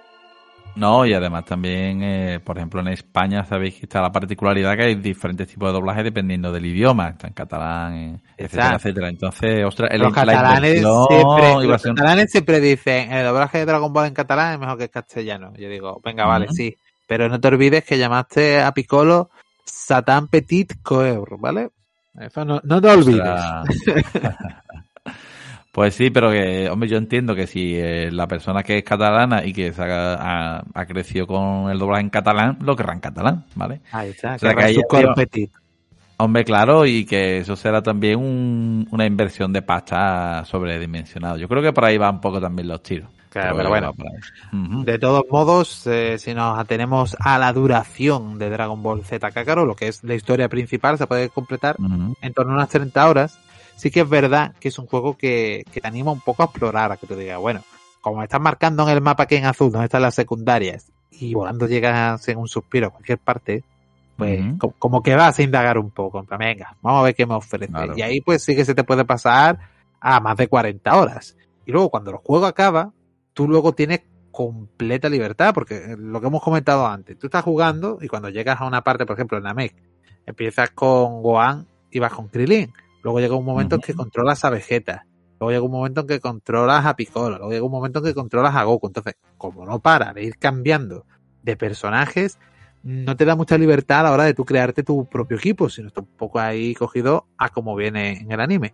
No, 0.76 1.06
y 1.06 1.14
además 1.14 1.46
también, 1.46 2.04
eh, 2.04 2.42
por 2.44 2.58
ejemplo, 2.58 2.82
en 2.82 2.90
España 2.90 3.46
sabéis 3.46 3.76
que 3.76 3.84
está 3.84 4.02
la 4.02 4.12
particularidad 4.12 4.76
que 4.76 4.84
hay 4.84 4.96
diferentes 4.96 5.48
tipos 5.48 5.70
de 5.70 5.74
doblaje 5.74 6.04
dependiendo 6.04 6.52
del 6.52 6.66
idioma. 6.66 7.12
Está 7.12 7.28
en 7.28 7.34
catalán, 7.34 8.22
etcétera, 8.36 8.76
etcétera. 8.76 9.08
Entonces, 9.08 9.64
ostras, 9.64 9.92
el, 9.94 10.02
los 10.02 10.14
catalanes, 10.14 10.82
siempre, 10.82 11.68
los 11.68 11.82
catalanes 11.82 12.30
siempre 12.30 12.60
dicen, 12.60 13.14
el 13.14 13.26
doblaje 13.26 13.60
de 13.60 13.66
Dragon 13.66 13.94
Ball 13.94 14.08
en 14.08 14.14
catalán 14.14 14.56
es 14.56 14.60
mejor 14.60 14.78
que 14.78 14.84
el 14.84 14.90
castellano. 14.90 15.54
Yo 15.56 15.70
digo, 15.70 16.02
venga, 16.04 16.26
vale, 16.26 16.48
sí. 16.50 16.76
Pero 17.08 17.30
no 17.30 17.40
te 17.40 17.48
olvides 17.48 17.84
que 17.84 17.98
llamaste 17.98 18.62
a 18.62 18.74
Piccolo 18.74 19.30
Satan 19.64 20.28
Petit 20.28 20.82
Coeur, 20.82 21.40
¿vale? 21.40 21.70
Eso 22.20 22.46
no, 22.46 22.62
no 22.64 22.82
te 22.82 22.88
olvides. 22.88 23.42
Pues 25.76 25.94
sí, 25.94 26.10
pero 26.10 26.32
que, 26.32 26.70
hombre, 26.70 26.88
yo 26.88 26.96
entiendo 26.96 27.36
que 27.36 27.48
si 27.48 27.76
eh, 27.76 28.10
la 28.10 28.30
persona 28.30 28.64
que 28.64 28.78
es 28.78 28.84
catalana 28.86 29.46
y 29.46 29.52
que 29.52 29.74
ha, 29.78 30.86
crecido 30.88 31.28
con 31.28 31.70
el 31.70 31.78
doblaje 31.78 32.02
en 32.02 32.10
catalán, 32.10 32.58
lo 32.62 32.78
querrá 32.78 32.94
en 32.94 33.02
catalán, 33.02 33.44
¿vale? 33.56 33.82
Ahí 33.92 34.12
está, 34.12 34.36
o 34.36 34.40
sea, 34.40 34.56
que 34.56 35.50
Hombre, 36.16 36.46
claro, 36.46 36.86
y 36.86 37.04
que 37.04 37.40
eso 37.40 37.58
será 37.58 37.82
también 37.82 38.88
una 38.90 39.06
inversión 39.06 39.52
de 39.52 39.64
pasta 39.64 40.46
sobredimensionado. 40.46 41.36
Yo 41.36 41.50
creo 41.50 41.62
que 41.62 41.74
por 41.74 41.84
ahí 41.84 41.98
va 41.98 42.10
un 42.10 42.22
poco 42.22 42.40
también 42.40 42.70
los 42.70 42.82
tiros. 42.82 43.10
Claro, 43.36 43.58
pero, 43.58 43.68
bueno, 43.68 43.94
de 44.86 44.98
todos 44.98 45.26
modos, 45.30 45.86
eh, 45.88 46.16
si 46.20 46.34
nos 46.34 46.58
atenemos 46.58 47.18
a 47.20 47.38
la 47.38 47.52
duración 47.52 48.40
de 48.40 48.50
Dragon 48.50 48.82
Ball 48.82 49.04
Z 49.04 49.30
Kakarot, 49.30 49.68
lo 49.68 49.76
que 49.76 49.90
es 49.90 50.06
la 50.06 50.16
historia 50.16 50.48
principal, 50.48 50.98
se 50.98 51.06
puede 51.06 51.28
completar 51.28 51.76
en 52.22 52.34
torno 52.34 52.54
a 52.54 52.56
unas 52.56 52.70
30 52.70 53.10
horas. 53.10 53.38
Sí 53.76 53.92
que 53.92 54.00
es 54.00 54.10
verdad 54.10 54.54
que 54.58 54.70
es 54.70 54.80
un 54.80 54.86
juego 54.86 55.18
que, 55.18 55.66
te 55.70 55.86
anima 55.86 56.14
un 56.14 56.22
poco 56.22 56.44
a 56.44 56.46
explorar, 56.46 56.94
a 56.94 56.96
que 56.96 57.08
te 57.08 57.16
digas, 57.18 57.38
bueno, 57.38 57.60
como 58.00 58.24
estás 58.24 58.40
marcando 58.40 58.84
en 58.84 58.96
el 58.96 59.02
mapa 59.02 59.24
aquí 59.24 59.36
en 59.36 59.48
azul, 59.48 59.70
donde 59.70 59.88
están 59.88 60.04
las 60.04 60.16
secundarias, 60.16 60.90
y 61.12 61.34
volando 61.34 61.68
llegas 61.68 62.26
en 62.30 62.38
un 62.38 62.48
suspiro 62.48 62.88
a 62.88 62.92
cualquier 62.92 63.18
parte, 63.18 63.66
pues 64.16 64.46
como, 64.80 65.04
que 65.04 65.14
vas 65.14 65.38
a 65.38 65.44
indagar 65.44 65.78
un 65.78 65.92
poco, 65.92 66.20
en 66.20 66.38
venga, 66.38 66.78
vamos 66.82 67.02
a 67.02 67.04
ver 67.04 67.16
qué 67.16 67.26
me 67.26 67.34
ofrece. 67.34 67.70
Y 67.98 68.02
ahí 68.02 68.22
pues 68.22 68.46
sí 68.46 68.56
que 68.56 68.64
se 68.64 68.74
te 68.74 68.86
puede 68.86 69.04
pasar 69.04 69.60
a 70.00 70.22
más 70.22 70.38
de 70.38 70.48
40 70.48 70.96
horas. 70.96 71.36
Y 71.66 71.74
luego 71.74 71.90
cuando 71.90 72.12
el 72.12 72.18
juego 72.18 72.46
acaba, 72.46 72.94
tú 73.36 73.48
luego 73.48 73.74
tienes 73.74 74.02
completa 74.32 75.08
libertad, 75.08 75.54
porque 75.54 75.96
lo 75.98 76.20
que 76.20 76.28
hemos 76.28 76.42
comentado 76.42 76.88
antes, 76.88 77.20
tú 77.20 77.28
estás 77.28 77.44
jugando 77.44 78.00
y 78.02 78.08
cuando 78.08 78.30
llegas 78.30 78.60
a 78.60 78.66
una 78.66 78.82
parte, 78.82 79.06
por 79.06 79.16
ejemplo 79.16 79.38
en 79.38 79.44
Namek, 79.44 79.76
empiezas 80.26 80.72
con 80.72 81.22
Gohan 81.22 81.68
y 81.92 82.00
vas 82.00 82.14
con 82.14 82.30
Krilin. 82.30 82.74
Luego 83.04 83.20
llega 83.20 83.36
un 83.36 83.46
momento 83.46 83.76
en 83.76 83.82
que 83.82 83.94
controlas 83.94 84.44
a 84.44 84.50
Vegeta. 84.50 85.06
Luego 85.40 85.52
llega 85.52 85.64
un 85.64 85.72
momento 85.72 86.02
en 86.02 86.08
que 86.08 86.20
controlas 86.20 86.86
a 86.86 86.96
Piccolo. 86.96 87.38
Luego 87.38 87.52
llega 87.52 87.66
un 87.66 87.72
momento 87.72 88.00
en 88.00 88.06
que 88.06 88.14
controlas 88.16 88.56
a 88.56 88.64
Goku. 88.64 88.88
Entonces, 88.88 89.16
como 89.38 89.66
no 89.66 89.80
para 89.80 90.12
de 90.12 90.24
ir 90.24 90.38
cambiando 90.38 91.06
de 91.44 91.56
personajes, 91.56 92.40
no 92.84 93.16
te 93.16 93.26
da 93.26 93.36
mucha 93.36 93.58
libertad 93.58 94.02
a 94.02 94.04
la 94.04 94.12
hora 94.12 94.24
de 94.24 94.34
tú 94.34 94.44
crearte 94.44 94.84
tu 94.84 95.06
propio 95.06 95.38
equipo, 95.38 95.70
sino 95.70 95.88
está 95.88 96.02
un 96.02 96.08
poco 96.08 96.40
ahí 96.40 96.74
cogido 96.74 97.28
a 97.38 97.50
como 97.50 97.76
viene 97.76 98.20
en 98.20 98.32
el 98.32 98.40
anime. 98.40 98.74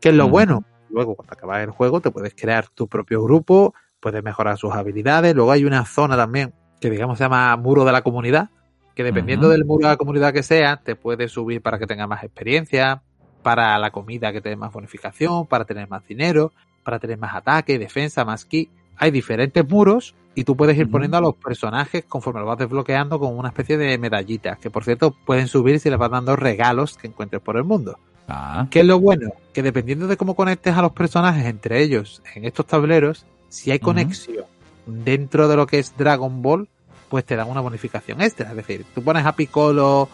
¿Qué 0.00 0.10
es 0.10 0.14
lo 0.14 0.28
bueno? 0.28 0.64
Luego, 0.90 1.16
cuando 1.16 1.32
acabas 1.32 1.62
el 1.62 1.70
juego, 1.70 2.00
te 2.00 2.10
puedes 2.10 2.34
crear 2.34 2.68
tu 2.68 2.86
propio 2.86 3.22
grupo, 3.22 3.74
puedes 4.04 4.22
mejorar 4.22 4.58
sus 4.58 4.74
habilidades. 4.74 5.34
Luego 5.34 5.50
hay 5.50 5.64
una 5.64 5.86
zona 5.86 6.14
también 6.14 6.52
que 6.78 6.90
digamos 6.90 7.16
se 7.16 7.24
llama 7.24 7.56
muro 7.56 7.86
de 7.86 7.92
la 7.92 8.02
comunidad, 8.02 8.50
que 8.94 9.02
dependiendo 9.02 9.48
del 9.48 9.64
muro 9.64 9.86
de 9.86 9.94
la 9.94 9.96
comunidad 9.96 10.34
que 10.34 10.42
sea, 10.42 10.76
te 10.76 10.94
puedes 10.94 11.32
subir 11.32 11.62
para 11.62 11.78
que 11.78 11.86
tenga 11.86 12.06
más 12.06 12.22
experiencia, 12.22 13.02
para 13.42 13.78
la 13.78 13.90
comida 13.92 14.30
que 14.30 14.42
te 14.42 14.50
dé 14.50 14.56
más 14.56 14.74
bonificación, 14.74 15.46
para 15.46 15.64
tener 15.64 15.88
más 15.88 16.06
dinero, 16.06 16.52
para 16.84 16.98
tener 16.98 17.16
más 17.16 17.34
ataque, 17.34 17.78
defensa, 17.78 18.26
más 18.26 18.44
ki. 18.44 18.68
Hay 18.98 19.10
diferentes 19.10 19.66
muros 19.66 20.14
y 20.34 20.44
tú 20.44 20.54
puedes 20.54 20.76
ir 20.76 20.90
poniendo 20.90 21.16
a 21.16 21.22
los 21.22 21.36
personajes 21.36 22.04
conforme 22.04 22.40
lo 22.40 22.46
vas 22.46 22.58
desbloqueando 22.58 23.18
con 23.18 23.38
una 23.38 23.48
especie 23.48 23.78
de 23.78 23.96
medallitas, 23.96 24.58
que 24.58 24.68
por 24.68 24.84
cierto 24.84 25.16
pueden 25.24 25.48
subir 25.48 25.80
si 25.80 25.88
les 25.88 25.98
vas 25.98 26.10
dando 26.10 26.36
regalos 26.36 26.98
que 26.98 27.06
encuentres 27.06 27.40
por 27.40 27.56
el 27.56 27.64
mundo. 27.64 27.98
Ah. 28.28 28.66
¿Qué 28.70 28.80
es 28.80 28.86
lo 28.86 29.00
bueno? 29.00 29.30
Que 29.54 29.62
dependiendo 29.62 30.06
de 30.08 30.18
cómo 30.18 30.34
conectes 30.34 30.76
a 30.76 30.82
los 30.82 30.92
personajes 30.92 31.46
entre 31.46 31.82
ellos 31.82 32.22
en 32.34 32.44
estos 32.44 32.66
tableros, 32.66 33.24
si 33.54 33.70
hay 33.70 33.78
conexión 33.78 34.46
dentro 34.84 35.46
de 35.48 35.56
lo 35.56 35.66
que 35.66 35.78
es 35.78 35.96
Dragon 35.96 36.42
Ball, 36.42 36.68
pues 37.08 37.24
te 37.24 37.36
dan 37.36 37.48
una 37.48 37.60
bonificación 37.60 38.20
extra. 38.20 38.50
Es 38.50 38.56
decir, 38.56 38.84
tú 38.94 39.02
pones 39.02 39.24
a 39.24 39.36
Piccolo 39.36 40.08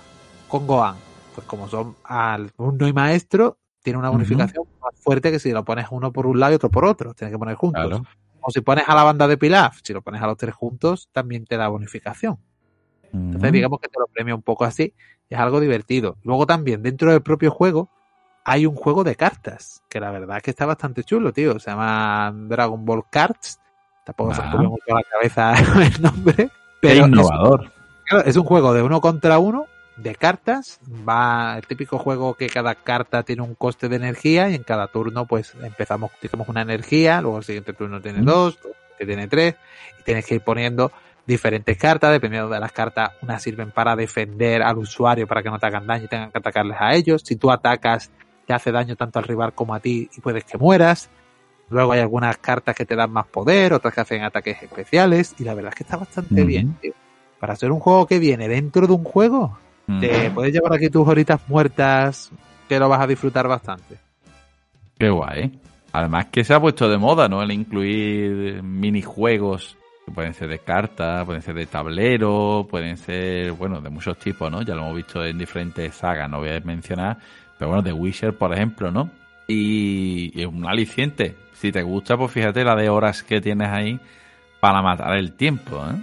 con 0.47 0.67
Gohan 0.67 0.97
pues 1.35 1.47
como 1.47 1.69
son 1.69 1.97
alumno 2.05 2.87
y 2.87 2.93
maestro, 2.93 3.57
tiene 3.83 3.99
una 3.99 4.11
bonificación 4.11 4.65
más 4.83 4.95
fuerte 5.01 5.31
que 5.31 5.39
si 5.39 5.53
lo 5.53 5.65
pones 5.65 5.87
uno 5.91 6.13
por 6.13 6.27
un 6.27 6.39
lado 6.39 6.53
y 6.53 6.57
otro 6.57 6.71
por 6.71 6.85
otro. 6.85 7.15
Tienes 7.15 7.33
que 7.33 7.39
poner 7.39 7.55
juntos. 7.55 8.03
O 8.43 8.51
si 8.51 8.61
pones 8.61 8.85
a 8.87 8.95
la 8.95 9.05
banda 9.05 9.27
de 9.27 9.39
Pilaf, 9.39 9.79
si 9.83 9.93
lo 9.93 10.03
pones 10.03 10.21
a 10.21 10.27
los 10.27 10.37
tres 10.37 10.55
juntos, 10.55 11.09
también 11.13 11.47
te 11.47 11.57
da 11.57 11.69
bonificación. 11.69 12.39
Entonces, 13.13 13.53
digamos 13.53 13.81
que 13.81 13.89
te 13.89 13.99
lo 13.99 14.07
premia 14.07 14.35
un 14.35 14.43
poco 14.43 14.65
así. 14.65 14.95
Es 15.29 15.39
algo 15.39 15.61
divertido. 15.61 16.17
Luego 16.25 16.47
también, 16.47 16.83
dentro 16.83 17.11
del 17.11 17.23
propio 17.23 17.51
juego, 17.51 17.91
hay 18.51 18.67
un 18.67 18.75
juego 18.75 19.05
de 19.05 19.15
cartas, 19.15 19.81
que 19.89 20.01
la 20.01 20.11
verdad 20.11 20.39
es 20.39 20.43
que 20.43 20.51
está 20.51 20.67
bastante 20.67 21.05
chulo, 21.05 21.33
tío. 21.33 21.61
Se 21.61 21.71
llama 21.71 22.33
Dragon 22.35 22.85
Ball 22.85 23.05
Cards. 23.09 23.61
Tampoco 24.05 24.35
se 24.35 24.43
me 24.43 24.51
pone 24.51 24.67
mucho 24.67 24.85
la 24.89 25.03
cabeza 25.05 25.55
el 25.87 26.03
nombre. 26.03 26.51
Pero 26.81 27.07
innovador. 27.07 27.71
Es, 28.11 28.27
es 28.27 28.37
un 28.37 28.43
juego 28.43 28.75
de 28.75 28.83
uno 28.83 29.01
contra 29.01 29.39
uno, 29.39 29.67
de 29.97 30.17
cartas. 30.17 30.81
Va 31.09 31.59
el 31.59 31.67
típico 31.69 31.97
juego 31.99 32.35
que 32.35 32.49
cada 32.49 32.75
carta 32.75 33.23
tiene 33.23 33.43
un 33.43 33.55
coste 33.55 33.89
de 33.89 33.95
energía 33.95 34.51
y 34.51 34.57
en 34.57 34.65
cada 34.65 34.89
turno 34.89 35.27
pues 35.27 35.55
empezamos, 35.63 36.11
tenemos 36.21 36.49
una 36.49 36.63
energía, 36.63 37.21
luego 37.21 37.39
el 37.39 37.45
siguiente 37.45 37.73
turno 37.73 38.01
tiene 38.01 38.23
dos, 38.23 38.59
que 38.99 39.07
tiene 39.07 39.29
tres 39.29 39.55
y 40.01 40.03
tienes 40.03 40.27
que 40.27 40.35
ir 40.35 40.41
poniendo 40.41 40.91
diferentes 41.25 41.79
cartas, 41.79 42.11
dependiendo 42.11 42.49
de 42.49 42.59
las 42.59 42.73
cartas, 42.73 43.13
unas 43.23 43.41
sirven 43.41 43.71
para 43.71 43.95
defender 43.95 44.61
al 44.61 44.79
usuario 44.79 45.29
para 45.29 45.41
que 45.41 45.51
no 45.51 45.61
te 45.61 45.67
hagan 45.67 45.87
daño 45.87 46.07
y 46.07 46.09
tengan 46.09 46.33
que 46.33 46.39
atacarles 46.39 46.79
a 46.81 46.95
ellos. 46.95 47.23
Si 47.25 47.37
tú 47.37 47.53
atacas, 47.53 48.11
te 48.51 48.55
hace 48.55 48.73
daño 48.73 48.97
tanto 48.97 49.21
al 49.21 49.27
rival 49.27 49.53
como 49.53 49.77
a 49.77 49.79
ti 49.79 50.11
y 50.13 50.21
puedes 50.21 50.43
que 50.43 50.59
mueras. 50.59 51.09
Luego 51.69 51.93
hay 51.93 52.01
algunas 52.01 52.37
cartas 52.39 52.75
que 52.75 52.85
te 52.85 52.97
dan 52.97 53.13
más 53.13 53.29
poder, 53.29 53.73
otras 53.73 53.95
que 53.95 54.01
hacen 54.01 54.25
ataques 54.25 54.61
especiales 54.61 55.37
y 55.39 55.45
la 55.45 55.55
verdad 55.55 55.69
es 55.69 55.77
que 55.77 55.85
está 55.85 55.97
bastante 55.97 56.43
bien, 56.43 56.75
tío. 56.81 56.93
Para 57.39 57.55
ser 57.55 57.71
un 57.71 57.79
juego 57.79 58.09
que 58.09 58.19
viene 58.19 58.49
dentro 58.49 58.89
de 58.89 58.93
un 58.93 59.05
juego, 59.05 59.57
te 60.01 60.33
puedes 60.33 60.53
llevar 60.53 60.73
aquí 60.73 60.91
tus 60.91 61.07
horitas 61.07 61.41
muertas 61.47 62.33
que 62.69 62.81
lo 62.81 62.89
vas 62.89 63.01
a 63.01 63.07
disfrutar 63.07 63.47
bastante. 63.47 63.99
Qué 64.99 65.09
guay. 65.09 65.61
Además 65.93 66.27
que 66.33 66.43
se 66.43 66.53
ha 66.53 66.61
puesto 66.61 66.89
de 66.89 66.99
moda, 66.99 67.29
¿no? 67.29 67.45
El 67.45 67.53
incluir 67.53 68.65
minijuegos 68.65 69.77
que 70.05 70.11
pueden 70.11 70.35
ser 70.35 70.49
de 70.49 70.59
cartas, 70.59 71.25
pueden 71.25 71.43
ser 71.43 71.55
de 71.55 71.67
tablero, 71.67 72.67
pueden 72.69 72.97
ser, 72.97 73.53
bueno, 73.53 73.81
de 73.81 73.91
muchos 73.91 74.19
tipos, 74.19 74.51
¿no? 74.51 74.63
Ya 74.63 74.75
lo 74.75 74.83
hemos 74.83 74.97
visto 74.97 75.25
en 75.25 75.39
diferentes 75.39 75.95
sagas, 75.95 76.29
no 76.29 76.41
voy 76.41 76.49
a 76.49 76.59
mencionar, 76.61 77.17
pero 77.61 77.69
bueno, 77.69 77.83
de 77.83 77.93
Witcher, 77.93 78.37
por 78.37 78.53
ejemplo, 78.53 78.91
¿no? 78.91 79.09
Y, 79.47 80.33
y 80.35 80.41
es 80.43 80.47
un 80.49 80.67
aliciente. 80.67 81.37
Si 81.53 81.71
te 81.71 81.83
gusta, 81.83 82.17
pues 82.17 82.33
fíjate 82.33 82.65
la 82.65 82.75
de 82.75 82.89
horas 82.89 83.23
que 83.23 83.41
tienes 83.41 83.69
ahí 83.69 84.01
para 84.61 84.81
matar 84.83 85.17
el 85.17 85.33
tiempo, 85.35 85.77
¿eh? 85.77 85.95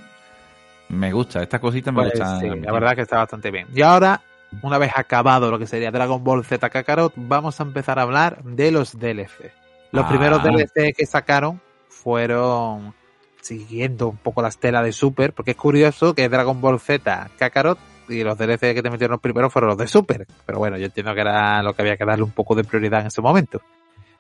Me 0.89 1.11
gusta, 1.11 1.41
estas 1.43 1.59
cositas 1.59 1.93
me 1.93 2.03
Pues 2.03 2.13
gustan. 2.13 2.39
sí, 2.39 2.47
la 2.61 2.71
verdad 2.71 2.95
que 2.95 3.01
está 3.01 3.17
bastante 3.17 3.51
bien. 3.51 3.67
Y 3.73 3.81
ahora, 3.81 4.21
una 4.61 4.77
vez 4.77 4.91
acabado 4.95 5.51
lo 5.51 5.59
que 5.59 5.67
sería 5.67 5.91
Dragon 5.91 6.23
Ball 6.23 6.45
Z 6.45 6.69
Kakarot, 6.69 7.11
vamos 7.17 7.59
a 7.59 7.63
empezar 7.63 7.99
a 7.99 8.03
hablar 8.03 8.43
de 8.43 8.71
los 8.71 8.97
DLC. 8.97 9.51
Los 9.91 10.05
Ah. 10.05 10.09
primeros 10.09 10.43
DLC 10.43 10.93
que 10.95 11.05
sacaron 11.05 11.59
fueron 11.89 12.93
siguiendo 13.41 14.09
un 14.09 14.17
poco 14.17 14.41
la 14.41 14.47
estela 14.49 14.81
de 14.83 14.91
Super, 14.91 15.33
porque 15.33 15.51
es 15.51 15.57
curioso 15.57 16.13
que 16.13 16.29
Dragon 16.29 16.61
Ball 16.61 16.79
Z 16.79 17.29
Kakarot 17.37 17.77
y 18.09 18.23
los 18.23 18.37
DLC 18.37 18.73
que 18.73 18.81
te 18.81 18.89
metieron 18.89 19.13
los 19.13 19.21
primeros 19.21 19.51
fueron 19.51 19.69
los 19.69 19.77
de 19.77 19.87
Super. 19.87 20.27
Pero 20.45 20.59
bueno, 20.59 20.77
yo 20.77 20.85
entiendo 20.85 21.13
que 21.13 21.21
era 21.21 21.61
lo 21.63 21.73
que 21.73 21.81
había 21.81 21.97
que 21.97 22.05
darle 22.05 22.23
un 22.23 22.31
poco 22.31 22.55
de 22.55 22.63
prioridad 22.63 23.01
en 23.01 23.07
ese 23.07 23.21
momento. 23.21 23.61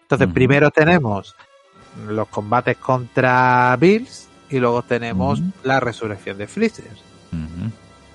Entonces, 0.01 0.27
primero 0.33 0.71
tenemos 0.71 1.35
los 2.07 2.27
combates 2.29 2.77
contra 2.77 3.75
Bills 3.79 4.29
y 4.49 4.59
luego 4.59 4.81
tenemos 4.83 5.41
la 5.63 5.79
resurrección 5.79 6.37
de 6.37 6.47
Freezer. 6.47 6.85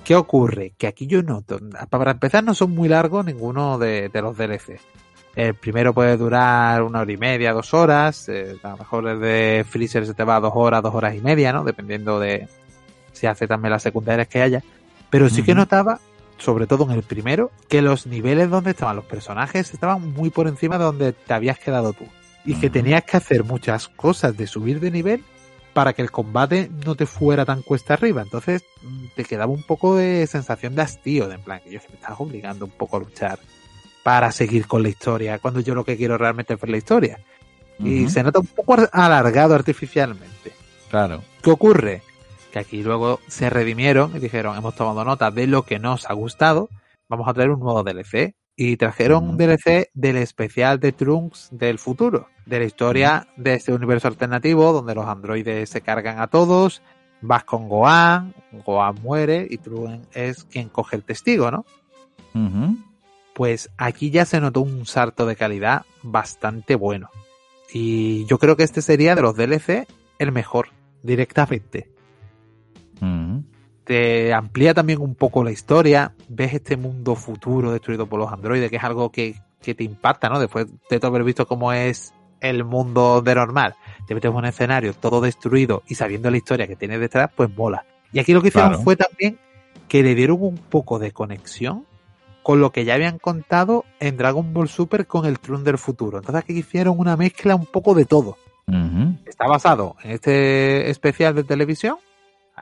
¿Qué 0.05 0.17
ocurre? 0.17 0.73
Que 0.77 0.87
aquí 0.87 1.07
yo 1.07 1.23
noto, 1.23 1.61
para 1.89 2.13
empezar 2.13 2.43
no 2.43 2.55
son 2.55 2.73
muy 2.73 2.89
largos 2.89 3.25
ninguno 3.25 3.79
de, 3.79 4.09
de 4.09 4.23
los 4.23 4.37
DLC. 4.37 4.81
El 5.35 5.55
primero 5.55 5.95
puede 5.95 6.17
durar 6.17 6.83
una 6.83 7.01
hora 7.01 7.13
y 7.13 7.17
media, 7.17 7.53
dos 7.53 7.73
horas, 7.73 8.29
eh, 8.29 8.57
a 8.63 8.71
lo 8.71 8.77
mejor 8.79 9.09
el 9.09 9.21
de 9.21 9.65
Freezer 9.67 10.07
se 10.07 10.13
te 10.13 10.25
va 10.25 10.37
a 10.37 10.41
dos 10.41 10.53
horas, 10.55 10.83
dos 10.83 10.95
horas 10.95 11.15
y 11.15 11.21
media, 11.21 11.53
¿no? 11.53 11.65
Dependiendo 11.65 12.21
de 12.21 12.49
si 13.13 13.27
hace 13.27 13.47
también 13.47 13.73
las 13.73 13.83
secundarias 13.83 14.29
que 14.29 14.43
haya. 14.43 14.63
Pero 15.13 15.29
sí 15.29 15.43
que 15.43 15.55
notaba, 15.55 16.01
sobre 16.39 16.67
todo 16.67 16.85
en 16.85 16.93
el 16.93 17.03
primero, 17.03 17.51
que 17.69 17.83
los 17.83 18.07
niveles 18.07 18.49
donde 18.49 18.71
estaban 18.71 18.97
los 18.97 19.05
personajes 19.05 19.75
estaban 19.75 20.11
muy 20.15 20.31
por 20.31 20.49
encima 20.49 20.79
de 20.79 20.85
donde 20.85 21.13
te 21.13 21.35
habías 21.35 21.59
quedado 21.59 21.93
tú. 21.93 22.07
Y 22.47 22.55
que 22.55 22.71
tenías 22.71 23.05
que 23.05 23.19
hacer 23.19 23.45
muchas 23.45 23.89
cosas 23.89 24.35
de 24.39 24.47
subir 24.47 24.81
de 24.81 24.91
nivel 24.91 25.23
para 25.75 25.93
que 25.93 26.01
el 26.01 26.11
combate 26.11 26.71
no 26.87 26.95
te 26.95 27.05
fuera 27.05 27.45
tan 27.45 27.61
cuesta 27.61 27.93
arriba. 27.93 28.23
Entonces 28.23 28.65
mm, 28.81 29.05
te 29.15 29.25
quedaba 29.25 29.53
un 29.53 29.63
poco 29.65 29.97
de 29.97 30.27
sensación 30.27 30.75
de 30.75 30.81
hastío, 30.81 31.29
de 31.29 31.35
en 31.35 31.43
plan 31.43 31.61
que 31.63 31.73
yo 31.73 31.81
me 31.91 31.97
estás 31.97 32.19
obligando 32.19 32.65
un 32.65 32.71
poco 32.71 32.97
a 32.97 33.01
luchar 33.01 33.39
para 34.03 34.33
seguir 34.33 34.67
con 34.67 34.83
la 34.83 34.89
historia, 34.89 35.41
cuando 35.41 35.61
yo 35.61 35.75
lo 35.75 35.85
que 35.85 35.99
quiero 35.99 36.17
realmente 36.17 36.55
es 36.55 36.61
ver 36.61 36.71
la 36.71 36.79
historia. 36.79 37.21
Y 37.79 38.09
se 38.09 38.23
nota 38.23 38.39
un 38.39 38.47
poco 38.47 38.77
alargado 38.93 39.55
artificialmente. 39.55 40.53
Claro. 40.89 41.23
¿Qué 41.43 41.51
ocurre? 41.51 42.03
Que 42.53 42.59
aquí 42.59 42.83
luego 42.83 43.19
se 43.29 43.49
redimieron 43.51 44.15
y 44.15 44.19
dijeron, 44.21 44.57
hemos 44.57 44.75
tomado 44.77 45.05
nota 45.05 45.31
de 45.31 45.47
lo 45.47 45.63
que 45.65 45.79
nos 45.79 46.09
ha 46.09 46.13
gustado, 46.13 46.69
vamos 47.09 47.27
a 47.27 47.33
traer 47.35 47.51
un 47.51 47.61
nuevo 47.61 47.83
DLC. 47.83 48.35
Y 48.55 48.77
trajeron 48.77 49.25
un 49.25 49.29
Ujú. 49.31 49.39
DLC 49.39 49.89
del 49.95 50.17
especial 50.19 50.79
de 50.79 50.93
Trunks 50.93 51.49
del 51.51 51.79
futuro, 51.79 52.29
de 52.45 52.59
la 52.59 52.65
historia 52.67 53.27
de 53.39 53.55
este 53.55 53.73
universo 53.73 54.09
alternativo 54.09 54.75
donde 54.75 54.95
los 54.95 55.07
androides 55.07 55.71
se 55.71 55.81
cargan 55.81 56.21
a 56.21 56.27
todos, 56.27 56.83
vas 57.23 57.45
con 57.45 57.71
Gohan, 57.71 58.35
Gohan 58.67 58.97
muere 59.03 59.47
y 59.49 59.57
Trunks 59.57 60.07
es 60.15 60.45
quien 60.45 60.69
coge 60.69 60.97
el 60.97 61.03
testigo, 61.03 61.51
¿no? 61.51 61.65
Pues 63.35 63.71
aquí 63.79 64.11
ya 64.11 64.27
se 64.27 64.39
notó 64.41 64.61
un 64.61 64.85
salto 64.85 65.25
de 65.25 65.35
calidad 65.37 65.87
bastante 66.03 66.75
bueno. 66.75 67.09
Y 67.73 68.27
yo 68.27 68.39
creo 68.39 68.57
que 68.59 68.65
este 68.65 68.83
sería 68.83 69.15
de 69.15 69.23
los 69.23 69.35
DLC 69.35 69.87
el 70.19 70.31
mejor, 70.31 70.69
directamente 71.03 71.91
Te 73.85 74.33
amplía 74.33 74.75
también 74.75 75.01
un 75.01 75.15
poco 75.15 75.43
la 75.43 75.51
historia, 75.51 76.15
ves 76.29 76.55
este 76.55 76.77
mundo 76.77 77.17
futuro 77.17 77.73
destruido 77.73 78.07
por 78.07 78.21
los 78.21 78.33
androides, 78.33 78.71
que 78.71 78.77
es 78.77 78.85
algo 78.85 79.11
que, 79.11 79.35
que 79.61 79.75
te 79.75 79.85
impacta, 79.85 80.29
¿no? 80.29 80.39
Después 80.39 80.67
de 80.89 81.01
todo 81.01 81.09
haber 81.09 81.25
visto 81.25 81.47
cómo 81.47 81.73
es 81.73 82.15
el 82.41 82.65
mundo 82.65 83.23
de 83.23 83.35
normal, 83.35 83.75
te 84.07 84.15
metes 84.15 84.31
en 84.31 84.37
un 84.37 84.45
escenario 84.45 84.95
todo 84.95 85.21
destruido 85.21 85.83
y 85.89 85.95
sabiendo 85.97 86.31
la 86.31 86.37
historia 86.37 86.67
que 86.67 86.77
tiene 86.77 86.99
detrás, 86.99 87.31
pues 87.35 87.51
mola. 87.57 87.85
Y 88.13 88.19
aquí 88.19 88.33
lo 88.33 88.43
que 88.43 88.49
hicieron 88.49 88.71
Claro. 88.71 88.85
fue 88.85 88.97
también 88.97 89.39
que 89.89 90.03
le 90.03 90.15
dieron 90.15 90.43
un 90.43 90.57
poco 90.57 90.99
de 90.99 91.13
conexión 91.13 91.85
con 92.43 92.61
lo 92.61 92.71
que 92.71 92.85
ya 92.85 92.95
habían 92.95 93.19
contado 93.19 93.85
en 94.01 94.17
Dragon 94.17 94.53
Ball 94.53 94.69
Super 94.69 95.07
con 95.07 95.27
el 95.27 95.39
Trun 95.39 95.65
del 95.65 95.79
futuro. 95.79 96.19
Entonces 96.19 96.43
aquí 96.43 96.53
hicieron 96.53 96.99
una 96.99 97.17
mezcla 97.17 97.55
un 97.55 97.67
poco 97.67 97.95
de 97.95 98.05
todo 98.05 98.37
está 99.27 99.47
basado 99.47 99.97
en 100.03 100.13
este 100.13 100.91
especial 100.91 101.35
de 101.35 101.45
televisión. 101.45 101.97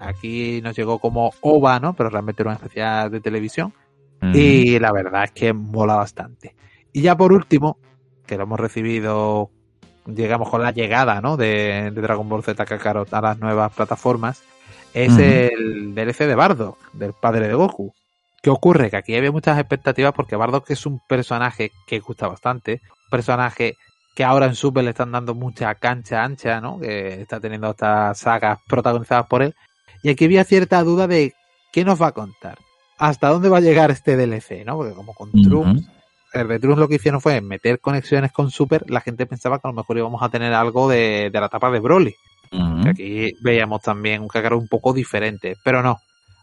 Aquí 0.01 0.61
nos 0.63 0.75
llegó 0.75 0.99
como 0.99 1.33
OVA, 1.41 1.79
¿no? 1.79 1.95
Pero 1.95 2.11
realmente 2.11 2.43
era 2.43 2.51
un 2.51 2.57
especial 2.57 3.11
de 3.11 3.21
televisión. 3.21 3.73
Y 4.35 4.79
la 4.79 4.93
verdad 4.93 5.25
es 5.25 5.31
que 5.31 5.53
mola 5.53 5.95
bastante. 5.95 6.55
Y 6.93 7.03
ya 7.03 7.17
por 7.17 7.33
último, 7.33 7.79
que 8.27 8.37
lo 8.37 8.43
hemos 8.43 8.61
recibido, 8.61 9.51
llegamos 10.07 10.51
con 10.51 10.63
la 10.63 10.73
llegada, 10.73 11.21
¿no? 11.21 11.37
De, 11.37 11.91
de 11.91 12.01
Dragon 12.03 12.29
Ball 12.29 12.43
Z 12.43 12.65
Kakarot 12.67 13.13
a 13.15 13.21
las 13.21 13.39
nuevas 13.39 13.73
plataformas, 13.73 14.43
es 14.93 15.17
el 15.19 15.95
DLC 15.95 16.27
de 16.27 16.35
Bardock, 16.35 16.93
del 16.93 17.13
padre 17.13 17.47
de 17.47 17.55
Goku. 17.55 17.95
¿Qué 18.43 18.51
ocurre? 18.51 18.91
Que 18.91 18.97
aquí 18.97 19.15
había 19.15 19.31
muchas 19.31 19.59
expectativas 19.59 20.13
porque 20.13 20.37
Bardock 20.37 20.71
es 20.71 20.87
un 20.87 21.01
personaje 21.07 21.71
que 21.87 22.01
gusta 22.01 22.27
bastante, 22.27 22.81
un 22.83 23.11
personaje 23.11 23.77
que 24.15 24.25
ahora 24.25 24.47
en 24.47 24.55
Super 24.55 24.83
le 24.83 24.91
están 24.91 25.13
dando 25.13 25.35
mucha 25.35 25.75
cancha 25.77 26.25
ancha, 26.25 26.61
¿no? 26.61 26.81
Que 26.81 27.21
está 27.21 27.39
teniendo 27.39 27.71
estas 27.71 28.19
sagas 28.19 28.59
protagonizadas 28.67 29.27
por 29.27 29.43
él. 29.43 29.55
Y 30.03 30.11
aquí 30.11 30.25
había 30.25 30.45
cierta 30.45 30.83
duda 30.83 31.07
de 31.07 31.35
qué 31.73 31.85
nos 31.85 32.01
va 32.01 32.09
a 32.09 32.13
contar. 32.13 32.59
¿Hasta 32.99 33.29
dónde 33.29 33.49
va 33.49 33.59
a 33.59 33.63
llegar 33.63 33.91
este 33.91 34.17
DLC, 34.17 34.65
no? 34.65 34.77
Porque 34.77 34.95
como 34.95 35.15
con. 35.15 35.31
Trunks, 35.33 35.87
el 36.33 36.49
de 36.49 36.59
Trunks 36.59 36.79
lo 36.79 36.89
que 36.89 36.97
hicieron 36.97 37.21
fue 37.21 37.41
meter 37.41 37.81
conexiones 37.81 38.33
con 38.33 38.51
Super, 38.51 38.85
la 38.91 39.01
gente 39.01 39.27
pensaba 39.27 39.59
que 39.59 39.69
a 39.69 39.71
lo 39.71 39.77
mejor 39.77 39.97
íbamos 39.99 40.23
a 40.23 40.29
tener 40.29 40.53
algo 40.53 40.89
de, 40.89 41.31
de 41.33 41.41
la 41.41 41.47
etapa 41.47 41.71
de 41.71 41.81
Broly. 41.81 42.15
Que 42.83 42.89
aquí 42.89 43.33
veíamos 43.43 43.81
también 43.81 44.23
un 44.23 44.29
Kakarot 44.29 44.61
un 44.61 44.67
poco 44.67 44.93
diferente, 44.93 45.57
pero 45.63 45.83
no. 45.83 45.99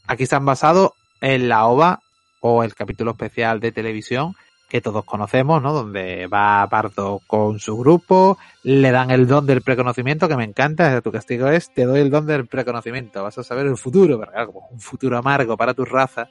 Aquí 0.08 0.26
se 0.26 0.36
han 0.36 0.46
basado 0.46 0.94
en 1.20 1.50
la 1.50 1.66
OVA 1.66 2.00
o 2.40 2.64
el 2.64 2.74
capítulo 2.76 3.12
especial 3.12 3.60
de 3.60 3.74
televisión 3.74 4.34
que 4.68 4.82
todos 4.82 5.06
conocemos, 5.06 5.62
¿no? 5.62 5.74
Donde 5.74 6.28
va 6.28 6.66
Bardo 6.66 7.22
con 7.26 7.60
su 7.60 7.78
grupo, 7.78 8.38
le 8.64 8.92
dan 8.92 9.12
el 9.12 9.28
don 9.28 9.46
del 9.46 9.62
preconocimiento, 9.62 10.28
que 10.28 10.36
me 10.36 10.44
encanta, 10.44 11.02
tu 11.02 11.12
castigo 11.12 11.48
es, 11.48 11.74
te 11.74 11.86
doy 11.86 12.02
el 12.02 12.10
don 12.10 12.26
del 12.26 12.48
preconocimiento, 12.48 13.24
vas 13.24 13.38
a 13.38 13.44
saber 13.44 13.66
el 13.66 13.78
futuro, 13.78 14.20
pero 14.20 14.32
claro, 14.32 14.52
como 14.52 14.68
un 14.70 14.80
futuro 14.80 15.18
amargo 15.18 15.56
para 15.56 15.74
tu 15.74 15.86
raza. 15.86 16.30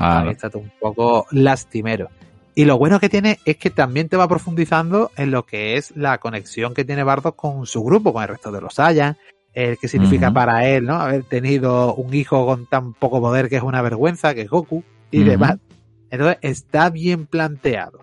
Ahí 0.00 0.30
está 0.30 0.50
un 0.54 0.72
poco 0.80 1.26
lastimero. 1.30 2.08
Y 2.54 2.64
lo 2.64 2.78
bueno 2.78 3.00
que 3.00 3.08
tiene 3.08 3.38
es 3.44 3.56
que 3.56 3.70
también 3.70 4.08
te 4.08 4.16
va 4.16 4.28
profundizando 4.28 5.10
en 5.16 5.30
lo 5.30 5.44
que 5.44 5.76
es 5.76 5.94
la 5.96 6.18
conexión 6.18 6.74
que 6.74 6.84
tiene 6.84 7.02
Bardock 7.02 7.36
con 7.36 7.66
su 7.66 7.82
grupo, 7.82 8.12
con 8.12 8.22
el 8.22 8.28
resto 8.28 8.52
de 8.52 8.60
los 8.60 8.74
Saiyan, 8.74 9.16
el 9.54 9.78
que 9.78 9.88
significa 9.88 10.30
para 10.30 10.66
él, 10.68 10.84
¿no? 10.84 10.94
Haber 10.94 11.24
tenido 11.24 11.94
un 11.94 12.12
hijo 12.14 12.46
con 12.46 12.66
tan 12.66 12.94
poco 12.94 13.20
poder 13.20 13.48
que 13.48 13.56
es 13.56 13.62
una 13.62 13.82
vergüenza, 13.82 14.34
que 14.34 14.42
es 14.42 14.50
Goku, 14.50 14.82
y 15.10 15.24
demás. 15.24 15.56
Entonces 16.12 16.38
está 16.42 16.90
bien 16.90 17.26
planteado. 17.26 18.00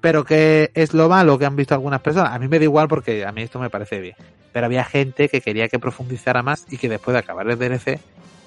Pero 0.00 0.24
que 0.24 0.70
es 0.74 0.92
lo 0.92 1.08
malo 1.08 1.38
que 1.38 1.46
han 1.46 1.56
visto 1.56 1.72
algunas 1.74 2.00
personas. 2.00 2.32
A 2.32 2.38
mí 2.38 2.48
me 2.48 2.58
da 2.58 2.64
igual 2.64 2.88
porque 2.88 3.24
a 3.24 3.32
mí 3.32 3.42
esto 3.42 3.58
me 3.58 3.70
parece 3.70 4.00
bien. 4.00 4.16
Pero 4.52 4.66
había 4.66 4.84
gente 4.84 5.28
que 5.28 5.40
quería 5.40 5.68
que 5.68 5.78
profundizara 5.78 6.42
más 6.42 6.66
y 6.70 6.76
que 6.78 6.88
después 6.88 7.12
de 7.14 7.20
acabar 7.20 7.48
el 7.48 7.58
DLC 7.58 8.00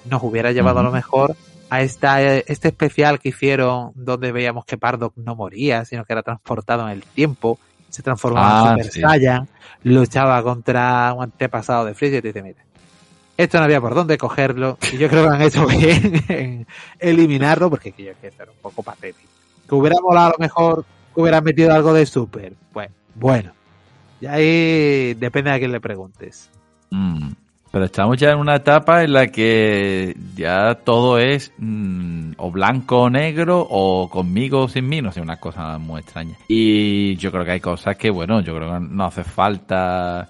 nos 0.08 0.22
hubiera 0.22 0.52
llevado 0.52 0.80
a 0.80 0.82
lo 0.82 0.90
mejor 0.92 1.34
a 1.70 1.80
esta, 1.80 2.22
este 2.22 2.68
especial 2.68 3.18
que 3.18 3.30
hicieron 3.30 3.92
donde 3.94 4.30
veíamos 4.30 4.66
que 4.66 4.76
Pardock 4.76 5.16
no 5.16 5.34
moría, 5.34 5.84
sino 5.86 6.04
que 6.04 6.12
era 6.12 6.22
transportado 6.22 6.82
en 6.82 6.90
el 6.90 7.02
tiempo, 7.02 7.58
se 7.88 8.02
transformaba 8.02 8.74
en 8.74 8.80
Ah, 8.80 8.82
Super 8.82 8.92
sí. 8.92 9.00
Saiyan, 9.00 9.48
luchaba 9.84 10.42
contra 10.42 11.14
un 11.14 11.22
antepasado 11.22 11.86
de 11.86 11.94
Freezer 11.94 12.18
y 12.18 12.22
te 12.22 12.28
dice, 12.28 12.42
mira, 12.42 12.62
esto 13.36 13.58
no 13.58 13.64
había 13.64 13.80
por 13.80 13.94
dónde 13.94 14.18
cogerlo 14.18 14.78
y 14.92 14.98
yo 14.98 15.08
creo 15.08 15.28
que 15.28 15.34
han 15.36 15.42
hecho 15.42 15.66
bien 15.68 16.22
en 16.28 16.66
eliminarlo 16.98 17.70
porque 17.70 17.92
que 17.92 18.04
yo 18.04 18.12
que 18.20 18.28
era 18.28 18.50
un 18.50 18.58
poco 18.60 18.82
patético. 18.82 19.28
Que 19.68 19.74
hubiera 19.74 19.96
molado 20.02 20.28
a 20.28 20.30
lo 20.30 20.38
mejor 20.38 20.84
que 21.14 21.20
hubieran 21.20 21.44
metido 21.44 21.72
algo 21.72 21.92
de 21.94 22.06
Super. 22.06 22.52
Pues 22.72 22.90
bueno, 23.14 23.52
y 24.20 24.26
ahí 24.26 25.14
depende 25.14 25.50
a 25.50 25.58
quién 25.58 25.72
le 25.72 25.80
preguntes. 25.80 26.50
Mm, 26.90 27.32
Pero 27.70 27.84
estamos 27.86 28.16
ya 28.18 28.30
en 28.32 28.38
una 28.38 28.56
etapa 28.56 29.02
en 29.02 29.12
la 29.14 29.28
que 29.28 30.14
ya 30.36 30.74
todo 30.84 31.18
es 31.18 31.52
mm, 31.58 32.32
o 32.36 32.50
blanco 32.50 33.02
o 33.02 33.10
negro 33.10 33.66
o 33.68 34.08
conmigo 34.10 34.60
o 34.64 34.68
sin 34.68 34.88
mí, 34.88 35.00
no 35.00 35.10
sé, 35.10 35.20
una 35.20 35.38
cosa 35.40 35.78
muy 35.78 36.00
extraña. 36.00 36.36
Y 36.48 37.16
yo 37.16 37.32
creo 37.32 37.44
que 37.44 37.52
hay 37.52 37.60
cosas 37.60 37.96
que, 37.96 38.10
bueno, 38.10 38.40
yo 38.42 38.54
creo 38.54 38.74
que 38.74 38.80
no 38.80 39.04
hace 39.06 39.24
falta 39.24 40.28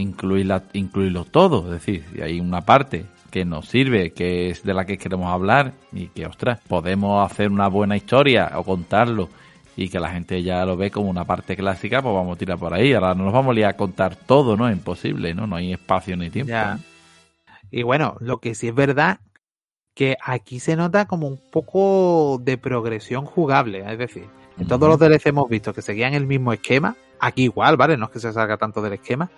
incluirla, 0.00 0.64
incluirlo 0.72 1.24
todo. 1.24 1.64
Es 1.66 1.70
decir, 1.72 2.04
si 2.12 2.22
hay 2.22 2.40
una 2.40 2.62
parte 2.62 3.06
que 3.30 3.44
nos 3.44 3.68
sirve, 3.68 4.12
que 4.12 4.50
es 4.50 4.62
de 4.62 4.74
la 4.74 4.84
que 4.84 4.98
queremos 4.98 5.28
hablar 5.28 5.72
y 5.92 6.08
que, 6.08 6.26
ostras, 6.26 6.60
podemos 6.68 7.30
hacer 7.30 7.50
una 7.50 7.68
buena 7.68 7.96
historia 7.96 8.52
o 8.56 8.64
contarlo 8.64 9.28
y 9.76 9.88
que 9.88 10.00
la 10.00 10.10
gente 10.10 10.42
ya 10.42 10.64
lo 10.64 10.76
ve 10.76 10.90
como 10.90 11.10
una 11.10 11.24
parte 11.24 11.54
clásica, 11.56 12.00
pues 12.00 12.14
vamos 12.14 12.36
a 12.36 12.38
tirar 12.38 12.58
por 12.58 12.72
ahí. 12.72 12.94
Ahora 12.94 13.14
no 13.14 13.24
nos 13.24 13.32
vamos 13.32 13.50
a 13.50 13.54
liar 13.54 13.70
a 13.70 13.76
contar 13.76 14.16
todo, 14.16 14.56
¿no? 14.56 14.68
Es 14.68 14.76
imposible, 14.76 15.34
¿no? 15.34 15.46
No 15.46 15.56
hay 15.56 15.72
espacio 15.72 16.16
ni 16.16 16.30
tiempo. 16.30 16.50
Ya. 16.50 16.78
Y 17.70 17.82
bueno, 17.82 18.16
lo 18.20 18.38
que 18.38 18.54
sí 18.54 18.68
es 18.68 18.74
verdad 18.74 19.20
que 19.94 20.16
aquí 20.22 20.60
se 20.60 20.76
nota 20.76 21.06
como 21.06 21.26
un 21.26 21.40
poco 21.50 22.38
de 22.42 22.58
progresión 22.58 23.24
jugable, 23.24 23.84
es 23.90 23.98
decir, 23.98 24.26
en 24.58 24.66
todos 24.66 24.88
los 24.88 24.98
DLC 24.98 25.26
hemos 25.26 25.48
visto 25.48 25.74
que 25.74 25.82
seguían 25.82 26.14
el 26.14 26.26
mismo 26.26 26.52
esquema, 26.52 26.96
aquí 27.20 27.44
igual, 27.44 27.76
¿vale? 27.76 27.96
No 27.96 28.06
es 28.06 28.10
que 28.10 28.20
se 28.20 28.32
salga 28.32 28.56
tanto 28.56 28.80
del 28.80 28.94
esquema, 28.94 29.30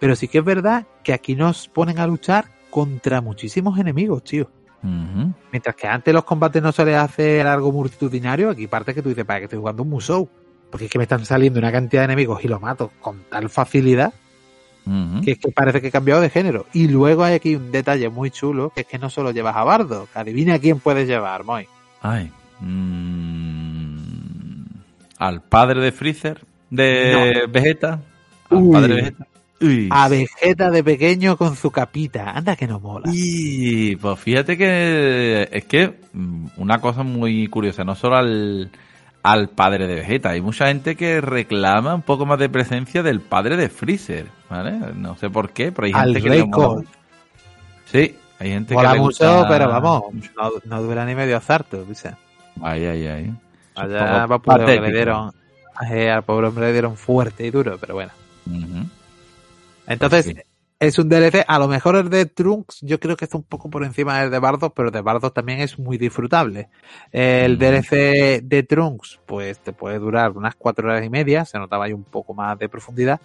pero 0.00 0.16
sí 0.16 0.26
que 0.26 0.38
es 0.38 0.44
verdad 0.44 0.86
que 1.04 1.12
aquí 1.12 1.36
nos 1.36 1.68
ponen 1.68 2.00
a 2.00 2.06
luchar 2.06 2.46
contra 2.70 3.20
muchísimos 3.20 3.78
enemigos, 3.78 4.24
tío. 4.24 4.50
Mientras 5.52 5.76
que 5.76 5.86
antes 5.86 6.12
los 6.12 6.24
combates 6.24 6.62
no 6.62 6.72
se 6.72 6.84
les 6.84 6.96
hace 6.96 7.42
algo 7.42 7.70
multitudinario, 7.70 8.50
aquí 8.50 8.66
parte 8.66 8.94
que 8.94 9.02
tú 9.02 9.10
dices, 9.10 9.24
para 9.26 9.38
que 9.38 9.44
estoy 9.44 9.58
jugando 9.58 9.82
un 9.82 9.90
Musou. 9.90 10.28
Porque 10.70 10.86
es 10.86 10.90
que 10.90 10.98
me 10.98 11.04
están 11.04 11.24
saliendo 11.24 11.58
una 11.58 11.70
cantidad 11.70 12.02
de 12.02 12.06
enemigos 12.06 12.42
y 12.44 12.48
los 12.48 12.60
mato 12.60 12.90
con 13.00 13.24
tal 13.28 13.50
facilidad 13.50 14.12
que 15.24 15.32
es 15.32 15.38
que 15.38 15.52
parece 15.52 15.80
que 15.80 15.88
he 15.88 15.90
cambiado 15.90 16.20
de 16.20 16.30
género. 16.30 16.66
Y 16.72 16.88
luego 16.88 17.22
hay 17.24 17.34
aquí 17.34 17.54
un 17.54 17.70
detalle 17.70 18.08
muy 18.08 18.30
chulo, 18.30 18.70
que 18.70 18.80
es 18.82 18.86
que 18.86 18.98
no 18.98 19.10
solo 19.10 19.30
llevas 19.30 19.56
a 19.56 19.62
Bardo, 19.64 20.08
que 20.12 20.18
adivina 20.18 20.58
quién 20.58 20.80
puedes 20.80 21.06
llevar, 21.06 21.44
Moy. 21.44 21.68
Ay. 22.02 22.30
mm, 22.60 23.98
al 25.18 25.42
padre 25.42 25.80
de 25.80 25.92
Freezer, 25.92 26.44
de 26.70 27.46
Vegeta. 27.48 28.00
Al 28.50 28.58
Uy. 28.58 28.72
padre 28.72 28.94
de 28.94 29.02
Vegeta. 29.02 29.26
Uy. 29.60 29.88
A 29.90 30.08
Vegeta 30.08 30.70
de 30.70 30.82
pequeño 30.82 31.36
con 31.36 31.54
su 31.56 31.70
capita. 31.70 32.30
Anda 32.30 32.56
que 32.56 32.66
no 32.66 32.80
mola. 32.80 33.10
Y 33.12 33.96
pues 33.96 34.18
fíjate 34.18 34.56
que 34.56 35.48
es 35.52 35.64
que 35.66 36.00
mm, 36.12 36.46
una 36.56 36.80
cosa 36.80 37.02
muy 37.02 37.46
curiosa, 37.48 37.84
no 37.84 37.94
solo 37.94 38.16
al, 38.16 38.70
al 39.22 39.48
padre 39.50 39.86
de 39.86 39.96
Vegeta, 39.96 40.30
hay 40.30 40.40
mucha 40.40 40.68
gente 40.68 40.96
que 40.96 41.20
reclama 41.20 41.94
un 41.94 42.02
poco 42.02 42.24
más 42.24 42.38
de 42.38 42.48
presencia 42.48 43.02
del 43.02 43.20
padre 43.20 43.56
de 43.58 43.68
Freezer, 43.68 44.26
¿vale? 44.48 44.72
No 44.94 45.16
sé 45.16 45.28
por 45.28 45.50
qué, 45.50 45.72
pero 45.72 45.86
hay 45.86 45.92
Al 45.94 46.14
gente 46.14 46.22
que 46.22 46.28
Rey 46.30 46.38
le 46.40 46.46
mola. 46.46 46.82
Sí, 47.84 48.16
hay 48.38 48.50
gente 48.50 48.74
Mola 48.74 48.90
que 48.92 48.94
le 48.96 49.00
mucho, 49.02 49.44
pero 49.48 49.68
vamos, 49.68 50.02
no, 50.36 50.50
no 50.64 50.82
dura 50.82 51.04
ni 51.04 51.14
medio 51.14 51.36
azarto. 51.36 51.84
Sea, 51.94 52.16
Ay, 52.62 52.86
ay, 52.86 53.06
ay. 53.06 53.34
allá 53.74 54.26
va 54.26 54.40
que 54.66 54.80
le 54.80 54.90
dieron. 54.90 55.32
eh, 55.90 56.10
al 56.10 56.22
pobre 56.22 56.46
hombre 56.48 56.66
le 56.66 56.72
dieron 56.72 56.96
fuerte 56.96 57.46
y 57.46 57.50
duro, 57.50 57.76
pero 57.78 57.94
bueno. 57.94 58.12
Ujú. 58.46 58.86
Entonces, 59.90 60.24
Sí. 60.26 60.34
es 60.78 60.98
un 60.98 61.08
DLC, 61.08 61.44
a 61.46 61.58
lo 61.58 61.68
mejor 61.68 61.96
el 61.96 62.08
de 62.08 62.24
Trunks, 62.26 62.78
yo 62.80 62.98
creo 62.98 63.16
que 63.16 63.26
está 63.26 63.36
un 63.36 63.42
poco 63.44 63.68
por 63.68 63.84
encima 63.84 64.20
del 64.20 64.30
de 64.30 64.38
Bardos, 64.38 64.72
pero 64.74 64.88
el 64.88 64.94
de 64.94 65.02
Bardos 65.02 65.34
también 65.34 65.60
es 65.60 65.78
muy 65.78 65.98
disfrutable. 65.98 66.68
El. 67.12 67.58
DLC 67.58 68.40
de 68.42 68.62
Trunks, 68.62 69.20
pues 69.26 69.58
te 69.58 69.72
puede 69.72 69.98
durar 69.98 70.30
unas 70.30 70.54
cuatro 70.56 70.88
horas 70.88 71.04
y 71.04 71.10
media, 71.10 71.44
se 71.44 71.58
notaba 71.58 71.84
ahí 71.84 71.92
un 71.92 72.04
poco 72.04 72.32
más 72.32 72.58
de 72.58 72.68
profundidad. 72.68 73.20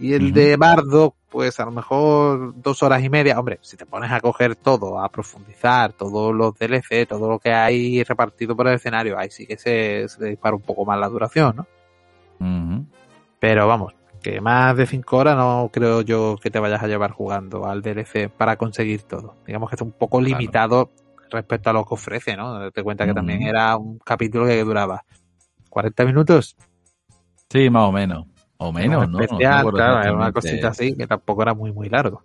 Y 0.00 0.12
el 0.14 0.32
de 0.32 0.56
Bardo, 0.56 1.14
pues 1.30 1.60
a 1.60 1.64
lo 1.66 1.70
mejor 1.70 2.52
dos 2.60 2.82
horas 2.82 3.00
y 3.04 3.08
media. 3.08 3.38
Hombre, 3.38 3.58
si 3.62 3.76
te 3.76 3.86
pones 3.86 4.10
a 4.10 4.20
coger 4.20 4.56
todo, 4.56 4.98
a 4.98 5.08
profundizar, 5.08 5.92
todos 5.92 6.34
los 6.34 6.54
DLC, 6.58 7.06
todo 7.06 7.28
lo 7.28 7.38
que 7.38 7.52
hay 7.52 8.02
repartido 8.02 8.56
por 8.56 8.66
el 8.66 8.74
escenario, 8.74 9.16
ahí 9.16 9.30
sí 9.30 9.46
que 9.46 9.56
se, 9.56 10.08
se 10.08 10.24
dispara 10.24 10.56
un 10.56 10.62
poco 10.62 10.84
más 10.84 10.98
la 10.98 11.08
duración, 11.08 11.54
¿no? 11.56 11.66
Pero 13.38 13.68
vamos, 13.68 13.94
que 14.24 14.40
más 14.40 14.74
de 14.74 14.86
5 14.86 15.16
horas 15.18 15.36
no 15.36 15.68
creo 15.70 16.00
yo 16.00 16.36
que 16.42 16.50
te 16.50 16.58
vayas 16.58 16.82
a 16.82 16.86
llevar 16.86 17.10
jugando 17.10 17.66
al 17.66 17.82
DLC 17.82 18.30
para 18.30 18.56
conseguir 18.56 19.02
todo. 19.02 19.36
Digamos 19.46 19.68
que 19.68 19.76
está 19.76 19.84
un 19.84 19.92
poco 19.92 20.18
Claro. 20.18 20.38
limitado 20.38 20.90
respecto 21.30 21.68
a 21.68 21.72
lo 21.74 21.84
que 21.84 21.92
ofrece, 21.92 22.34
¿no? 22.34 22.58
Date 22.58 22.82
cuenta 22.82 23.04
que 23.04 23.12
también 23.12 23.42
era 23.42 23.76
un 23.76 23.98
capítulo 23.98 24.46
que 24.46 24.64
duraba 24.64 25.04
40 25.68 26.04
minutos. 26.06 26.56
Sí, 27.50 27.68
más 27.68 27.82
o 27.82 27.92
menos. 27.92 28.24
O 28.56 28.72
menos, 28.72 29.06
¿no? 29.08 29.18
No 29.18 29.24
especial, 29.24 29.58
recuerdo 29.58 29.76
claro, 29.76 30.02
era 30.02 30.12
una 30.14 30.32
cosita 30.32 30.68
así 30.68 30.96
que 30.96 31.06
tampoco 31.06 31.42
era 31.42 31.52
muy, 31.52 31.70
muy 31.70 31.90
largo. 31.90 32.22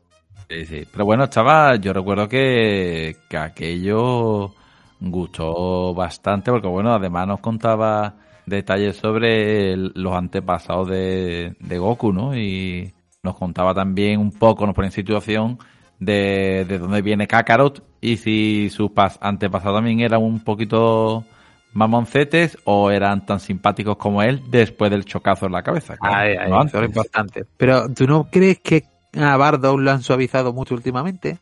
Sí, 0.49 0.65
sí. 0.65 0.87
Pero 0.89 1.03
bueno, 1.03 1.25
estaba, 1.25 1.75
yo 1.75 1.91
recuerdo 1.91 2.29
que, 2.29 3.17
que 3.27 3.37
aquello 3.37 4.53
gustó 5.01 5.93
bastante 5.93 6.49
porque 6.49 6.67
bueno, 6.67 6.93
además 6.93 7.27
nos 7.27 7.41
contaba 7.41 8.15
detalles 8.49 8.97
sobre 8.97 9.73
el- 9.73 9.91
los 9.95 10.13
antepasados 10.13 10.89
de, 10.89 11.55
de 11.59 11.77
Goku, 11.77 12.11
¿no? 12.13 12.35
Y 12.37 12.93
nos 13.23 13.35
contaba 13.37 13.73
también 13.73 14.19
un 14.19 14.31
poco, 14.31 14.65
nos 14.65 14.75
pone 14.75 14.87
en 14.87 14.91
situación 14.93 15.59
de, 15.99 16.65
de 16.67 16.79
dónde 16.79 17.01
viene 17.01 17.27
Kakarot 17.27 17.83
y 18.01 18.17
si 18.17 18.69
sus 18.69 18.89
pas- 18.91 19.17
antepasados 19.21 19.77
también 19.77 19.99
eran 20.01 20.21
un 20.23 20.43
poquito 20.43 21.25
mamoncetes 21.73 22.57
o 22.65 22.91
eran 22.91 23.25
tan 23.25 23.39
simpáticos 23.39 23.97
como 23.97 24.23
él 24.23 24.41
después 24.49 24.89
del 24.91 25.05
chocazo 25.05 25.45
en 25.45 25.51
la 25.53 25.63
cabeza. 25.63 25.97
claro, 25.97 26.17
Ay, 26.17 26.35
ay, 26.39 26.49
no 26.49 26.61
eso 26.61 26.77
es 26.77 26.81
lo 26.81 26.85
antes. 26.85 26.87
importante. 26.87 27.45
Pero, 27.57 27.93
¿tú 27.93 28.07
no 28.07 28.29
crees 28.31 28.59
que 28.59 28.85
a 29.13 29.35
Bardo 29.37 29.77
lo 29.77 29.91
han 29.91 30.01
suavizado 30.01 30.53
mucho 30.53 30.75
últimamente? 30.75 31.39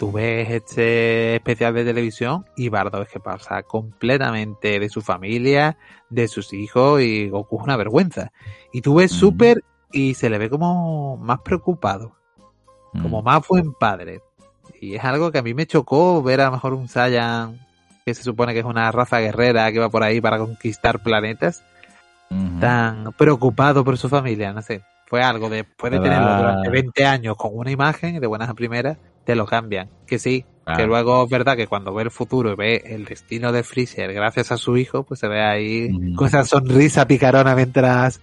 Tú 0.00 0.10
ves 0.12 0.48
este 0.48 1.36
especial 1.36 1.74
de 1.74 1.84
televisión 1.84 2.46
y 2.56 2.70
Bardo 2.70 3.02
es 3.02 3.08
que 3.10 3.20
pasa 3.20 3.62
completamente 3.64 4.80
de 4.80 4.88
su 4.88 5.02
familia, 5.02 5.76
de 6.08 6.26
sus 6.26 6.54
hijos 6.54 7.02
y 7.02 7.28
Goku 7.28 7.58
es 7.58 7.64
una 7.64 7.76
vergüenza. 7.76 8.32
Y 8.72 8.80
tú 8.80 8.94
ves 8.94 9.12
Ujú. 9.12 9.20
Super 9.20 9.62
y 9.92 10.14
se 10.14 10.30
le 10.30 10.38
ve 10.38 10.48
como 10.48 11.18
más 11.18 11.40
preocupado, 11.42 12.16
como 13.02 13.20
Mm. 13.20 13.24
más 13.26 13.46
buen 13.46 13.74
padre. 13.74 14.22
Y 14.80 14.94
es 14.94 15.04
algo 15.04 15.30
que 15.30 15.36
a 15.36 15.42
mí 15.42 15.52
me 15.52 15.66
chocó 15.66 16.22
ver 16.22 16.40
a 16.40 16.46
lo 16.46 16.52
mejor 16.52 16.72
un 16.72 16.88
Saiyan 16.88 17.58
que 18.06 18.14
se 18.14 18.22
supone 18.22 18.54
que 18.54 18.60
es 18.60 18.64
una 18.64 18.90
raza 18.90 19.20
guerrera 19.20 19.70
que 19.70 19.80
va 19.80 19.90
por 19.90 20.02
ahí 20.02 20.18
para 20.18 20.38
conquistar 20.38 21.02
planetas 21.02 21.62
tan 22.58 23.12
preocupado 23.18 23.84
por 23.84 23.98
su 23.98 24.08
familia, 24.08 24.52
no 24.54 24.62
sé. 24.62 24.80
Fue 25.08 25.22
algo 25.22 25.50
de, 25.50 25.64
puede 25.64 25.98
¿Verdad? 25.98 26.10
tenerlo 26.14 26.36
durante 26.36 26.70
20 26.70 27.04
años 27.04 27.36
con 27.36 27.50
una 27.52 27.70
imagen 27.70 28.18
de 28.18 28.26
buenas 28.26 28.48
a 28.48 28.54
primeras, 28.54 28.96
te 29.24 29.34
lo 29.34 29.46
cambian. 29.46 29.88
Que 30.06 30.18
sí, 30.18 30.44
que 30.76 30.86
luego 30.86 31.24
es 31.24 31.30
verdad 31.30 31.56
que 31.56 31.66
cuando 31.66 31.92
ve 31.92 32.04
el 32.04 32.10
futuro 32.10 32.52
y 32.52 32.56
ve 32.56 32.82
el 32.86 33.04
destino 33.04 33.50
de 33.52 33.62
Freezer 33.62 34.12
gracias 34.12 34.52
a 34.52 34.56
su 34.56 34.76
hijo, 34.76 35.02
pues 35.02 35.18
se 35.20 35.28
ve 35.28 35.42
ahí 35.42 36.14
con 36.14 36.26
esa 36.28 36.44
sonrisa 36.44 37.06
picarona 37.06 37.54
mientras 37.56 38.20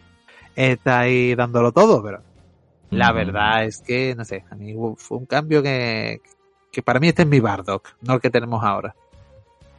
está 0.55 0.99
ahí 0.99 1.35
dándolo 1.35 1.71
todo, 1.71 2.01
pero 2.03 2.21
la 2.89 3.11
verdad 3.11 3.65
es 3.65 3.81
que, 3.81 4.15
no 4.15 4.23
sé, 4.23 4.45
a 4.49 4.55
mí 4.55 4.73
fue 4.97 5.17
un 5.17 5.25
cambio 5.25 5.61
que, 5.61 6.21
que 6.71 6.81
para 6.81 6.99
mí 7.01 7.09
este 7.09 7.23
es 7.23 7.27
mi 7.27 7.39
Bardock, 7.41 7.89
no 8.01 8.13
el 8.15 8.21
que 8.21 8.29
tenemos 8.29 8.63
ahora. 8.63 8.95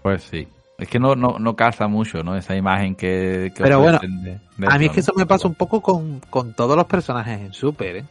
Pues 0.02 0.22
sí. 0.24 0.46
Es 0.78 0.88
que 0.88 1.00
no, 1.00 1.16
no, 1.16 1.38
no 1.40 1.56
casa 1.56 1.88
mucho, 1.88 2.22
¿no? 2.22 2.36
Esa 2.36 2.54
imagen 2.54 2.94
que... 2.94 3.50
que 3.54 3.62
Pero 3.64 3.80
bueno, 3.80 3.96
ofrecen 3.96 4.22
de- 4.22 4.40
de 4.58 4.66
A 4.68 4.78
mí 4.78 4.86
es 4.86 4.92
que 4.92 5.00
eso 5.00 5.12
me 5.16 5.26
pasa 5.26 5.48
un 5.48 5.54
poco 5.54 5.80
con, 5.80 6.20
con 6.30 6.52
todos 6.54 6.76
los 6.76 6.86
personajes 6.86 7.40
en 7.40 7.52
Super, 7.52 7.96
¿eh? 7.96 8.04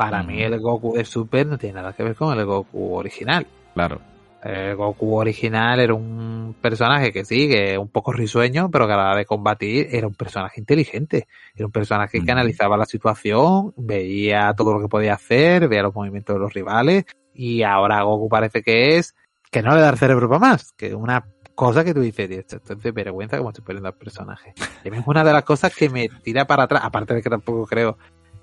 Para 0.00 0.22
mí 0.22 0.42
el 0.42 0.58
Goku 0.58 0.94
de 0.94 1.04
Super 1.04 1.46
no 1.46 1.58
tiene 1.58 1.74
nada 1.74 1.92
que 1.92 2.02
ver 2.02 2.14
con 2.14 2.38
el 2.38 2.46
Goku 2.46 2.94
original. 2.94 3.46
Claro. 3.74 4.00
El 4.42 4.74
Goku 4.74 5.16
original 5.16 5.78
era 5.78 5.92
un 5.92 6.56
personaje 6.58 7.12
que 7.12 7.26
sí, 7.26 7.46
que 7.46 7.76
un 7.76 7.88
poco 7.88 8.10
risueño, 8.10 8.70
pero 8.70 8.86
que 8.86 8.94
a 8.94 8.96
la 8.96 9.10
hora 9.10 9.16
de 9.16 9.26
combatir 9.26 9.88
era 9.90 10.06
un 10.06 10.14
personaje 10.14 10.58
inteligente. 10.58 11.28
Era 11.54 11.66
un 11.66 11.72
personaje 11.72 12.24
que 12.24 12.32
analizaba 12.32 12.78
la 12.78 12.86
situación, 12.86 13.74
veía 13.76 14.54
todo 14.56 14.72
lo 14.72 14.80
que 14.80 14.88
podía 14.88 15.12
hacer, 15.12 15.68
veía 15.68 15.82
los 15.82 15.94
movimientos 15.94 16.34
de 16.34 16.40
los 16.40 16.54
rivales, 16.54 17.04
y 17.34 17.62
ahora 17.62 18.02
Goku 18.02 18.30
parece 18.30 18.62
que 18.62 18.96
es 18.96 19.14
que 19.50 19.60
no 19.60 19.74
le 19.74 19.82
da 19.82 19.90
el 19.90 19.98
cerebro 19.98 20.30
para 20.30 20.38
más, 20.38 20.72
que 20.72 20.94
una 20.94 21.26
Cosa 21.60 21.84
que 21.84 21.92
tú 21.92 22.00
dices, 22.00 22.30
esto, 22.30 22.56
esto 22.56 22.72
es 22.72 22.82
de 22.82 22.90
vergüenza 22.90 23.36
como 23.36 23.50
estoy 23.50 23.62
poniendo 23.62 23.88
al 23.88 23.94
personaje. 23.94 24.54
Y 24.82 24.88
es 24.88 25.06
una 25.06 25.22
de 25.22 25.30
las 25.30 25.44
cosas 25.44 25.76
que 25.76 25.90
me 25.90 26.08
tira 26.08 26.46
para 26.46 26.62
atrás, 26.62 26.80
aparte 26.82 27.12
de 27.12 27.20
que 27.20 27.28
tampoco 27.28 27.66
creo 27.66 27.98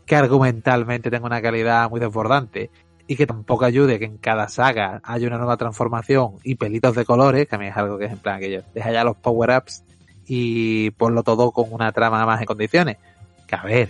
que 0.08 0.16
argumentalmente 0.16 1.12
tenga 1.12 1.28
una 1.28 1.41
calidad 1.41 1.88
muy 1.89 1.99
desbordante 1.99 2.72
y 3.08 3.16
que 3.16 3.28
tampoco 3.28 3.66
ayude 3.66 3.99
que 3.99 4.05
en 4.05 4.18
cada 4.18 4.47
saga 4.49 5.01
haya 5.03 5.28
una 5.28 5.38
nueva 5.38 5.58
transformación 5.58 6.32
y 6.43 6.55
pelitos 6.55 6.95
de 6.95 7.05
colores, 7.05 7.47
que 7.47 7.55
a 7.55 7.60
mí 7.60 7.68
es 7.68 7.78
algo 7.78 7.97
que 7.99 8.05
es 8.05 8.12
en 8.14 8.18
plan 8.18 8.39
que 8.39 8.51
yo 8.51 8.62
deja 8.74 8.91
ya 8.91 9.03
los 9.03 9.18
power-ups 9.18 9.84
y 10.26 10.89
ponlo 10.91 11.24
todo 11.24 11.51
con 11.51 11.72
una 11.72 11.91
trama 11.91 12.26
más 12.26 12.39
en 12.39 12.45
condiciones. 12.47 12.97
Que 13.47 13.55
a 13.55 13.64
ver, 13.64 13.89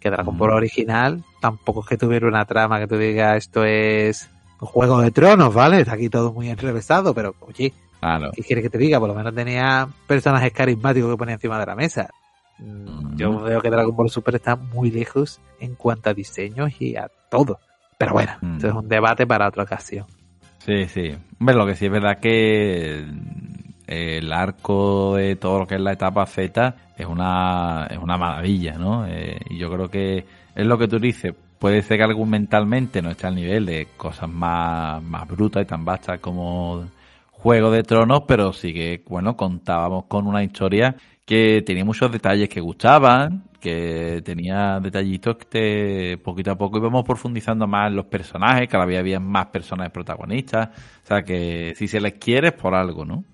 que 0.00 0.10
Dragon 0.10 0.36
Ball 0.36 0.50
original 0.50 1.22
tampoco 1.40 1.80
es 1.82 1.86
que 1.86 1.96
tuviera 1.96 2.26
una 2.26 2.44
trama 2.44 2.78
que 2.80 2.86
tú 2.86 2.96
digas 2.96 3.36
esto 3.36 3.64
es 3.64 4.28
un 4.60 4.66
juego 4.68 5.00
de 5.00 5.10
tronos, 5.10 5.54
¿vale? 5.54 5.80
Está 5.80 5.92
aquí 5.94 6.08
todo 6.08 6.32
muy 6.32 6.48
enrevesado, 6.50 7.14
pero 7.14 7.34
oye, 7.40 7.72
Claro. 8.00 8.30
¿qué 8.32 8.42
quieres 8.42 8.62
que 8.62 8.70
te 8.70 8.78
diga? 8.78 9.00
Por 9.00 9.08
lo 9.08 9.14
menos 9.14 9.34
tenía 9.34 9.88
personajes 10.06 10.52
carismáticos 10.52 11.10
que 11.10 11.16
ponía 11.16 11.34
encima 11.34 11.58
de 11.58 11.66
la 11.66 11.74
mesa. 11.74 12.10
Yo 13.16 13.32
Mm. 13.32 13.44
veo 13.44 13.60
que 13.60 13.70
Dragon 13.70 13.94
Ball 13.94 14.10
Super 14.10 14.34
está 14.36 14.56
muy 14.56 14.90
lejos 14.90 15.40
en 15.60 15.74
cuanto 15.74 16.10
a 16.10 16.14
diseños 16.14 16.80
y 16.80 16.96
a 16.96 17.08
todo. 17.30 17.58
Pero 17.96 18.12
bueno, 18.12 18.32
Mm. 18.40 18.56
esto 18.56 18.68
es 18.68 18.74
un 18.74 18.88
debate 18.88 19.26
para 19.26 19.48
otra 19.48 19.62
ocasión. 19.64 20.06
Sí, 20.58 20.86
sí. 20.86 21.10
Hombre, 21.40 21.54
lo 21.56 21.66
que 21.66 21.74
sí 21.74 21.86
es 21.86 21.92
verdad 21.92 22.18
que 22.18 23.04
el 23.86 24.32
arco 24.32 25.14
de 25.16 25.36
todo 25.36 25.60
lo 25.60 25.66
que 25.66 25.76
es 25.76 25.80
la 25.80 25.92
etapa 25.92 26.26
Z 26.26 26.74
es 26.96 27.06
una, 27.06 27.86
es 27.90 27.98
una 27.98 28.16
maravilla, 28.18 28.72
¿no? 28.76 29.06
Eh, 29.06 29.38
y 29.50 29.58
yo 29.58 29.70
creo 29.70 29.88
que 29.88 30.24
es 30.54 30.66
lo 30.66 30.76
que 30.78 30.88
tú 30.88 30.98
dices. 30.98 31.34
Puede 31.58 31.82
ser 31.82 31.96
que 31.98 32.04
argumentalmente 32.04 33.02
no 33.02 33.10
esté 33.10 33.26
al 33.26 33.34
nivel 33.34 33.66
de 33.66 33.88
cosas 33.96 34.28
más, 34.28 35.02
más 35.02 35.26
brutas 35.26 35.62
y 35.62 35.66
tan 35.66 35.84
vastas 35.84 36.20
como 36.20 36.84
Juego 37.32 37.70
de 37.70 37.82
Tronos, 37.82 38.22
pero 38.28 38.52
sí 38.52 38.72
que, 38.74 39.02
bueno, 39.08 39.36
contábamos 39.36 40.04
con 40.06 40.26
una 40.26 40.42
historia 40.44 40.94
que 41.28 41.62
tenía 41.66 41.84
muchos 41.84 42.10
detalles 42.10 42.48
que 42.48 42.58
gustaban, 42.62 43.44
que 43.60 44.22
tenía 44.24 44.80
detallitos 44.80 45.36
que 45.36 45.44
te- 45.44 46.18
poquito 46.24 46.52
a 46.52 46.56
poco 46.56 46.78
íbamos 46.78 47.04
profundizando 47.04 47.66
más 47.66 47.90
en 47.90 47.96
los 47.96 48.06
personajes, 48.06 48.66
cada 48.66 48.86
vez 48.86 48.98
había 48.98 49.20
más 49.20 49.46
personajes 49.48 49.92
protagonistas, 49.92 50.68
o 51.04 51.06
sea 51.06 51.22
que 51.22 51.74
si 51.76 51.86
se 51.86 52.00
les 52.00 52.14
quiere 52.14 52.48
es 52.48 52.54
por 52.54 52.74
algo, 52.74 53.04
¿no? 53.04 53.24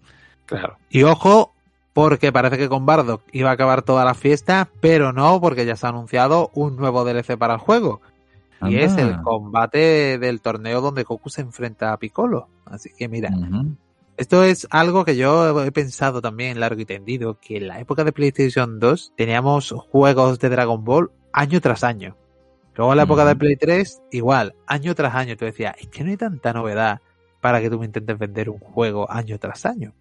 Claro. 0.44 0.76
Y 0.90 1.04
ojo, 1.04 1.52
porque 1.92 2.32
parece 2.32 2.58
que 2.58 2.68
con 2.68 2.84
Bardock 2.84 3.22
iba 3.30 3.50
a 3.50 3.52
acabar 3.52 3.82
toda 3.82 4.04
la 4.04 4.14
fiesta, 4.14 4.68
pero 4.80 5.12
no, 5.12 5.40
porque 5.40 5.64
ya 5.64 5.76
se 5.76 5.86
ha 5.86 5.90
anunciado 5.90 6.50
un 6.54 6.74
nuevo 6.74 7.04
DLC 7.04 7.36
para 7.38 7.54
el 7.54 7.60
juego. 7.60 8.00
Y 8.62 8.66
Anda. 8.66 8.80
es 8.80 8.96
el 8.96 9.20
combate 9.20 10.18
del 10.18 10.40
torneo 10.40 10.80
donde 10.80 11.04
Goku 11.04 11.30
se 11.30 11.42
enfrenta 11.42 11.92
a 11.92 11.96
Piccolo. 11.98 12.48
Así 12.66 12.90
que 12.98 13.08
mira. 13.08 13.30
Esto 14.16 14.44
es 14.44 14.68
algo 14.70 15.04
que 15.04 15.16
yo 15.16 15.64
he 15.64 15.72
pensado 15.72 16.22
también 16.22 16.60
largo 16.60 16.80
y 16.80 16.84
tendido, 16.84 17.38
que 17.40 17.56
en 17.56 17.66
la 17.66 17.80
época 17.80 18.04
de 18.04 18.12
PlayStation 18.12 18.78
2 18.78 19.14
teníamos 19.16 19.72
juegos 19.90 20.38
de 20.38 20.48
Dragon 20.50 20.84
Ball 20.84 21.10
año 21.32 21.60
tras 21.60 21.82
año. 21.82 22.16
Luego 22.76 22.92
en 22.92 22.96
la 22.96 23.02
época 23.04 23.24
de. 23.24 23.36
Play 23.36 23.56
3, 23.56 24.02
igual, 24.12 24.54
año 24.66 24.94
tras 24.94 25.14
año. 25.14 25.36
Tú 25.36 25.44
decías, 25.44 25.74
es 25.78 25.88
que 25.88 26.04
no 26.04 26.10
hay 26.10 26.16
tanta 26.16 26.52
novedad 26.52 27.00
para 27.40 27.60
que 27.60 27.70
tú 27.70 27.78
me 27.78 27.86
intentes 27.86 28.18
vender 28.18 28.50
un 28.50 28.58
juego 28.58 29.10
año 29.10 29.38
tras 29.38 29.66
año. 29.66 29.92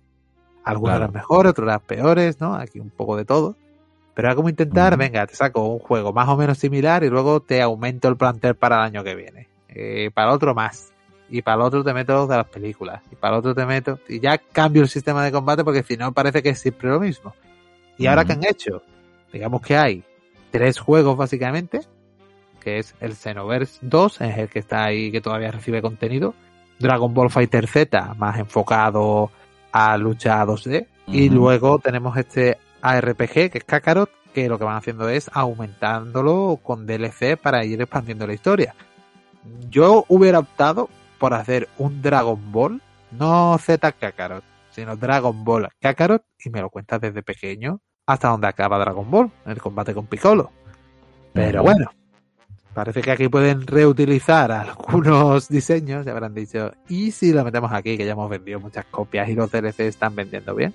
Algunos 0.64 0.92
Claro. 0.92 1.06
eran 1.06 1.14
mejores, 1.14 1.50
otros 1.52 1.68
eran 1.68 1.82
peores, 1.82 2.40
¿no? 2.40 2.56
Aquí 2.56 2.80
un 2.80 2.90
poco 2.90 3.18
de 3.18 3.26
todo. 3.26 3.56
Pero 4.14 4.28
era 4.28 4.36
como 4.36 4.50
intentar, 4.50 4.96
venga, 4.96 5.26
te 5.26 5.36
saco 5.36 5.68
un 5.68 5.80
juego 5.80 6.14
más 6.14 6.30
o 6.30 6.38
menos 6.38 6.60
similar 6.60 7.04
y 7.04 7.10
luego 7.10 7.42
te 7.42 7.62
aumento 7.62 8.08
el 8.08 8.16
plantel 8.16 8.56
para 8.56 8.78
el 8.78 8.82
año 8.84 9.04
que 9.04 9.16
viene. 9.16 9.50
Eh, 9.70 10.12
para 10.14 10.32
otro 10.32 10.54
más 10.54 10.93
y 11.34 11.42
para 11.42 11.56
el 11.56 11.62
otro 11.64 11.84
te 11.84 11.96
meto 11.96 12.14
los 12.14 12.30
de 12.30 12.38
las 12.38 12.46
películas, 12.46 13.02
y 13.12 13.16
para 13.16 13.34
el 13.34 13.40
otro 13.40 13.56
te 13.56 13.66
meto, 13.66 13.98
y 14.08 14.20
ya 14.20 14.38
cambio 14.38 14.84
el 14.84 14.88
sistema 14.88 15.26
de 15.26 15.32
combate 15.32 15.64
porque 15.64 15.82
si 15.82 15.98
no 15.98 16.12
parece 16.12 16.44
que 16.44 16.50
es 16.50 16.60
siempre 16.60 16.92
lo 16.92 17.00
mismo. 17.00 17.34
Y 17.98 18.06
ahora 18.06 18.24
que 18.24 18.34
han 18.34 18.46
hecho, 18.46 18.84
digamos 19.32 19.64
que 19.64 19.76
hay 19.76 20.04
tres 20.52 20.78
juegos 20.78 21.18
básicamente, 21.18 21.82
que 22.60 22.78
es 22.78 22.94
el 23.00 23.16
Xenoverse 23.16 23.80
2, 23.82 24.22
es 24.22 24.38
el 24.38 24.48
que 24.48 24.60
está 24.60 24.84
ahí 24.84 25.12
que 25.12 25.22
todavía 25.22 25.50
recibe 25.50 25.82
contenido, 25.82 26.36
Dragon 26.78 27.12
Ball 27.12 27.32
Fighter 27.32 27.66
Z, 27.66 28.14
más 28.14 28.38
enfocado 28.38 29.32
a 29.72 29.98
lucha 29.98 30.46
2D, 30.46 30.86
y 31.08 31.30
luego 31.30 31.80
tenemos 31.80 32.16
este 32.16 32.60
ARPG, 32.84 33.50
que 33.50 33.58
es 33.58 33.64
Kakarot, 33.64 34.12
que 34.36 34.48
lo 34.48 34.60
que 34.60 34.66
van 34.66 34.78
haciendo 34.78 35.10
es 35.10 35.32
aumentándolo 35.34 36.60
con 36.62 36.86
DLC 36.86 37.38
para 37.42 37.66
ir 37.66 37.82
expandiendo 37.82 38.28
la 38.28 38.36
historia. 38.36 38.76
Yo 39.72 40.06
hubiera 40.10 40.38
optado 40.38 40.90
por 41.24 41.34
hacer 41.36 41.70
un 41.78 42.02
Dragon 42.02 42.52
Ball, 42.52 42.82
no 43.12 43.58
Z 43.58 43.94
Kakarot, 43.94 44.44
sino 44.72 44.98
Dragon 44.98 45.46
Ball 45.46 45.70
Kakarot, 45.80 46.22
y 46.44 46.50
me 46.50 46.60
lo 46.60 46.70
cuentas 46.70 47.00
desde 47.00 47.24
pequeño 47.24 47.80
hasta 48.06 48.28
donde 48.28 48.48
acaba 48.48 48.78
Dragon 48.78 49.10
Ball, 49.10 49.32
el 49.46 49.62
combate 49.62 49.94
con 49.94 50.06
Piccolo. 50.06 50.52
Pero 51.32 51.64
bueno, 51.64 51.90
parece 52.74 53.02
que 53.02 53.12
aquí 53.12 53.30
pueden 53.30 53.66
reutilizar 53.66 54.52
algunos 54.52 55.48
diseños, 55.50 56.06
ya 56.06 56.12
habrán 56.12 56.34
dicho, 56.34 56.74
y 56.90 57.12
si 57.12 57.32
lo 57.32 57.46
metemos 57.46 57.72
aquí, 57.72 57.96
que 57.96 58.06
ya 58.06 58.12
hemos 58.12 58.30
vendido 58.30 58.60
muchas 58.60 58.84
copias 58.88 59.30
y 59.30 59.36
los 59.36 59.50
DLC 59.50 59.80
están 59.80 60.18
vendiendo 60.18 60.54
bien. 60.54 60.74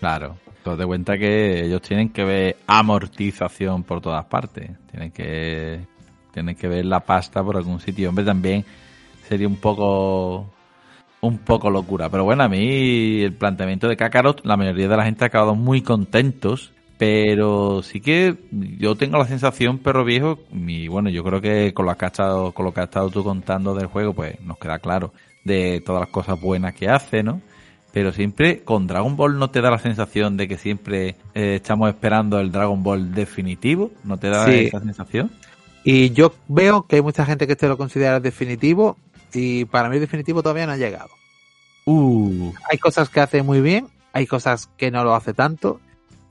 Claro, 0.00 0.38
te 0.64 0.74
das 0.74 0.86
cuenta 0.86 1.16
que 1.16 1.66
ellos 1.66 1.82
tienen 1.82 2.08
que 2.08 2.24
ver 2.24 2.56
amortización 2.66 3.84
por 3.84 4.00
todas 4.00 4.24
partes. 4.24 4.72
Tienen 4.90 5.12
que, 5.12 5.86
tienen 6.32 6.56
que 6.56 6.66
ver 6.66 6.84
la 6.84 6.98
pasta 6.98 7.44
por 7.44 7.56
algún 7.56 7.78
sitio. 7.78 8.08
Hombre, 8.08 8.24
también 8.24 8.64
sería 9.32 9.48
un 9.48 9.56
poco 9.56 10.46
un 11.22 11.38
poco 11.38 11.70
locura. 11.70 12.10
Pero 12.10 12.24
bueno, 12.24 12.42
a 12.42 12.48
mí 12.48 13.22
el 13.22 13.32
planteamiento 13.32 13.88
de 13.88 13.96
Kakarot, 13.96 14.44
la 14.44 14.56
mayoría 14.58 14.88
de 14.88 14.96
la 14.96 15.04
gente 15.04 15.24
ha 15.24 15.28
acabado 15.28 15.54
muy 15.54 15.80
contentos. 15.80 16.72
Pero 16.98 17.82
sí 17.82 18.00
que 18.00 18.36
yo 18.78 18.94
tengo 18.94 19.18
la 19.18 19.24
sensación, 19.24 19.78
perro 19.78 20.04
viejo, 20.04 20.38
y 20.52 20.86
bueno, 20.86 21.08
yo 21.10 21.24
creo 21.24 21.40
que 21.40 21.72
con 21.74 21.86
lo 21.86 21.96
que 21.96 22.04
has 22.04 22.12
estado, 22.12 22.52
con 22.52 22.64
lo 22.64 22.72
que 22.72 22.80
has 22.80 22.84
estado 22.86 23.08
tú 23.10 23.24
contando 23.24 23.74
del 23.74 23.86
juego, 23.86 24.12
pues 24.12 24.40
nos 24.42 24.56
queda 24.58 24.78
claro 24.78 25.12
de 25.42 25.82
todas 25.84 26.00
las 26.02 26.10
cosas 26.10 26.40
buenas 26.40 26.74
que 26.74 26.88
hace, 26.88 27.22
¿no? 27.24 27.40
Pero 27.92 28.12
siempre 28.12 28.62
con 28.62 28.86
Dragon 28.86 29.16
Ball 29.16 29.36
no 29.38 29.50
te 29.50 29.60
da 29.60 29.70
la 29.70 29.78
sensación 29.78 30.36
de 30.36 30.46
que 30.46 30.58
siempre 30.58 31.16
eh, 31.34 31.56
estamos 31.56 31.88
esperando 31.88 32.38
el 32.38 32.52
Dragon 32.52 32.82
Ball 32.84 33.12
definitivo, 33.12 33.90
¿no 34.04 34.18
te 34.18 34.28
da 34.28 34.44
Sí. 34.46 34.66
esa 34.66 34.78
sensación? 34.80 35.30
Y 35.82 36.10
yo 36.10 36.32
veo 36.46 36.86
que 36.86 36.96
hay 36.96 37.02
mucha 37.02 37.26
gente 37.26 37.46
que 37.48 37.54
este 37.54 37.66
lo 37.66 37.76
considera 37.76 38.20
definitivo, 38.20 38.96
y 39.34 39.64
para 39.64 39.88
mí 39.88 39.96
el 39.96 40.00
definitivo 40.00 40.42
todavía 40.42 40.66
no 40.66 40.72
ha 40.72 40.76
llegado. 40.76 41.10
Uh, 41.84 42.52
hay 42.70 42.78
cosas 42.78 43.08
que 43.08 43.20
hace 43.20 43.42
muy 43.42 43.60
bien, 43.60 43.88
hay 44.12 44.26
cosas 44.26 44.68
que 44.76 44.90
no 44.90 45.04
lo 45.04 45.14
hace 45.14 45.34
tanto. 45.34 45.80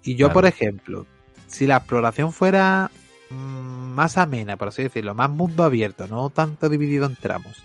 Y 0.04 0.16
yo, 0.16 0.28
Claro. 0.28 0.34
por 0.34 0.46
ejemplo, 0.46 1.06
si 1.48 1.68
la 1.68 1.78
exploración 1.78 2.32
fuera 2.32 2.90
mm, 3.30 3.36
más 3.36 4.18
amena, 4.18 4.58
por 4.58 4.70
así 4.70 4.84
decirlo, 4.84 5.14
más 5.14 5.30
mundo 5.30 5.64
abierto, 5.64 6.08
no 6.08 6.30
tanto 6.30 6.70
dividido 6.70 7.06
en 7.06 7.16
tramos. 7.16 7.62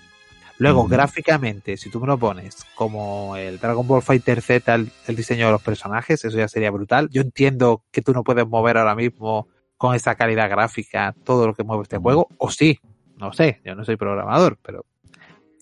Luego, 0.59 0.87
gráficamente, 0.87 1.77
si 1.77 1.91
tú 1.91 2.01
me 2.01 2.07
lo 2.07 2.17
pones 2.17 2.65
como 2.75 3.37
el 3.37 3.59
Dragon 3.59 3.87
Ball 3.87 4.01
Fighter 4.01 4.41
Z, 4.41 4.75
el, 4.75 4.91
el 5.07 5.15
diseño 5.17 5.47
de 5.47 5.53
los 5.53 5.63
personajes, 5.63 6.25
eso 6.25 6.37
ya 6.39 6.49
sería 6.49 6.71
brutal. 6.71 7.11
Yo 7.11 7.21
entiendo 7.21 7.83
que 7.91 8.01
tú 8.01 8.15
no 8.15 8.25
puedes 8.25 8.47
mover 8.49 8.79
ahora 8.79 8.95
mismo 8.95 9.49
con 9.77 9.95
esa 9.95 10.15
calidad 10.15 10.49
gráfica 10.49 11.15
todo 11.25 11.47
lo 11.47 11.55
que 11.55 11.63
mueve 11.63 11.83
este 11.83 11.99
juego, 11.99 12.29
o 12.39 12.51
sí, 12.51 12.79
no 13.19 13.35
sé, 13.35 13.61
yo 13.67 13.75
no 13.75 13.85
soy 13.85 13.97
programador, 13.97 14.59
pero 14.63 14.87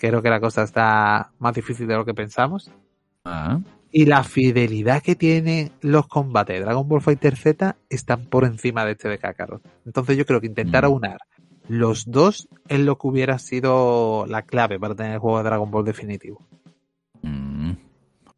creo 0.08 0.22
que 0.22 0.30
la 0.30 0.40
cosa 0.40 0.62
está 0.62 1.30
más 1.38 1.54
difícil 1.54 1.86
de 1.86 1.94
lo 1.96 2.04
que 2.04 2.14
pensamos 2.14 2.70
ah, 3.24 3.60
y 3.92 4.06
la 4.06 4.24
fidelidad 4.24 5.02
que 5.02 5.14
tienen 5.14 5.70
los 5.80 6.06
combates 6.08 6.56
de 6.58 6.64
Dragon 6.64 6.88
Ball 6.88 7.00
Fighter 7.00 7.36
Z 7.36 7.76
están 7.88 8.24
por 8.26 8.44
encima 8.44 8.84
de 8.84 8.92
este 8.92 9.08
de 9.08 9.18
Kakarot. 9.18 9.62
Entonces 9.86 10.16
yo 10.16 10.26
creo 10.26 10.40
que 10.40 10.48
intentar 10.48 10.82
Mm. 10.84 10.86
aunar 10.86 11.18
los 11.68 12.10
dos 12.10 12.48
es 12.68 12.80
lo 12.80 12.98
que 12.98 13.06
hubiera 13.06 13.38
sido 13.38 14.26
la 14.26 14.42
clave 14.42 14.78
para 14.78 14.94
tener 14.94 15.12
el 15.14 15.18
juego 15.20 15.38
de 15.38 15.44
Dragon 15.44 15.70
Ball 15.70 15.84
definitivo. 15.84 16.42
mm, 17.22 17.72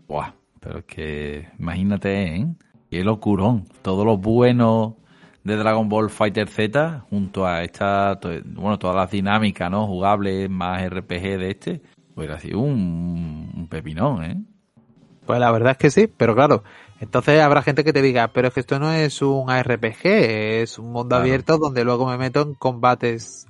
buah, 0.07 0.33
pero 0.61 0.79
es 0.79 0.85
que 0.85 1.49
imagínate, 1.59 2.37
¿eh? 2.37 2.47
Qué 2.91 3.03
locurón. 3.03 3.65
Todo 3.83 4.05
lo 4.05 4.17
bueno 4.17 4.97
de 5.47 5.57
Dragon 5.57 5.89
Ball 5.89 6.11
Fighter 6.11 6.49
Z 6.49 7.05
junto 7.09 7.47
a 7.47 7.63
esta, 7.63 8.19
bueno, 8.45 8.79
todas 8.79 8.97
las 8.97 9.11
dinámicas, 9.11 9.71
¿no? 9.71 9.87
Jugables 9.87 10.51
más 10.51 10.83
RPG 10.91 11.39
de 11.39 11.51
este, 11.51 11.83
hubiera 12.17 12.39
sido 12.41 12.59
un, 12.61 13.53
un 13.57 13.69
pepinón, 13.69 14.25
¿eh? 14.25 14.37
Pues 15.25 15.39
la 15.41 15.51
verdad 15.51 15.73
es 15.73 15.79
que 15.79 15.91
sí, 15.91 16.07
pero 16.09 16.35
claro, 16.35 16.63
entonces 17.01 17.41
habrá 17.41 17.63
gente 17.63 17.85
que 17.85 17.93
te 17.93 18.03
diga, 18.03 18.29
pero 18.29 18.49
es 18.49 18.55
que 18.55 18.61
esto 18.61 18.79
no 18.79 18.93
es 18.93 19.23
un 19.23 19.51
ARPG, 19.51 20.05
es 20.05 20.79
un 20.79 20.87
mundo 20.93 21.17
Claro. 21.17 21.23
abierto 21.25 21.59
donde 21.59 21.85
luego 21.85 22.07
me 22.07 22.17
meto 22.19 22.43
en 22.43 22.55
combates 22.55 23.47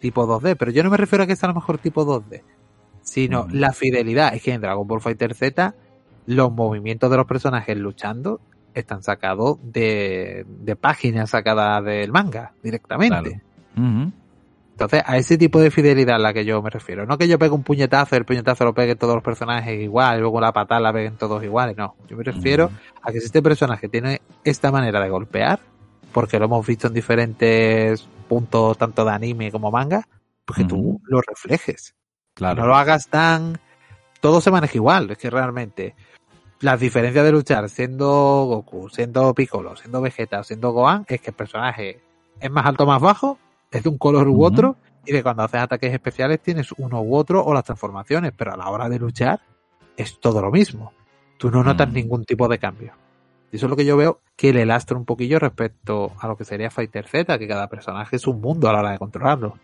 tipo 0.00 0.26
2D, 0.26 0.56
pero 0.58 0.70
yo 0.72 0.82
no 0.82 0.90
me 0.90 0.96
refiero 0.98 1.24
a 1.24 1.26
que 1.26 1.36
sea 1.36 1.48
a 1.48 1.52
lo 1.52 1.56
mejor 1.60 1.78
tipo 1.78 2.04
2D, 2.04 2.42
sino 3.02 3.46
la 3.50 3.72
fidelidad. 3.72 4.34
Es 4.34 4.42
que 4.42 4.52
en 4.52 4.60
Dragon 4.60 4.86
Ball 4.86 5.00
Fighter 5.00 5.34
Z 5.34 5.74
los 6.26 6.52
movimientos 6.52 7.10
de 7.10 7.16
los 7.16 7.26
personajes 7.26 7.76
luchando 7.78 8.40
están 8.80 9.02
sacados 9.02 9.58
de, 9.62 10.44
de 10.46 10.76
páginas 10.76 11.30
sacadas 11.30 11.84
del 11.84 12.12
manga 12.12 12.52
directamente. 12.62 13.40
Claro. 13.74 14.12
Entonces, 14.76 15.02
a 15.06 15.16
ese 15.16 15.38
tipo 15.38 15.58
de 15.58 15.70
fidelidad 15.70 16.16
a 16.16 16.18
la 16.18 16.34
que 16.34 16.44
yo 16.44 16.60
me 16.60 16.68
refiero. 16.68 17.06
No 17.06 17.16
que 17.16 17.26
yo 17.26 17.38
pegue 17.38 17.54
un 17.54 17.62
puñetazo 17.62 18.14
el 18.14 18.26
puñetazo 18.26 18.64
lo 18.64 18.74
pegue 18.74 18.94
todos 18.94 19.14
los 19.14 19.24
personajes 19.24 19.80
igual, 19.80 20.20
luego 20.20 20.38
la 20.38 20.52
patada 20.52 20.82
la 20.82 20.92
peguen 20.92 21.16
todos 21.16 21.42
iguales. 21.42 21.78
No, 21.78 21.96
yo 22.06 22.16
me 22.16 22.22
refiero 22.22 22.70
a 23.00 23.10
que 23.10 23.20
si 23.20 23.26
este 23.26 23.40
personaje 23.40 23.88
tiene 23.88 24.20
esta 24.44 24.70
manera 24.70 25.00
de 25.00 25.08
golpear, 25.08 25.60
porque 26.12 26.38
lo 26.38 26.44
hemos 26.44 26.66
visto 26.66 26.88
en 26.88 26.92
diferentes 26.92 28.06
puntos, 28.28 28.76
tanto 28.76 29.02
de 29.02 29.12
anime 29.12 29.50
como 29.50 29.70
manga, 29.70 30.06
pues 30.44 30.58
que 30.58 30.64
tú 30.66 31.00
lo 31.04 31.22
reflejes. 31.22 31.94
Claro. 32.34 32.62
No 32.62 32.68
lo 32.68 32.76
hagas 32.76 33.08
tan... 33.08 33.58
Todo 34.20 34.42
se 34.42 34.50
maneja 34.50 34.76
igual, 34.76 35.10
es 35.10 35.16
que 35.16 35.30
realmente 35.30 35.94
las 36.60 36.80
diferencias 36.80 37.24
de 37.24 37.32
luchar 37.32 37.68
siendo 37.68 38.06
Goku, 38.46 38.88
siendo 38.88 39.34
Piccolo, 39.34 39.76
siendo 39.76 40.00
Vegeta, 40.00 40.42
siendo 40.42 40.72
Gohan, 40.72 41.04
es 41.08 41.20
que 41.20 41.30
el 41.30 41.36
personaje 41.36 42.00
es 42.40 42.50
más 42.50 42.66
alto 42.66 42.84
o 42.84 42.86
más 42.86 43.00
bajo, 43.00 43.38
es 43.70 43.82
de 43.82 43.88
un 43.88 43.98
color 43.98 44.28
u 44.28 44.44
otro, 44.44 44.76
y 45.04 45.12
que 45.12 45.22
cuando 45.22 45.42
haces 45.44 45.60
ataques 45.60 45.92
especiales 45.92 46.40
tienes 46.40 46.72
uno 46.78 47.00
u 47.02 47.14
otro 47.14 47.44
o 47.44 47.54
las 47.54 47.64
transformaciones, 47.64 48.32
pero 48.36 48.54
a 48.54 48.56
la 48.56 48.68
hora 48.70 48.88
de 48.88 48.98
luchar 48.98 49.40
es 49.96 50.18
todo 50.18 50.40
lo 50.40 50.50
mismo. 50.50 50.92
Tú 51.38 51.50
no 51.50 51.62
notas 51.62 51.88
Mm. 51.88 51.92
ningún 51.92 52.24
tipo 52.24 52.48
de 52.48 52.58
cambio. 52.58 52.92
Y 53.52 53.56
eso 53.56 53.66
es 53.66 53.70
lo 53.70 53.76
que 53.76 53.84
yo 53.84 53.96
veo 53.96 54.20
que 54.34 54.52
le 54.52 54.66
lastra 54.66 54.96
un 54.96 55.04
poquillo 55.04 55.38
respecto 55.38 56.12
a 56.18 56.26
lo 56.26 56.36
que 56.36 56.44
sería 56.44 56.70
Fighter 56.70 57.06
Z, 57.06 57.38
que 57.38 57.46
cada 57.46 57.68
personaje 57.68 58.16
es 58.16 58.26
un 58.26 58.40
mundo 58.40 58.68
a 58.68 58.72
la 58.72 58.80
hora 58.80 58.90
de 58.92 58.98
controlarlo. 58.98 59.58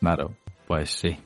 Claro, 0.00 0.34
pues 0.66 0.90
sí. 0.90 1.16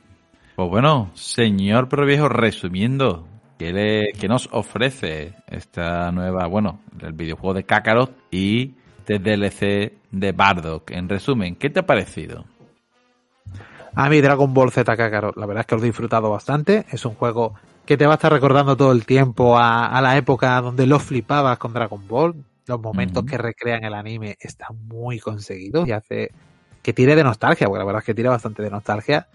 Pues 0.56 0.68
bueno, 0.68 1.10
señor 1.14 1.88
pero 1.88 2.06
viejo, 2.06 2.28
resumiendo, 2.28 3.26
¿qué, 3.58 3.72
le- 3.72 4.12
qué 4.18 4.28
nos 4.28 4.48
ofrece 4.52 5.34
esta 5.48 6.10
nueva, 6.12 6.46
bueno, 6.46 6.80
el 7.00 7.12
videojuego 7.12 7.54
de 7.54 7.64
Kakarot 7.64 8.12
y 8.30 8.74
este 8.98 9.18
DLC 9.18 9.92
de 10.10 10.32
Bardock? 10.32 10.90
En 10.90 11.08
resumen, 11.08 11.56
¿qué 11.56 11.70
te 11.70 11.80
ha 11.80 11.86
parecido? 11.86 12.44
A 13.94 14.08
mí 14.08 14.20
Dragon 14.20 14.52
Ball 14.52 14.72
Z 14.72 14.96
Kakarot, 14.96 15.36
la 15.36 15.46
verdad 15.46 15.60
es 15.62 15.66
que 15.66 15.76
lo 15.76 15.82
he 15.82 15.86
disfrutado 15.86 16.30
bastante. 16.30 16.84
Es 16.90 17.04
un 17.04 17.14
juego 17.14 17.54
que 17.86 17.96
te 17.96 18.06
va 18.06 18.12
a 18.12 18.16
estar 18.16 18.32
recordando 18.32 18.76
todo 18.76 18.92
el 18.92 19.06
tiempo 19.06 19.56
a, 19.58 19.86
a 19.86 20.00
la 20.00 20.16
época 20.16 20.60
donde 20.60 20.86
lo 20.86 20.98
flipabas 20.98 21.58
con 21.58 21.72
Dragon 21.72 22.06
Ball. 22.08 22.34
Los 22.66 22.80
momentos 22.80 23.24
que 23.24 23.36
recrean 23.38 23.84
el 23.84 23.94
anime 23.94 24.36
están 24.40 24.76
muy 24.88 25.20
conseguidos 25.20 25.86
y 25.86 25.92
hace 25.92 26.30
que 26.82 26.92
tire 26.92 27.14
de 27.14 27.22
nostalgia, 27.24 27.66
porque 27.66 27.78
la 27.78 27.84
verdad 27.84 28.00
es 28.02 28.06
que 28.06 28.14
tira 28.14 28.30
bastante 28.30 28.62
de 28.62 28.70
nostalgia. 28.70 29.28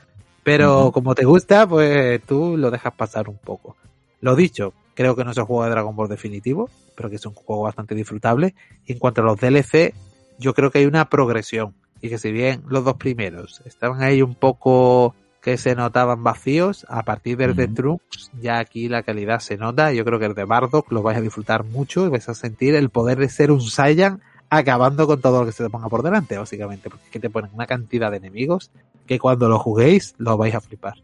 Pero 0.43 0.91
como 0.91 1.13
te 1.15 1.25
gusta, 1.25 1.67
pues 1.67 2.21
tú 2.25 2.57
lo 2.57 2.71
dejas 2.71 2.93
pasar 2.93 3.29
un 3.29 3.37
poco. 3.37 3.75
Lo 4.21 4.35
dicho, 4.35 4.73
creo 4.93 5.15
que 5.15 5.23
no 5.23 5.31
es 5.31 5.37
el 5.37 5.43
juego 5.43 5.63
de 5.63 5.69
Dragon 5.69 5.95
Ball 5.95 6.09
definitivo, 6.09 6.69
pero 6.95 7.09
que 7.09 7.15
es 7.15 7.25
un 7.25 7.33
juego 7.33 7.63
bastante 7.63 7.95
disfrutable. 7.95 8.55
Y 8.85 8.93
en 8.93 8.99
cuanto 8.99 9.21
a 9.21 9.25
los 9.25 9.39
DLC, 9.39 9.93
yo 10.37 10.53
creo 10.53 10.71
que 10.71 10.79
hay 10.79 10.85
una 10.85 11.09
progresión. 11.09 11.73
Y 12.01 12.09
que 12.09 12.17
si 12.17 12.31
bien 12.31 12.63
los 12.67 12.83
dos 12.85 12.95
primeros 12.95 13.61
estaban 13.65 14.01
ahí 14.01 14.21
un 14.21 14.35
poco 14.35 15.15
que 15.41 15.57
se 15.57 15.75
notaban 15.75 16.23
vacíos, 16.23 16.85
a 16.89 17.03
partir 17.03 17.37
del 17.37 17.55
de. 17.55 17.67
Trunks, 17.67 18.31
ya 18.41 18.59
aquí 18.59 18.89
la 18.89 19.03
calidad 19.03 19.39
se 19.39 19.57
nota. 19.57 19.93
Yo 19.93 20.03
creo 20.03 20.19
que 20.19 20.25
el 20.25 20.33
de 20.33 20.43
Bardock 20.43 20.91
lo 20.91 21.01
vais 21.01 21.17
a 21.17 21.21
disfrutar 21.21 21.63
mucho 21.63 22.05
y 22.05 22.09
vais 22.09 22.27
a 22.27 22.33
sentir 22.33 22.75
el 22.75 22.89
poder 22.89 23.17
de 23.19 23.29
ser 23.29 23.51
un 23.51 23.61
Saiyan 23.61 24.21
acabando 24.49 25.07
con 25.07 25.21
todo 25.21 25.41
lo 25.41 25.45
que 25.45 25.51
se 25.51 25.63
te 25.63 25.69
ponga 25.69 25.87
por 25.87 26.03
delante, 26.03 26.37
básicamente. 26.37 26.89
Porque 26.89 27.05
es 27.05 27.11
que 27.11 27.19
te 27.19 27.29
ponen 27.29 27.51
una 27.53 27.67
cantidad 27.67 28.11
de 28.11 28.17
enemigos 28.17 28.71
que 29.07 29.19
cuando 29.19 29.47
lo 29.47 29.59
juguéis 29.59 30.13
lo 30.17 30.37
vais 30.37 30.55
a 30.55 30.61
flipar. 30.61 30.95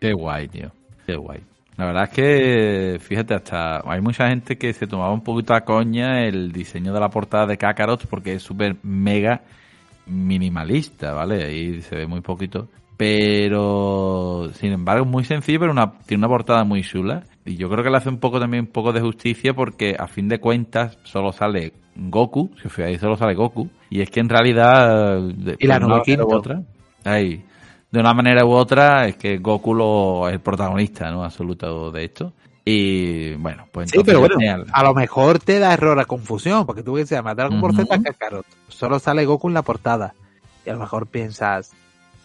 Qué 0.00 0.12
guay, 0.12 0.48
tío. 0.48 0.72
Qué 1.06 1.16
guay. 1.16 1.40
La 1.76 1.86
verdad 1.86 2.04
es 2.04 2.10
que, 2.10 2.98
fíjate, 3.00 3.34
hasta 3.34 3.80
hay 3.90 4.00
mucha 4.00 4.28
gente 4.28 4.56
que 4.58 4.72
se 4.72 4.86
tomaba 4.86 5.12
un 5.12 5.22
poquito 5.22 5.54
a 5.54 5.62
coña 5.62 6.20
el 6.26 6.52
diseño 6.52 6.92
de 6.92 7.00
la 7.00 7.08
portada 7.08 7.46
de 7.46 7.56
Kakarot 7.56 8.06
porque 8.06 8.34
es 8.34 8.42
súper 8.42 8.76
mega 8.82 9.40
minimalista, 10.06 11.12
¿vale? 11.12 11.44
Ahí 11.44 11.80
se 11.82 11.96
ve 11.96 12.06
muy 12.06 12.20
poquito. 12.20 12.68
Pero, 12.96 14.50
sin 14.54 14.72
embargo, 14.72 15.04
es 15.04 15.10
muy 15.10 15.24
sencillo, 15.24 15.58
pero 15.60 15.72
una, 15.72 15.92
tiene 16.06 16.20
una 16.20 16.28
portada 16.28 16.62
muy 16.64 16.82
chula. 16.82 17.24
Y 17.44 17.56
yo 17.56 17.68
creo 17.68 17.82
que 17.82 17.90
le 17.90 17.96
hace 17.96 18.08
un 18.08 18.18
poco 18.18 18.38
también 18.38 18.64
un 18.66 18.70
poco 18.70 18.92
de 18.92 19.00
justicia 19.00 19.54
porque, 19.54 19.96
a 19.98 20.06
fin 20.06 20.28
de 20.28 20.38
cuentas, 20.38 20.98
solo 21.02 21.32
sale 21.32 21.72
Goku. 21.96 22.50
Si 22.60 22.68
os 22.68 22.72
fijáis, 22.72 23.00
solo 23.00 23.16
sale 23.16 23.34
Goku. 23.34 23.68
Y 23.90 24.02
es 24.02 24.10
que 24.10 24.20
en 24.20 24.28
realidad... 24.28 25.20
de- 25.20 25.56
Y 25.58 25.66
la 25.66 25.80
quinto. 26.04 26.26
otra, 26.28 26.62
ahí, 27.04 27.42
de 27.92 28.00
una 28.00 28.14
manera 28.14 28.44
u 28.44 28.50
otra, 28.50 29.06
es 29.06 29.16
que 29.16 29.38
Goku 29.38 29.74
lo, 29.74 30.28
es 30.28 30.34
el 30.34 30.40
protagonista, 30.40 31.10
¿no? 31.10 31.24
Absoluto 31.24 31.92
de 31.92 32.04
esto. 32.06 32.32
Y 32.64 33.34
bueno, 33.34 33.66
pues 33.70 33.90
Sí, 33.90 34.00
pero 34.04 34.20
bueno, 34.20 34.36
genial. 34.36 34.66
a 34.72 34.82
lo 34.82 34.94
mejor 34.94 35.38
te 35.40 35.58
da 35.58 35.74
error 35.74 35.98
a 36.00 36.04
confusión, 36.06 36.64
porque 36.64 36.82
tú 36.82 36.98
llama 36.98 37.34
Dragon 37.34 37.60
Ball 37.60 37.72
Ujú. 37.72 37.82
Z 37.82 38.02
Kakarot, 38.02 38.46
solo 38.68 38.98
sale 38.98 39.26
Goku 39.26 39.48
en 39.48 39.54
la 39.54 39.62
portada. 39.62 40.14
Y 40.64 40.70
a 40.70 40.72
lo 40.74 40.78
mejor 40.78 41.06
piensas, 41.06 41.72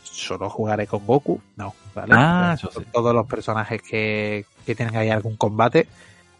solo 0.04 0.50
jugaré 0.50 0.88
con 0.88 1.06
Goku. 1.06 1.42
No, 1.58 1.74
¿vale? 1.94 2.14
Ah, 2.16 2.56
Pues 2.62 2.72
eso 2.72 2.80
sí. 2.80 2.88
Todos 2.94 3.14
los 3.14 3.26
personajes 3.28 3.82
que, 3.82 4.46
que 4.66 4.74
tienen 4.76 4.96
ahí 4.96 5.10
algún 5.10 5.36
combate 5.36 5.88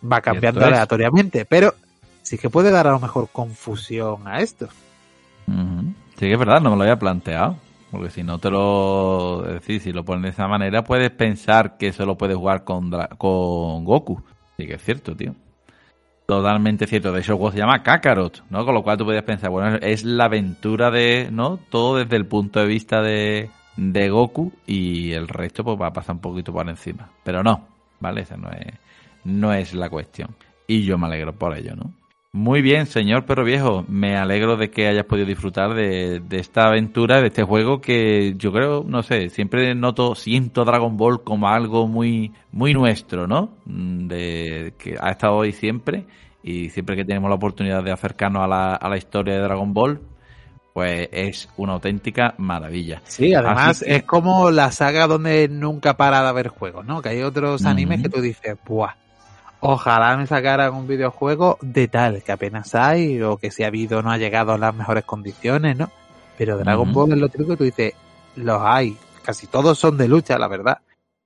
va 0.10 0.22
cambiando 0.22 0.64
aleatoriamente, 0.64 1.44
pero 1.44 1.74
sí 2.22 2.38
que 2.38 2.50
puede 2.50 2.72
dar 2.72 2.88
a 2.88 2.92
lo 2.92 3.00
mejor 3.00 3.28
confusión 3.30 4.28
a 4.28 4.40
esto. 4.40 4.70
Sí 5.48 6.26
que 6.26 6.34
es 6.34 6.40
verdad, 6.40 6.62
no 6.62 6.72
me 6.72 6.78
lo 6.78 6.84
había 6.84 6.98
planteado. 7.00 7.58
Porque 7.92 8.10
si 8.10 8.24
no 8.24 8.38
te 8.40 8.50
lo... 8.50 9.44
Decir, 9.44 9.82
si 9.82 9.92
lo 9.92 10.04
pones 10.04 10.24
de 10.24 10.30
esa 10.30 10.48
manera, 10.48 10.84
puedes 10.84 11.10
pensar 11.12 11.78
que 11.78 11.94
solo 11.94 12.18
puedes 12.18 12.36
jugar 12.36 12.64
con, 12.64 12.92
con 13.18 13.86
Goku. 13.86 14.22
Sí 14.58 14.68
que 14.68 14.74
es 14.76 14.84
cierto, 14.84 15.16
tío. 15.16 15.34
Totalmente 16.26 16.88
cierto. 16.88 17.14
De 17.14 17.22
hecho, 17.22 17.34
el 17.34 17.38
juego 17.38 17.54
se 17.54 17.60
llama 17.60 17.84
Kakarot, 17.84 18.44
¿no? 18.50 18.66
Con 18.66 18.74
lo 18.74 18.84
cual 18.84 18.98
tú 18.98 19.06
podías 19.06 19.24
pensar, 19.24 19.50
bueno, 19.50 19.78
es 19.82 20.04
la 20.04 20.26
aventura 20.26 20.92
de, 20.92 21.30
¿no? 21.32 21.58
Todo 21.70 21.98
desde 21.98 22.18
el 22.18 22.26
punto 22.26 22.60
de 22.60 22.66
vista 22.66 23.02
de, 23.02 23.50
de 23.78 24.10
Goku 24.10 24.52
y 24.66 25.14
el 25.14 25.30
resto 25.30 25.64
pues 25.64 25.80
va 25.80 25.88
a 25.88 25.94
pasar 25.94 26.16
un 26.16 26.22
poquito 26.22 26.52
por 26.52 26.68
encima. 26.68 27.10
Pero 27.24 27.44
no, 27.44 27.66
¿vale? 28.02 28.22
Esa 28.22 28.36
no 28.36 28.52
es, 28.52 28.74
no 29.24 29.54
es 29.54 29.74
la 29.74 29.90
cuestión. 29.90 30.36
Y 30.68 30.84
yo 30.84 30.98
me 30.98 31.08
alegro 31.08 31.34
por 31.34 31.56
ello, 31.56 31.78
¿no? 31.78 31.94
Muy 32.38 32.62
bien, 32.62 32.86
señor 32.86 33.26
Perro 33.26 33.44
Viejo. 33.44 33.84
Me 33.88 34.16
alegro 34.16 34.58
de 34.58 34.70
que 34.70 34.88
hayas 34.88 35.06
podido 35.06 35.26
disfrutar 35.26 35.74
de, 35.74 36.20
de 36.20 36.38
esta 36.40 36.68
aventura, 36.68 37.20
de 37.20 37.28
este 37.28 37.42
juego 37.42 37.82
que 37.82 38.36
yo 38.38 38.52
creo, 38.54 38.84
no 38.88 39.02
sé, 39.02 39.30
siempre 39.30 39.74
noto, 39.74 40.14
siento 40.14 40.64
Dragon 40.64 40.96
Ball 40.98 41.24
como 41.24 41.48
algo 41.50 41.88
muy, 41.88 42.32
muy 42.52 42.76
nuestro, 42.76 43.26
¿no? 43.26 43.50
Mm, 43.66 44.08
De 44.08 44.74
que 44.78 44.96
ha 45.02 45.10
estado 45.10 45.36
hoy 45.38 45.52
siempre 45.52 46.06
y 46.44 46.70
siempre 46.70 46.96
que 46.96 47.06
tenemos 47.06 47.28
la 47.28 47.36
oportunidad 47.38 47.84
de 47.84 47.92
acercarnos 47.92 48.44
a 48.44 48.48
la, 48.48 48.76
a 48.76 48.88
la 48.88 48.98
historia 48.98 49.34
de 49.34 49.42
Dragon 49.42 49.74
Ball, 49.74 50.00
pues 50.74 51.10
es 51.12 51.50
una 51.58 51.74
auténtica 51.74 52.36
maravilla. 52.38 53.02
Sí, 53.06 53.34
además 53.34 53.80
que- 53.84 53.96
es 53.96 54.04
como 54.04 54.52
la 54.52 54.72
saga 54.72 55.08
donde 55.08 55.48
nunca 55.50 55.98
para 55.98 56.22
de 56.22 56.28
haber 56.28 56.50
juegos, 56.50 56.86
¿no? 56.86 57.02
Que 57.02 57.10
hay 57.10 57.24
otros 57.24 57.66
animes 57.66 58.00
que 58.04 58.10
tú 58.10 58.22
dices, 58.22 58.58
¡buah! 58.64 58.94
Ojalá 59.60 60.16
me 60.18 60.28
sacaran 60.28 60.74
un 60.74 60.88
videojuego 60.88 61.58
de 61.62 61.88
tal, 61.88 62.22
que 62.22 62.32
apenas 62.32 62.76
hay, 62.76 63.22
o 63.22 63.38
que 63.38 63.50
si 63.52 63.64
ha 63.64 63.68
habido 63.68 64.02
no 64.04 64.12
ha 64.12 64.18
llegado 64.18 64.54
a 64.54 64.58
las 64.58 64.76
mejores 64.76 65.04
condiciones, 65.04 65.78
¿no? 65.78 65.90
Pero 66.38 66.58
Dragon. 66.58 66.94
Ball 66.94 67.14
es 67.14 67.18
lo 67.18 67.30
típico 67.30 67.52
que 67.52 67.58
tú 67.58 67.64
dices, 67.64 67.94
los 68.36 68.62
hay, 68.62 68.96
casi 69.24 69.48
todos 69.48 69.80
son 69.80 69.98
de 69.98 70.08
lucha, 70.08 70.38
la 70.38 70.48
verdad. 70.48 70.80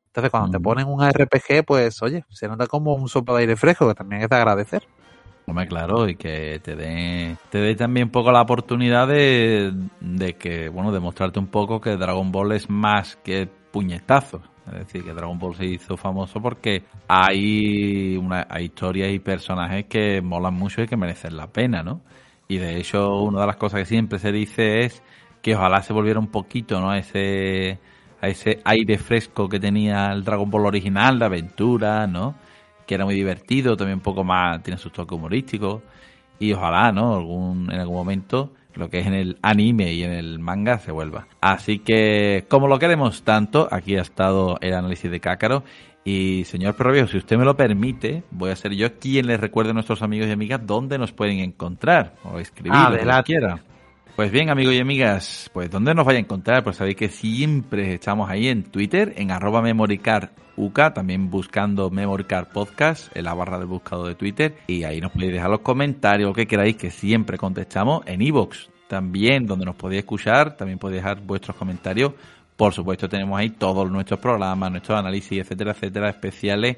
Entonces 0.07 0.31
cuando 0.31 0.51
te 0.51 0.59
ponen 0.59 0.87
un 0.87 1.03
RPG, 1.03 1.65
pues 1.65 2.01
oye, 2.01 2.25
se 2.29 2.47
nota 2.47 2.67
como 2.67 2.93
un 2.95 3.07
soplo 3.07 3.35
de 3.35 3.41
aire 3.41 3.55
fresco, 3.55 3.87
que 3.87 3.95
también 3.95 4.21
es 4.21 4.29
de 4.29 4.35
agradecer. 4.35 4.83
Hombre, 5.47 5.67
claro, 5.67 6.07
y 6.07 6.15
que 6.15 6.61
te 6.63 6.75
dé 6.75 7.35
te 7.49 7.57
dé 7.57 7.75
también 7.75 8.07
un 8.07 8.11
poco 8.11 8.31
la 8.31 8.41
oportunidad 8.41 9.07
de, 9.07 9.73
de 9.99 10.33
que, 10.33 10.69
bueno, 10.69 10.91
demostrarte 10.91 11.39
un 11.39 11.47
poco 11.47 11.81
que 11.81 11.97
Dragon 11.97 12.31
Ball 12.31 12.53
es 12.53 12.69
más 12.69 13.17
que 13.17 13.49
puñetazos. 13.71 14.41
Es 14.71 14.87
decir, 14.87 15.03
que 15.03 15.13
Dragon 15.13 15.37
Ball 15.37 15.55
se 15.55 15.65
hizo 15.65 15.97
famoso 15.97 16.41
porque 16.41 16.83
hay 17.07 18.17
una 18.17 18.47
hay 18.49 18.65
historias 18.65 19.11
y 19.11 19.19
personajes 19.19 19.85
que 19.85 20.21
molan 20.21 20.53
mucho 20.53 20.81
y 20.81 20.87
que 20.87 20.97
merecen 20.97 21.37
la 21.37 21.47
pena, 21.47 21.83
¿no? 21.83 22.01
Y 22.47 22.57
de 22.57 22.77
hecho, 22.77 23.21
una 23.21 23.41
de 23.41 23.47
las 23.47 23.57
cosas 23.57 23.81
que 23.81 23.85
siempre 23.85 24.19
se 24.19 24.31
dice 24.31 24.81
es 24.85 25.03
que 25.41 25.55
ojalá 25.55 25.81
se 25.81 25.93
volviera 25.93 26.19
un 26.19 26.27
poquito, 26.27 26.79
¿no? 26.81 26.93
Ese, 26.93 27.79
a 28.21 28.27
ese 28.27 28.59
aire 28.65 28.97
fresco 28.97 29.47
que 29.49 29.59
tenía 29.59 30.11
el 30.11 30.23
Dragon 30.23 30.49
Ball 30.49 30.65
original, 30.67 31.19
de 31.19 31.25
aventura, 31.25 32.07
¿no? 32.07 32.35
que 32.91 32.95
era 32.95 33.05
muy 33.05 33.15
divertido, 33.15 33.77
también 33.77 33.99
un 33.99 34.03
poco 34.03 34.25
más, 34.25 34.61
tiene 34.63 34.77
sus 34.77 34.91
toques 34.91 35.17
humorísticos. 35.17 35.81
Y 36.39 36.51
ojalá, 36.51 36.91
¿no? 36.91 37.15
Algún, 37.15 37.71
en 37.71 37.79
algún 37.79 37.95
momento, 37.95 38.51
lo 38.75 38.89
que 38.89 38.99
es 38.99 39.07
en 39.07 39.13
el 39.13 39.37
anime 39.41 39.93
y 39.93 40.03
en 40.03 40.11
el 40.11 40.39
manga 40.39 40.79
se 40.79 40.91
vuelva. 40.91 41.27
Así 41.41 41.79
que, 41.79 42.45
como 42.47 42.67
lo 42.67 42.79
queremos 42.79 43.23
tanto, 43.23 43.67
aquí 43.71 43.95
ha 43.95 44.01
estado 44.01 44.57
el 44.61 44.73
análisis 44.73 45.09
de 45.09 45.19
Cácaro. 45.19 45.63
Y 46.03 46.45
señor 46.45 46.75
Perrovio, 46.75 47.07
si 47.07 47.17
usted 47.17 47.37
me 47.37 47.45
lo 47.45 47.55
permite, 47.55 48.23
voy 48.31 48.49
a 48.49 48.55
ser 48.55 48.73
yo 48.73 48.97
quien 48.97 49.27
les 49.27 49.39
recuerde 49.39 49.69
a 49.69 49.73
nuestros 49.73 50.01
amigos 50.01 50.27
y 50.27 50.31
amigas 50.31 50.61
dónde 50.65 50.97
nos 50.97 51.11
pueden 51.11 51.39
encontrar 51.39 52.15
o 52.23 52.39
escribir 52.39 52.73
lo 52.73 52.97
que 52.97 53.23
quiera. 53.23 53.61
Pues 54.15 54.31
bien, 54.31 54.49
amigos 54.49 54.73
y 54.73 54.79
amigas, 54.79 55.49
pues 55.53 55.69
¿dónde 55.69 55.93
nos 55.93 56.05
vaya 56.05 56.17
a 56.17 56.21
encontrar? 56.21 56.63
Pues 56.63 56.77
sabéis 56.77 56.97
que 56.97 57.09
siempre 57.09 57.93
estamos 57.93 58.29
ahí 58.29 58.47
en 58.47 58.63
Twitter, 58.63 59.13
en 59.15 59.31
arroba 59.31 59.61
memoricaruk, 60.55 60.93
también 60.93 61.29
buscando 61.29 61.89
Memoricar 61.89 62.49
Podcast, 62.49 63.15
en 63.15 63.25
la 63.25 63.33
barra 63.33 63.57
del 63.57 63.67
buscador 63.67 64.07
de 64.07 64.15
Twitter, 64.15 64.57
y 64.67 64.83
ahí 64.83 65.01
nos 65.01 65.11
podéis 65.11 65.33
dejar 65.33 65.49
los 65.49 65.61
comentarios, 65.61 66.27
lo 66.29 66.33
que 66.33 66.47
queráis, 66.47 66.75
que 66.75 66.91
siempre 66.91 67.37
contestamos 67.37 68.03
en 68.05 68.21
iVoox. 68.21 68.69
también 68.87 69.45
donde 69.45 69.65
nos 69.65 69.75
podéis 69.75 69.99
escuchar, 69.99 70.57
también 70.57 70.77
podéis 70.77 71.01
dejar 71.01 71.21
vuestros 71.21 71.55
comentarios. 71.55 72.11
Por 72.57 72.73
supuesto, 72.73 73.07
tenemos 73.07 73.39
ahí 73.39 73.49
todos 73.49 73.89
nuestros 73.89 74.19
programas, 74.19 74.69
nuestros 74.69 74.99
análisis, 74.99 75.39
etcétera, 75.39 75.71
etcétera, 75.71 76.09
especiales. 76.09 76.77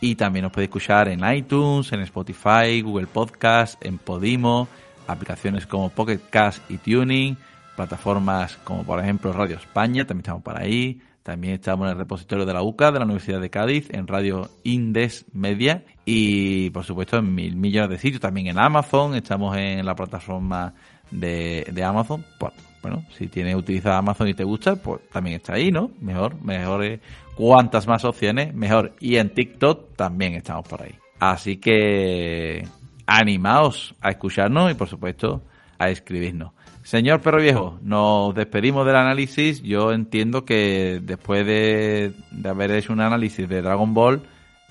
Y 0.00 0.14
también 0.14 0.42
nos 0.42 0.52
podéis 0.52 0.68
escuchar 0.68 1.08
en 1.08 1.20
iTunes, 1.24 1.90
en 1.92 2.00
Spotify, 2.00 2.82
Google 2.82 3.06
Podcast, 3.06 3.82
en 3.82 3.96
Podimo, 3.96 4.68
aplicaciones 5.06 5.66
como 5.66 5.88
Pocket 5.88 6.20
Cast 6.28 6.70
y 6.70 6.76
Tuning, 6.76 7.36
plataformas 7.76 8.58
como 8.64 8.84
por 8.84 9.00
ejemplo 9.00 9.32
Radio 9.32 9.56
España, 9.56 10.04
también 10.04 10.20
estamos 10.20 10.42
por 10.42 10.60
ahí. 10.60 11.00
También 11.24 11.54
estamos 11.54 11.86
en 11.86 11.92
el 11.92 11.98
repositorio 11.98 12.44
de 12.44 12.52
la 12.52 12.62
UCA, 12.62 12.92
de 12.92 12.98
la 12.98 13.06
Universidad 13.06 13.40
de 13.40 13.48
Cádiz, 13.48 13.88
en 13.90 14.06
Radio 14.06 14.50
Indes 14.62 15.24
Media 15.32 15.82
y 16.04 16.68
por 16.68 16.84
supuesto 16.84 17.16
en 17.16 17.34
mil 17.34 17.56
millones 17.56 17.88
de 17.88 17.98
sitios. 17.98 18.20
También 18.20 18.48
en 18.48 18.58
Amazon, 18.58 19.14
estamos 19.14 19.56
en 19.56 19.86
la 19.86 19.94
plataforma 19.94 20.74
de, 21.10 21.82
Amazon. 21.82 22.22
Pues, 22.38 22.52
bueno, 22.82 23.06
si 23.16 23.28
tienes 23.28 23.56
utilizado 23.56 23.96
Amazon 23.96 24.28
y 24.28 24.34
te 24.34 24.44
gusta, 24.44 24.76
pues 24.76 25.00
también 25.10 25.36
está 25.36 25.54
ahí, 25.54 25.72
¿no? 25.72 25.92
Mejor, 25.98 26.38
mejor. 26.42 26.84
Eh, 26.84 27.00
cuantas 27.34 27.86
más 27.86 28.04
opciones, 28.04 28.52
mejor. 28.52 28.94
Y 29.00 29.16
en 29.16 29.30
TikTok 29.30 29.96
también 29.96 30.34
estamos 30.34 30.68
por 30.68 30.82
ahí. 30.82 30.94
Así 31.18 31.56
que 31.56 32.68
animaos 33.06 33.94
a 34.02 34.10
escucharnos 34.10 34.70
y 34.70 34.74
por 34.74 34.88
supuesto 34.88 35.42
a 35.78 35.88
escribirnos. 35.88 36.52
Señor 36.84 37.22
Perro 37.22 37.40
Viejo, 37.40 37.78
nos 37.80 38.34
despedimos 38.34 38.84
del 38.84 38.96
análisis. 38.96 39.62
Yo 39.62 39.90
entiendo 39.92 40.44
que 40.44 41.00
después 41.02 41.46
de, 41.46 42.12
haber 42.44 42.72
hecho 42.72 42.92
un 42.92 43.00
análisis 43.00 43.48
de 43.48 43.62
Dragon 43.62 43.94
Ball, 43.94 44.20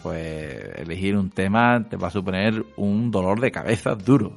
pues 0.04 0.78
elegir 0.78 1.18
un 1.18 1.32
tema 1.32 1.84
te 1.90 1.98
va 1.98 2.10
a 2.10 2.12
suponer 2.12 2.64
un 2.78 3.10
dolor 3.10 3.40
de 3.40 3.52
cabeza 3.52 3.96
duro. 3.96 4.32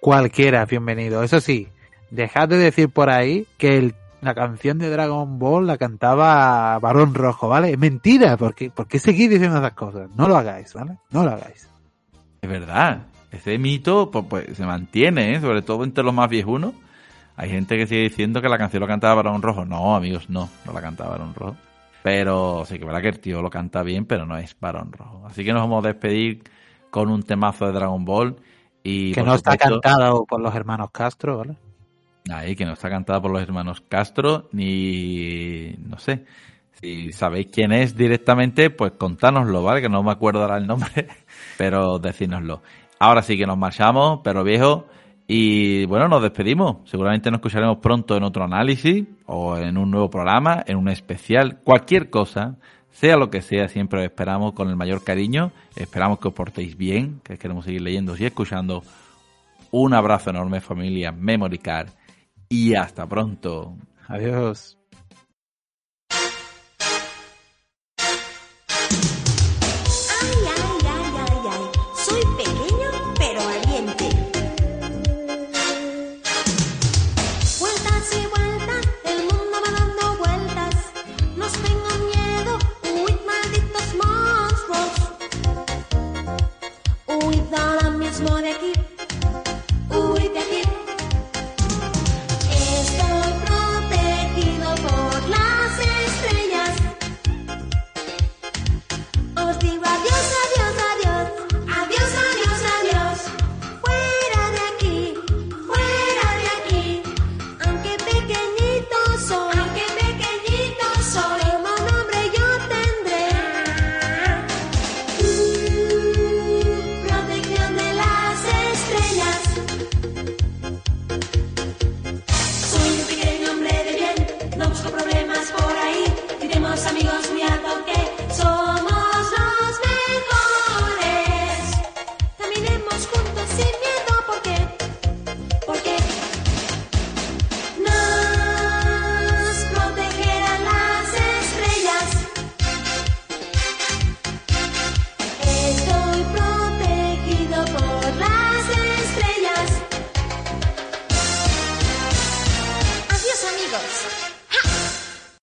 Cualquiera, 0.00 0.66
bienvenido. 0.66 1.22
Eso 1.22 1.40
sí, 1.40 1.68
dejad 2.10 2.46
de 2.46 2.58
decir 2.58 2.90
por 2.90 3.08
ahí 3.08 3.46
que 3.56 3.94
la 4.20 4.34
canción 4.34 4.76
de 4.78 4.90
Dragon 4.90 5.38
Ball 5.38 5.66
la 5.66 5.78
cantaba 5.78 6.78
Barón 6.78 7.14
Rojo, 7.14 7.48
¿vale? 7.48 7.70
Es 7.70 7.78
mentira, 7.78 8.36
porque 8.36 8.68
¿por 8.68 8.86
qué 8.86 8.98
seguís 8.98 9.30
diciendo 9.30 9.56
esas 9.56 9.72
cosas? 9.72 10.10
No 10.14 10.28
lo 10.28 10.36
hagáis, 10.36 10.74
¿vale? 10.74 10.98
No 11.10 11.24
lo 11.24 11.30
hagáis. 11.30 11.70
Es 12.42 12.50
verdad, 12.50 13.06
ese 13.32 13.56
mito 13.56 14.10
pues, 14.10 14.26
pues 14.28 14.56
se 14.58 14.66
mantiene, 14.66 15.36
¿eh? 15.36 15.40
sobre 15.40 15.62
todo 15.62 15.84
entre 15.84 16.04
los 16.04 16.12
más 16.12 16.28
viejunos 16.28 16.74
hay 17.36 17.50
gente 17.50 17.76
que 17.76 17.86
sigue 17.86 18.02
diciendo 18.02 18.40
que 18.40 18.48
la 18.48 18.58
canción 18.58 18.80
lo 18.80 18.86
cantaba 18.86 19.16
Barón 19.16 19.42
Rojo. 19.42 19.64
No, 19.64 19.96
amigos, 19.96 20.30
no, 20.30 20.48
no 20.64 20.72
la 20.72 20.80
cantaba 20.80 21.10
Barón 21.10 21.34
Rojo. 21.34 21.56
Pero 22.02 22.64
sí 22.66 22.78
que 22.78 22.84
verdad 22.84 23.00
que 23.00 23.08
el 23.08 23.18
tío 23.18 23.42
lo 23.42 23.50
canta 23.50 23.82
bien, 23.82 24.04
pero 24.04 24.26
no 24.26 24.36
es 24.36 24.56
Barón 24.60 24.92
Rojo. 24.92 25.26
Así 25.26 25.44
que 25.44 25.52
nos 25.52 25.62
vamos 25.62 25.84
a 25.84 25.88
despedir 25.88 26.44
con 26.90 27.10
un 27.10 27.22
temazo 27.22 27.66
de 27.66 27.72
Dragon 27.72 28.04
Ball. 28.04 28.36
Y 28.82 29.12
que 29.12 29.22
no 29.22 29.34
está 29.34 29.56
cantado 29.56 30.24
por 30.26 30.40
los 30.40 30.54
hermanos 30.54 30.90
Castro, 30.92 31.38
¿vale? 31.38 31.56
Ahí, 32.30 32.54
que 32.54 32.64
no 32.64 32.74
está 32.74 32.88
cantado 32.88 33.22
por 33.22 33.30
los 33.30 33.42
hermanos 33.42 33.82
Castro, 33.88 34.48
ni. 34.52 35.74
no 35.78 35.98
sé. 35.98 36.24
Si 36.80 37.12
sabéis 37.12 37.48
quién 37.50 37.72
es 37.72 37.96
directamente, 37.96 38.70
pues 38.70 38.92
contárnoslo, 38.92 39.62
¿vale? 39.62 39.80
Que 39.80 39.88
no 39.88 40.02
me 40.02 40.12
acuerdo 40.12 40.42
ahora 40.42 40.58
el 40.58 40.66
nombre, 40.66 41.08
pero 41.58 41.98
decínoslo. 41.98 42.62
Ahora 42.98 43.22
sí 43.22 43.36
que 43.36 43.46
nos 43.46 43.58
marchamos, 43.58 44.20
pero 44.22 44.44
viejo. 44.44 44.86
Y 45.26 45.86
bueno, 45.86 46.08
nos 46.08 46.22
despedimos. 46.22 46.88
Seguramente 46.88 47.30
nos 47.30 47.38
escucharemos 47.38 47.78
pronto 47.78 48.16
en 48.16 48.24
otro 48.24 48.44
análisis 48.44 49.06
o 49.26 49.56
en 49.56 49.78
un 49.78 49.90
nuevo 49.90 50.10
programa, 50.10 50.62
en 50.66 50.76
un 50.76 50.88
especial, 50.88 51.60
cualquier 51.62 52.10
cosa, 52.10 52.56
sea 52.94 53.16
lo 53.16 53.28
que 53.28 53.42
sea, 53.42 53.68
siempre 53.68 53.98
os 53.98 54.04
esperamos 54.04 54.52
con 54.52 54.68
el 54.68 54.76
mayor 54.76 55.02
cariño. 55.02 55.50
Esperamos 55.74 56.20
que 56.20 56.28
os 56.28 56.34
portéis 56.34 56.76
bien, 56.76 57.20
que 57.24 57.38
queremos 57.38 57.64
seguir 57.64 57.82
leyendo 57.82 58.14
y 58.16 58.24
escuchando. 58.24 58.82
Un 59.72 59.94
abrazo 59.94 60.30
enorme 60.30 60.60
familia 60.60 61.10
Memory 61.10 61.58
Card 61.58 61.88
y 62.48 62.74
hasta 62.74 63.06
pronto. 63.08 63.76
Adiós. 64.06 64.78